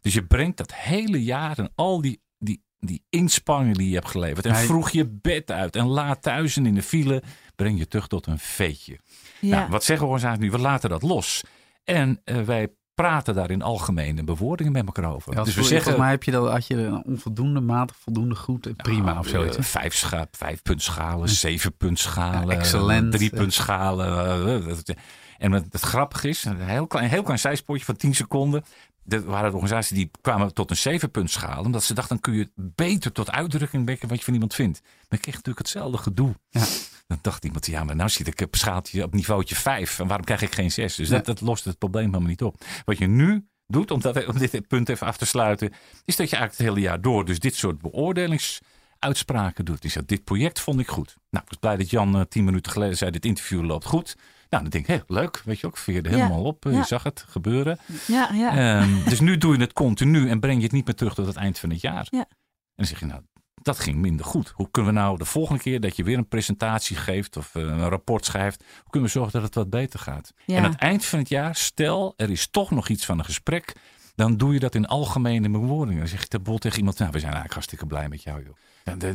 Dus 0.00 0.14
je 0.14 0.24
brengt 0.24 0.56
dat 0.56 0.74
hele 0.74 1.24
jaar 1.24 1.58
en 1.58 1.72
al 1.74 2.00
die, 2.00 2.22
die, 2.38 2.62
die 2.78 3.04
inspanningen 3.08 3.74
die 3.76 3.88
je 3.88 3.94
hebt 3.94 4.08
geleverd. 4.08 4.46
En 4.46 4.52
Hij- 4.52 4.64
vroeg 4.64 4.90
je 4.90 5.06
bed 5.08 5.50
uit 5.50 5.76
en 5.76 5.86
laat 5.86 6.22
thuis 6.22 6.56
en 6.56 6.66
in 6.66 6.74
de 6.74 6.82
file, 6.82 7.22
breng 7.56 7.78
je 7.78 7.88
terug 7.88 8.06
tot 8.06 8.26
een 8.26 8.38
veetje. 8.38 8.98
Ja. 9.40 9.58
Nou, 9.58 9.70
wat 9.70 9.84
zeggen 9.84 10.06
organisaties 10.06 10.42
nu? 10.44 10.50
We 10.50 10.58
laten 10.58 10.90
dat 10.90 11.02
los. 11.02 11.42
En 11.84 12.20
eh, 12.24 12.40
wij 12.42 12.68
praten 12.94 13.34
daar 13.34 13.50
in 13.50 13.62
algemene 13.62 14.24
bewoordingen 14.24 14.72
met 14.72 14.86
elkaar 14.86 15.14
over. 15.14 15.34
Ja, 15.34 15.44
dus 15.44 15.54
we 15.54 15.62
zeggen, 15.62 15.82
volgens 15.82 16.02
mij 16.02 16.10
heb 16.10 16.22
je 16.22 16.30
dat, 16.30 16.50
had 16.50 16.66
je 16.66 16.76
een 16.76 17.04
onvoldoende 17.04 17.60
matig, 17.60 17.96
voldoende 17.96 18.34
goed, 18.34 18.76
prima 18.76 19.12
ja, 19.12 19.18
of 19.18 19.26
zoiets. 19.26 19.56
Uh, 19.56 19.64
vijf, 19.64 19.94
scha 19.94 20.26
vijf 20.30 20.62
puntschalen, 20.62 21.28
zeven 21.28 21.76
puntschalen, 21.76 22.54
ja, 22.54 22.60
excellent. 22.60 23.12
drie 23.12 23.30
puntschalen. 23.30 24.38
Uh, 24.66 24.94
en 25.38 25.52
het, 25.52 25.66
het 25.70 25.82
grappige 25.82 26.28
is, 26.28 26.44
een 26.44 26.60
heel 26.60 26.86
klein, 26.86 27.08
heel 27.08 27.22
klein 27.22 27.38
zijspoortje 27.38 27.84
van 27.84 27.96
10 27.96 28.14
seconden. 28.14 28.64
Er 29.08 29.24
waren 29.24 29.52
organisaties 29.52 29.96
die 29.96 30.10
kwamen 30.20 30.54
tot 30.54 30.70
een 30.70 30.76
zevenpuntschaal. 30.76 31.62
Omdat 31.62 31.82
ze 31.82 31.94
dachten, 31.94 32.18
dan 32.20 32.32
kun 32.32 32.34
je 32.34 32.50
beter 32.54 33.12
tot 33.12 33.30
uitdrukking 33.30 33.84
brengen 33.84 34.08
wat 34.08 34.18
je 34.18 34.24
van 34.24 34.34
iemand 34.34 34.54
vindt. 34.54 34.80
Maar 34.82 35.18
ik 35.18 35.20
kreeg 35.20 35.34
natuurlijk 35.34 35.58
hetzelfde 35.58 35.98
gedoe. 35.98 36.34
Ja. 36.50 36.64
Dan 37.06 37.18
dacht 37.22 37.44
iemand, 37.44 37.66
ja, 37.66 37.84
maar 37.84 37.96
nou 37.96 38.08
zit 38.08 38.26
ik 38.26 38.40
op 38.40 38.56
schaaltje 38.56 39.02
op 39.02 39.14
niveautje 39.14 39.54
5. 39.54 39.98
En 39.98 40.06
waarom 40.06 40.24
krijg 40.24 40.42
ik 40.42 40.54
geen 40.54 40.72
6? 40.72 40.94
Dus 40.94 41.08
dat, 41.08 41.24
dat 41.24 41.40
lost 41.40 41.64
het 41.64 41.78
probleem 41.78 42.06
helemaal 42.06 42.28
niet 42.28 42.42
op. 42.42 42.64
Wat 42.84 42.98
je 42.98 43.06
nu 43.06 43.46
doet, 43.66 43.90
om, 43.90 44.00
dat, 44.00 44.26
om 44.26 44.38
dit 44.38 44.68
punt 44.68 44.88
even 44.88 45.06
af 45.06 45.16
te 45.16 45.26
sluiten, 45.26 45.72
is 46.04 46.16
dat 46.16 46.30
je 46.30 46.36
eigenlijk 46.36 46.56
het 46.56 46.76
hele 46.76 46.80
jaar 46.80 47.00
door 47.00 47.24
dus 47.24 47.38
dit 47.38 47.54
soort 47.54 47.80
beoordelingsuitspraken 47.80 49.64
doet. 49.64 49.82
Die 49.82 49.90
zegt, 49.90 50.08
dit 50.08 50.24
project 50.24 50.60
vond 50.60 50.80
ik 50.80 50.88
goed. 50.88 51.16
Nou, 51.30 51.44
ik 51.44 51.50
was 51.50 51.58
blij 51.58 51.76
dat 51.76 51.90
Jan 51.90 52.16
uh, 52.16 52.22
tien 52.28 52.44
minuten 52.44 52.72
geleden 52.72 52.96
zei, 52.96 53.10
dit 53.10 53.24
interview 53.24 53.64
loopt 53.64 53.84
goed. 53.84 54.16
Nou, 54.48 54.62
dan 54.62 54.72
denk 54.72 54.88
ik, 54.88 54.94
hé, 54.94 55.14
leuk, 55.14 55.42
weet 55.44 55.60
je 55.60 55.66
ook, 55.66 55.76
veerde 55.76 56.08
helemaal 56.08 56.42
op. 56.42 56.64
Je 56.64 56.84
zag 56.84 57.02
het 57.02 57.24
gebeuren. 57.28 57.78
Ja, 58.06 58.30
ja. 58.32 58.82
Um, 58.82 59.04
dus 59.04 59.20
nu 59.20 59.38
doe 59.38 59.54
je 59.54 59.60
het 59.60 59.72
continu 59.72 60.28
en 60.28 60.40
breng 60.40 60.56
je 60.56 60.62
het 60.62 60.72
niet 60.72 60.86
meer 60.86 60.94
terug 60.94 61.14
tot 61.14 61.26
het 61.26 61.36
eind 61.36 61.58
van 61.58 61.70
het 61.70 61.80
jaar. 61.80 62.06
Ja. 62.10 62.18
En 62.18 62.26
dan 62.74 62.86
zeg 62.86 63.00
je, 63.00 63.06
nou, 63.06 63.22
dat 63.64 63.78
ging 63.78 63.96
minder 63.96 64.26
goed. 64.26 64.52
Hoe 64.54 64.70
kunnen 64.70 64.94
we 64.94 65.00
nou 65.00 65.18
de 65.18 65.24
volgende 65.24 65.62
keer 65.62 65.80
dat 65.80 65.96
je 65.96 66.04
weer 66.04 66.18
een 66.18 66.28
presentatie 66.28 66.96
geeft 66.96 67.36
of 67.36 67.54
uh, 67.54 67.62
een 67.62 67.88
rapport 67.88 68.24
schrijft, 68.24 68.64
hoe 68.82 68.90
kunnen 68.90 69.08
we 69.08 69.14
zorgen 69.14 69.32
dat 69.32 69.42
het 69.42 69.54
wat 69.54 69.70
beter 69.70 69.98
gaat? 69.98 70.32
Ja. 70.46 70.56
En 70.56 70.64
aan 70.64 70.70
het 70.70 70.80
eind 70.80 71.04
van 71.04 71.18
het 71.18 71.28
jaar, 71.28 71.56
stel 71.56 72.14
er 72.16 72.30
is 72.30 72.46
toch 72.46 72.70
nog 72.70 72.88
iets 72.88 73.04
van 73.04 73.18
een 73.18 73.24
gesprek, 73.24 73.72
dan 74.14 74.36
doe 74.36 74.52
je 74.52 74.58
dat 74.58 74.74
in 74.74 74.86
algemene 74.86 75.50
bewoordingen. 75.50 75.98
Dan 75.98 76.08
zeg 76.08 76.20
je 76.20 76.26
bijvoorbeeld 76.28 76.60
tegen 76.60 76.78
iemand, 76.78 76.98
nou, 76.98 77.10
we 77.10 77.18
zijn 77.18 77.32
eigenlijk 77.32 77.54
hartstikke 77.54 77.86
blij 77.86 78.08
met 78.08 78.22
jou, 78.22 78.44
joh. 78.44 78.56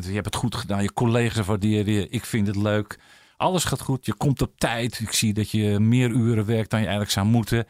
Je 0.05 0.13
hebt 0.13 0.25
het 0.25 0.35
goed 0.35 0.55
gedaan, 0.55 0.81
je 0.83 0.93
collega's 0.93 1.45
waarderen 1.45 1.93
je, 1.93 2.09
ik 2.09 2.25
vind 2.25 2.47
het 2.47 2.55
leuk. 2.55 2.99
Alles 3.37 3.63
gaat 3.63 3.81
goed, 3.81 4.05
je 4.05 4.13
komt 4.13 4.41
op 4.41 4.57
tijd. 4.57 4.99
Ik 4.99 5.11
zie 5.11 5.33
dat 5.33 5.51
je 5.51 5.79
meer 5.79 6.09
uren 6.09 6.45
werkt 6.45 6.69
dan 6.69 6.79
je 6.79 6.85
eigenlijk 6.85 7.15
zou 7.15 7.27
moeten. 7.27 7.67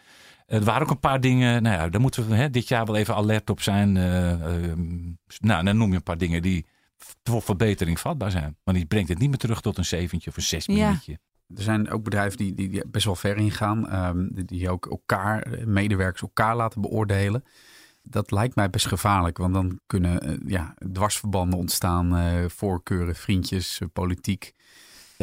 Er 0.50 0.64
waren 0.64 0.82
ook 0.82 0.90
een 0.90 1.00
paar 1.00 1.22
dingen, 1.22 1.64
nou 1.64 1.76
ja, 1.76 1.90
daar 1.90 2.02
moeten 2.02 2.30
we 2.30 2.36
hè, 2.36 2.50
dit 2.50 2.68
jaar 2.68 2.86
wel 2.86 2.96
even 2.96 3.16
alert 3.16 3.50
op 3.50 3.62
zijn. 3.62 3.96
Uh, 3.96 4.32
uh, 4.32 4.74
nou, 5.40 5.64
dan 5.64 5.78
noem 5.78 5.90
je 5.90 5.96
een 5.96 6.04
paar 6.04 6.18
dingen 6.18 6.42
die 6.42 6.66
voor 7.24 7.42
verbetering 7.42 8.00
vatbaar 8.00 8.32
zijn. 8.32 8.58
Maar 8.64 8.74
die 8.74 8.86
brengt 8.86 9.10
het 9.10 9.20
niet 9.20 9.30
meer 9.30 9.38
terug 9.38 9.62
tot 9.62 9.78
een 9.78 9.86
zeventje 9.86 10.30
of 10.30 10.36
een 10.36 10.42
zes 10.42 10.68
minuutje. 10.68 11.12
Ja. 11.12 11.56
Er 11.56 11.64
zijn 11.64 11.90
ook 11.90 12.04
bedrijven 12.04 12.38
die, 12.38 12.54
die 12.54 12.88
best 12.88 13.06
wel 13.06 13.16
ver 13.16 13.38
ingaan. 13.38 14.06
Um, 14.06 14.30
die 14.46 14.70
ook 14.70 14.86
elkaar, 14.86 15.48
medewerkers 15.66 16.22
elkaar 16.22 16.56
laten 16.56 16.82
beoordelen. 16.82 17.44
Dat 18.04 18.32
lijkt 18.32 18.56
mij 18.56 18.70
best 18.70 18.88
gevaarlijk. 18.88 19.38
Want 19.38 19.54
dan 19.54 19.80
kunnen 19.86 20.30
uh, 20.30 20.38
ja, 20.46 20.74
dwarsverbanden 20.92 21.60
ontstaan. 21.60 22.18
uh, 22.18 22.46
voorkeuren, 22.48 23.16
vriendjes, 23.16 23.82
politiek. 23.94 24.54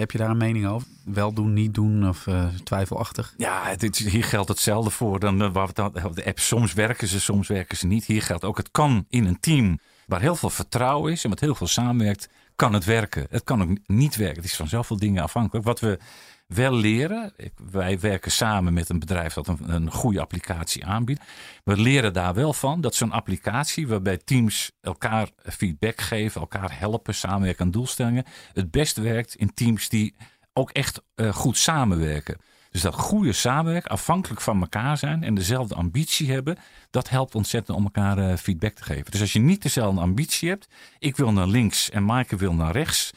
Heb 0.00 0.10
je 0.10 0.18
daar 0.18 0.30
een 0.30 0.36
mening 0.36 0.66
over? 0.66 0.88
Wel 1.04 1.32
doen, 1.32 1.52
niet 1.52 1.74
doen 1.74 2.08
of 2.08 2.26
uh, 2.26 2.46
twijfelachtig? 2.64 3.34
Ja, 3.36 3.62
het, 3.64 3.96
hier 3.98 4.24
geldt 4.24 4.48
hetzelfde 4.48 4.90
voor 4.90 5.20
dan 5.20 5.42
uh, 5.42 5.52
waar 5.52 5.68
we 5.74 5.82
het 5.82 6.00
hadden. 6.02 6.14
De 6.14 6.24
app. 6.24 6.38
Soms 6.38 6.72
werken 6.72 7.08
ze, 7.08 7.20
soms 7.20 7.48
werken 7.48 7.76
ze 7.76 7.86
niet. 7.86 8.04
Hier 8.04 8.22
geldt 8.22 8.44
ook, 8.44 8.56
het 8.56 8.70
kan 8.70 9.06
in 9.08 9.24
een 9.24 9.40
team 9.40 9.78
waar 10.06 10.20
heel 10.20 10.36
veel 10.36 10.50
vertrouwen 10.50 11.12
is 11.12 11.24
en 11.24 11.30
met 11.30 11.40
heel 11.40 11.54
veel 11.54 11.66
samenwerkt, 11.66 12.28
kan 12.56 12.72
het 12.72 12.84
werken. 12.84 13.26
Het 13.30 13.44
kan 13.44 13.62
ook 13.62 13.78
niet 13.86 14.16
werken. 14.16 14.36
Het 14.36 14.44
is 14.44 14.56
van 14.56 14.68
zoveel 14.68 14.96
dingen 14.96 15.22
afhankelijk. 15.22 15.66
Wat 15.66 15.80
we 15.80 15.98
wel 16.46 16.72
leren, 16.72 17.32
wij 17.70 18.00
werken 18.00 18.30
samen 18.30 18.72
met 18.72 18.88
een 18.88 18.98
bedrijf 18.98 19.34
dat 19.34 19.48
een, 19.48 19.70
een 19.74 19.90
goede 19.90 20.20
applicatie 20.20 20.84
aanbiedt. 20.86 21.24
We 21.64 21.76
leren 21.76 22.12
daar 22.12 22.34
wel 22.34 22.52
van 22.52 22.80
dat 22.80 22.94
zo'n 22.94 23.12
applicatie 23.12 23.88
waarbij 23.88 24.16
teams 24.16 24.70
elkaar 24.80 25.30
feedback 25.42 26.00
geven, 26.00 26.40
elkaar 26.40 26.78
helpen, 26.78 27.14
samenwerken 27.14 27.64
aan 27.64 27.70
doelstellingen, 27.70 28.24
het 28.52 28.70
best 28.70 28.96
werkt 28.96 29.34
in 29.34 29.54
teams 29.54 29.88
die 29.88 30.14
ook 30.52 30.70
echt 30.70 31.02
uh, 31.16 31.32
goed 31.32 31.58
samenwerken. 31.58 32.36
Dus 32.70 32.84
dat 32.84 32.94
goede 32.94 33.32
samenwerken, 33.32 33.90
afhankelijk 33.90 34.40
van 34.40 34.60
elkaar 34.60 34.98
zijn 34.98 35.22
en 35.22 35.34
dezelfde 35.34 35.74
ambitie 35.74 36.30
hebben, 36.32 36.58
dat 36.90 37.08
helpt 37.08 37.34
ontzettend 37.34 37.76
om 37.76 37.84
elkaar 37.84 38.18
uh, 38.18 38.36
feedback 38.36 38.74
te 38.74 38.84
geven. 38.84 39.10
Dus 39.10 39.20
als 39.20 39.32
je 39.32 39.38
niet 39.38 39.62
dezelfde 39.62 40.00
ambitie 40.00 40.48
hebt, 40.48 40.68
ik 40.98 41.16
wil 41.16 41.32
naar 41.32 41.46
links 41.46 41.90
en 41.90 42.04
Maaike 42.04 42.36
wil 42.36 42.54
naar 42.54 42.72
rechts, 42.72 43.10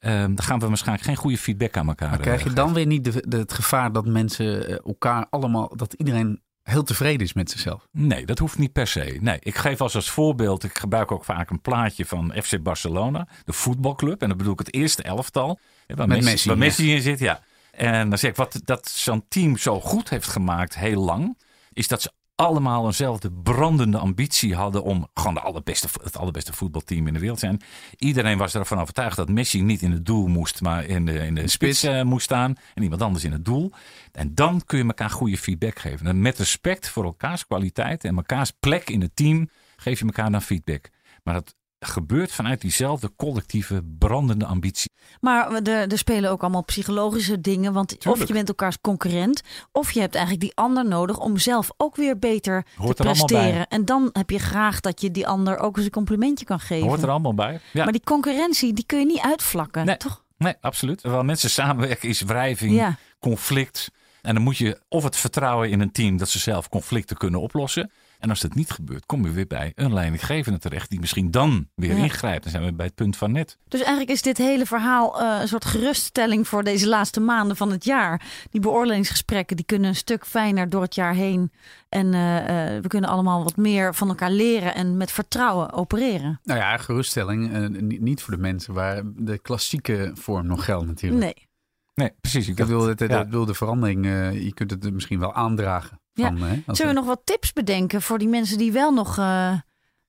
um, 0.00 0.34
dan 0.34 0.44
gaan 0.44 0.58
we 0.58 0.68
waarschijnlijk 0.68 1.06
geen 1.06 1.16
goede 1.16 1.38
feedback 1.38 1.76
aan 1.76 1.88
elkaar 1.88 2.10
Maar 2.10 2.18
krijg 2.18 2.42
je 2.42 2.48
uh, 2.48 2.54
dan 2.54 2.72
weer 2.72 2.86
niet 2.86 3.04
de, 3.04 3.24
de, 3.28 3.36
het 3.36 3.52
gevaar 3.52 3.92
dat 3.92 4.06
mensen 4.06 4.82
elkaar 4.84 5.26
allemaal, 5.30 5.76
dat 5.76 5.92
iedereen 5.92 6.40
heel 6.62 6.82
tevreden 6.82 7.26
is 7.26 7.32
met 7.32 7.50
zichzelf? 7.50 7.88
Nee, 7.92 8.26
dat 8.26 8.38
hoeft 8.38 8.58
niet 8.58 8.72
per 8.72 8.86
se. 8.86 9.18
Nee, 9.20 9.38
ik 9.40 9.56
geef 9.56 9.80
als, 9.80 9.94
als 9.94 10.10
voorbeeld, 10.10 10.64
ik 10.64 10.78
gebruik 10.78 11.12
ook 11.12 11.24
vaak 11.24 11.50
een 11.50 11.60
plaatje 11.60 12.04
van 12.04 12.32
FC 12.42 12.62
Barcelona, 12.62 13.28
de 13.44 13.52
voetbalclub. 13.52 14.22
En 14.22 14.28
dan 14.28 14.36
bedoel 14.36 14.52
ik 14.52 14.58
het 14.58 14.74
eerste 14.74 15.02
elftal. 15.02 15.58
Waar 15.86 16.08
met 16.08 16.16
Messi, 16.16 16.30
Messi, 16.30 16.48
waar. 16.48 16.58
Messi 16.58 16.94
in 16.94 17.02
zit, 17.02 17.18
ja. 17.18 17.42
En 17.70 18.08
dan 18.08 18.18
zeg 18.18 18.30
ik, 18.30 18.36
wat 18.36 18.60
dat 18.64 18.88
zo'n 18.88 19.24
team 19.28 19.56
zo 19.56 19.80
goed 19.80 20.08
heeft 20.08 20.28
gemaakt, 20.28 20.76
heel 20.76 21.04
lang, 21.04 21.38
is 21.72 21.88
dat 21.88 22.02
ze 22.02 22.10
allemaal 22.40 22.86
eenzelfde 22.86 23.32
brandende 23.32 23.98
ambitie 23.98 24.54
hadden 24.54 24.82
om 24.82 25.08
gewoon 25.14 25.34
de 25.34 25.40
allerbeste, 25.40 25.88
het 26.02 26.16
allerbeste 26.16 26.52
voetbalteam 26.52 27.06
in 27.06 27.12
de 27.12 27.18
wereld 27.18 27.38
te 27.38 27.46
zijn. 27.46 27.60
Iedereen 27.96 28.38
was 28.38 28.54
ervan 28.54 28.80
overtuigd 28.80 29.16
dat 29.16 29.28
Messi 29.28 29.62
niet 29.62 29.82
in 29.82 29.92
het 29.92 30.06
doel 30.06 30.26
moest, 30.26 30.60
maar 30.60 30.84
in 30.84 31.06
de, 31.06 31.18
in 31.18 31.34
de 31.34 31.48
spits 31.48 31.84
uh, 31.84 32.02
moest 32.02 32.24
staan. 32.24 32.54
En 32.74 32.82
iemand 32.82 33.02
anders 33.02 33.24
in 33.24 33.32
het 33.32 33.44
doel. 33.44 33.72
En 34.12 34.34
dan 34.34 34.64
kun 34.64 34.78
je 34.78 34.84
elkaar 34.84 35.10
goede 35.10 35.38
feedback 35.38 35.78
geven. 35.78 36.06
En 36.06 36.20
met 36.20 36.38
respect 36.38 36.88
voor 36.88 37.04
elkaars 37.04 37.46
kwaliteit 37.46 38.04
en 38.04 38.16
elkaars 38.16 38.52
plek 38.60 38.90
in 38.90 39.00
het 39.00 39.16
team 39.16 39.50
geef 39.76 39.98
je 39.98 40.04
elkaar 40.04 40.30
dan 40.30 40.42
feedback. 40.42 40.90
Maar 41.22 41.34
dat 41.34 41.54
gebeurt 41.80 42.32
vanuit 42.32 42.60
diezelfde 42.60 43.10
collectieve 43.16 43.82
brandende 43.98 44.44
ambitie. 44.44 44.90
Maar 45.20 45.52
er, 45.52 45.92
er 45.92 45.98
spelen 45.98 46.30
ook 46.30 46.42
allemaal 46.42 46.64
psychologische 46.64 47.40
dingen. 47.40 47.72
Want 47.72 47.88
Tuurlijk. 47.88 48.22
of 48.22 48.28
je 48.28 48.34
bent 48.34 48.48
elkaars 48.48 48.80
concurrent, 48.80 49.42
of 49.72 49.90
je 49.90 50.00
hebt 50.00 50.14
eigenlijk 50.14 50.44
die 50.44 50.54
ander 50.56 50.84
nodig 50.88 51.18
om 51.18 51.36
zelf 51.38 51.70
ook 51.76 51.96
weer 51.96 52.18
beter 52.18 52.64
Hoort 52.76 52.96
te 52.96 53.02
er 53.02 53.08
presteren. 53.10 53.66
En 53.68 53.84
dan 53.84 54.10
heb 54.12 54.30
je 54.30 54.38
graag 54.38 54.80
dat 54.80 55.00
je 55.00 55.10
die 55.10 55.26
ander 55.26 55.58
ook 55.58 55.76
eens 55.76 55.84
een 55.84 55.90
complimentje 55.90 56.44
kan 56.44 56.60
geven. 56.60 56.86
Hoort 56.88 57.02
er 57.02 57.10
allemaal 57.10 57.34
bij. 57.34 57.60
Ja. 57.72 57.82
Maar 57.84 57.92
die 57.92 58.04
concurrentie, 58.04 58.72
die 58.72 58.86
kun 58.86 58.98
je 58.98 59.06
niet 59.06 59.20
uitvlakken, 59.20 59.86
Nee. 59.86 59.96
toch? 59.96 60.24
Nee, 60.38 60.54
absoluut. 60.60 61.00
Terwijl 61.00 61.22
mensen 61.24 61.50
samenwerken 61.50 62.08
is 62.08 62.20
wrijving, 62.22 62.72
Ja. 62.74 62.96
conflict. 63.20 63.90
En 64.22 64.34
dan 64.34 64.42
moet 64.42 64.56
je 64.56 64.80
of 64.88 65.02
het 65.04 65.16
vertrouwen 65.16 65.70
in 65.70 65.80
een 65.80 65.92
team 65.92 66.16
dat 66.16 66.28
ze 66.28 66.38
zelf 66.38 66.68
conflicten 66.68 67.16
kunnen 67.16 67.40
oplossen. 67.40 67.90
En 68.18 68.28
als 68.30 68.40
dat 68.40 68.54
niet 68.54 68.70
gebeurt, 68.70 69.06
kom 69.06 69.24
je 69.24 69.30
weer 69.30 69.46
bij 69.46 69.72
een 69.74 69.92
leidinggevende 69.94 70.58
terecht 70.58 70.90
die 70.90 71.00
misschien 71.00 71.30
dan 71.30 71.68
weer 71.74 71.96
Ja. 71.96 72.02
ingrijpt. 72.02 72.42
Dan 72.42 72.52
zijn 72.52 72.64
we 72.64 72.72
bij 72.72 72.86
het 72.86 72.94
punt 72.94 73.16
van 73.16 73.32
net. 73.32 73.58
Dus 73.68 73.80
eigenlijk 73.80 74.10
is 74.10 74.22
dit 74.22 74.38
hele 74.38 74.66
verhaal 74.66 75.20
eh, 75.20 75.40
een 75.40 75.48
soort 75.48 75.64
geruststelling 75.64 76.48
voor 76.48 76.64
deze 76.64 76.88
laatste 76.88 77.20
maanden 77.20 77.56
van 77.56 77.70
het 77.70 77.84
jaar. 77.84 78.22
Die 78.50 78.60
beoordelingsgesprekken 78.60 79.56
die 79.56 79.64
kunnen 79.66 79.88
een 79.88 79.94
stuk 79.96 80.26
fijner 80.26 80.68
door 80.68 80.82
het 80.82 80.94
jaar 80.94 81.14
heen. 81.14 81.52
En 81.88 82.14
eh, 82.14 82.76
eh, 82.76 82.82
we 82.82 82.88
kunnen 82.88 83.10
allemaal 83.10 83.42
wat 83.44 83.56
meer 83.56 83.94
van 83.94 84.08
elkaar 84.08 84.30
leren 84.30 84.74
en 84.74 84.96
met 84.96 85.10
vertrouwen 85.12 85.72
opereren. 85.72 86.40
Nou 86.44 86.58
ja, 86.60 86.76
geruststelling. 86.76 87.52
eh, 87.52 87.98
niet, 87.98 88.22
voor 88.22 88.34
de 88.34 88.40
mensen 88.40 88.74
waar 88.74 89.02
de 89.16 89.38
klassieke 89.38 90.10
vorm 90.14 90.46
nog 90.46 90.64
geldt 90.64 90.86
natuurlijk. 90.86 91.22
Nee. 91.22 91.46
Nee, 91.94 92.12
precies. 92.20 92.48
Ik 92.48 92.56
dacht, 92.56 92.68
wil, 92.68 92.86
het, 92.86 93.00
ja. 93.00 93.06
dat 93.06 93.28
wil 93.28 93.44
de 93.44 93.54
verandering, 93.54 94.06
eh, 94.06 94.44
je 94.44 94.54
kunt 94.54 94.70
het 94.70 94.92
misschien 94.92 95.18
wel 95.18 95.34
aandragen. 95.34 95.97
Ja. 96.18 96.28
Van, 96.28 96.42
hè, 96.42 96.62
als 96.66 96.76
Zullen 96.78 96.92
we 96.94 96.98
er- 97.00 97.06
nog 97.06 97.16
wat 97.16 97.20
tips 97.24 97.52
bedenken 97.52 98.02
voor 98.02 98.18
die 98.18 98.28
mensen 98.28 98.58
die 98.58 98.72
wel 98.72 98.92
nog 98.92 99.18
eh, 99.18 99.52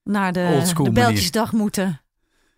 naar 0.04 0.32
de, 0.32 0.72
de. 0.82 0.90
Beltjesdag 0.90 1.52
moeten? 1.52 2.00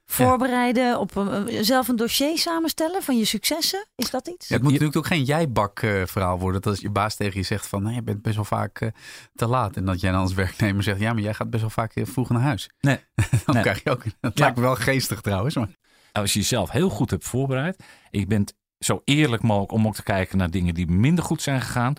Voorbereiden, 0.07 0.99
op 1.01 1.17
een, 1.17 1.65
zelf 1.65 1.89
een 1.89 1.97
dossier 1.97 2.39
samenstellen 2.39 3.03
van 3.03 3.19
je 3.19 3.25
successen? 3.25 3.87
Is 3.97 4.11
dat 4.11 4.29
iets? 4.29 4.49
Ja, 4.49 4.55
het 4.55 4.63
moet 4.63 4.73
natuurlijk 4.73 4.99
ook 4.99 5.07
geen 5.07 5.25
jijbak 5.25 5.81
eh, 5.83 6.03
verhaal 6.07 6.39
worden. 6.39 6.61
Dat 6.61 6.71
als 6.73 6.81
je 6.81 6.91
baas 6.91 7.17
tegen 7.17 7.39
je 7.41 7.47
zegt 7.47 7.67
van, 7.67 7.83
nee, 7.83 7.95
je 7.95 8.03
bent 8.03 8.23
best 8.23 8.35
wel 8.35 8.45
vaak 8.45 8.81
eh, 8.81 8.89
te 9.35 9.47
laat. 9.47 9.77
En 9.77 9.85
dat 9.85 10.01
jij 10.01 10.11
dan 10.13 10.21
als 10.21 10.35
werknemer 10.35 10.83
zegt, 10.83 11.01
ja, 11.01 11.13
maar 11.13 11.23
jij 11.23 11.35
gaat 11.35 11.51
best 11.51 11.61
wel 11.63 11.71
vaak 11.71 11.95
eh, 11.95 12.05
vroeg 12.07 12.29
naar 12.29 12.41
huis. 12.43 12.71
Nee. 12.81 12.99
dan 13.45 13.55
Nee. 13.55 13.63
krijg 13.63 13.83
je 13.85 13.91
ook, 13.91 14.03
dat 14.21 14.39
Ja. 14.39 14.43
lijkt 14.45 14.57
me 14.57 14.63
wel 14.63 14.75
geestig 14.77 15.21
trouwens. 15.21 15.55
Maar. 15.55 15.69
Als 16.13 16.33
je 16.33 16.39
jezelf 16.39 16.71
heel 16.71 16.89
goed 16.89 17.11
hebt 17.11 17.25
voorbereid. 17.25 17.77
En 18.11 18.21
je 18.21 18.27
bent 18.27 18.55
zo 18.79 19.01
eerlijk 19.05 19.43
mogelijk 19.43 19.73
om 19.73 19.87
ook 19.87 19.95
te 19.95 20.03
kijken 20.03 20.39
naar 20.39 20.51
dingen 20.51 20.75
die 20.75 20.87
minder 20.91 21.25
goed 21.25 21.43
zijn 21.43 21.61
gegaan. 21.61 21.95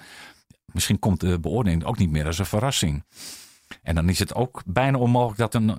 Misschien 0.65 0.99
komt 0.99 1.19
de 1.19 1.39
beoordeling 1.39 1.84
ook 1.84 1.97
niet 1.97 2.10
meer 2.10 2.26
als 2.26 2.39
een 2.39 2.45
verrassing. 2.45 3.04
En 3.82 3.95
dan 3.95 4.10
is 4.10 4.19
het 4.19 4.34
ook 4.36 4.62
bijna 4.65 4.97
onmogelijk 4.97 5.38
dat 5.39 5.54
een 5.54 5.69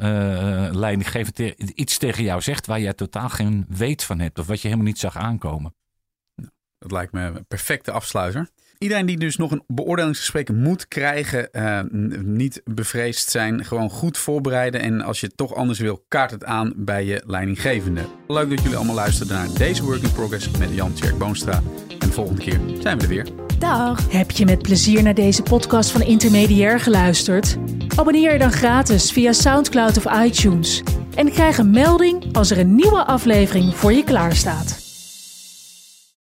te- 1.33 1.57
iets 1.75 1.99
tegen 1.99 2.25
jou 2.25 2.41
zegt 2.41 2.67
waar 2.67 2.81
jij 2.81 2.95
totaal 2.95 3.29
geen 3.29 3.65
weet 3.69 4.05
van 4.05 4.19
hebt. 4.19 4.39
Of 4.39 4.47
wat 4.47 4.61
je 4.61 4.69
helemaal 4.69 4.87
niet 4.87 4.99
zag 4.99 5.17
aankomen. 5.17 5.75
Dat 6.79 6.91
lijkt 6.93 7.13
me 7.13 7.21
een 7.21 7.47
perfecte 7.47 7.93
afsluiter. 7.93 8.49
Iedereen 8.85 9.07
die 9.07 9.19
dus 9.19 9.37
nog 9.37 9.51
een 9.51 9.63
beoordelingsgesprek 9.67 10.53
moet 10.53 10.89
krijgen, 10.89 11.53
eh, 11.53 11.81
niet 12.23 12.61
bevreesd 12.65 13.31
zijn, 13.31 13.65
gewoon 13.65 13.91
goed 13.91 14.19
voorbereiden. 14.19 14.81
En 14.81 15.01
als 15.01 15.21
je 15.21 15.27
het 15.27 15.37
toch 15.37 15.55
anders 15.55 15.79
wil, 15.79 16.05
kaart 16.09 16.31
het 16.31 16.45
aan 16.45 16.73
bij 16.77 17.05
je 17.05 17.23
leidinggevende. 17.27 18.01
Leuk 18.29 18.51
dat 18.51 18.63
jullie 18.63 18.77
allemaal 18.77 18.95
luisteren 18.95 19.33
naar 19.33 19.49
deze 19.59 19.85
Work 19.85 20.03
in 20.03 20.13
Progress 20.13 20.51
met 20.51 20.75
Jan 20.75 20.93
Tjerk 20.93 21.19
Boonstra. 21.19 21.63
En 21.99 22.09
de 22.09 22.13
volgende 22.13 22.41
keer 22.41 22.61
zijn 22.81 22.97
we 22.97 23.03
er 23.03 23.09
weer. 23.09 23.27
Dag. 23.59 24.13
Heb 24.13 24.31
je 24.31 24.45
met 24.45 24.63
plezier 24.63 25.03
naar 25.03 25.15
deze 25.15 25.43
podcast 25.43 25.91
van 25.91 26.03
Intermediair 26.03 26.81
geluisterd? 26.81 27.57
Abonneer 27.97 28.33
je 28.33 28.39
dan 28.39 28.53
gratis 28.53 29.13
via 29.13 29.33
SoundCloud 29.33 29.97
of 29.97 30.25
iTunes. 30.25 30.83
En 31.15 31.31
krijg 31.31 31.59
een 31.59 31.71
melding 31.71 32.37
als 32.37 32.51
er 32.51 32.59
een 32.59 32.75
nieuwe 32.75 33.05
aflevering 33.05 33.75
voor 33.75 33.93
je 33.93 34.05
klaarstaat. 34.05 34.84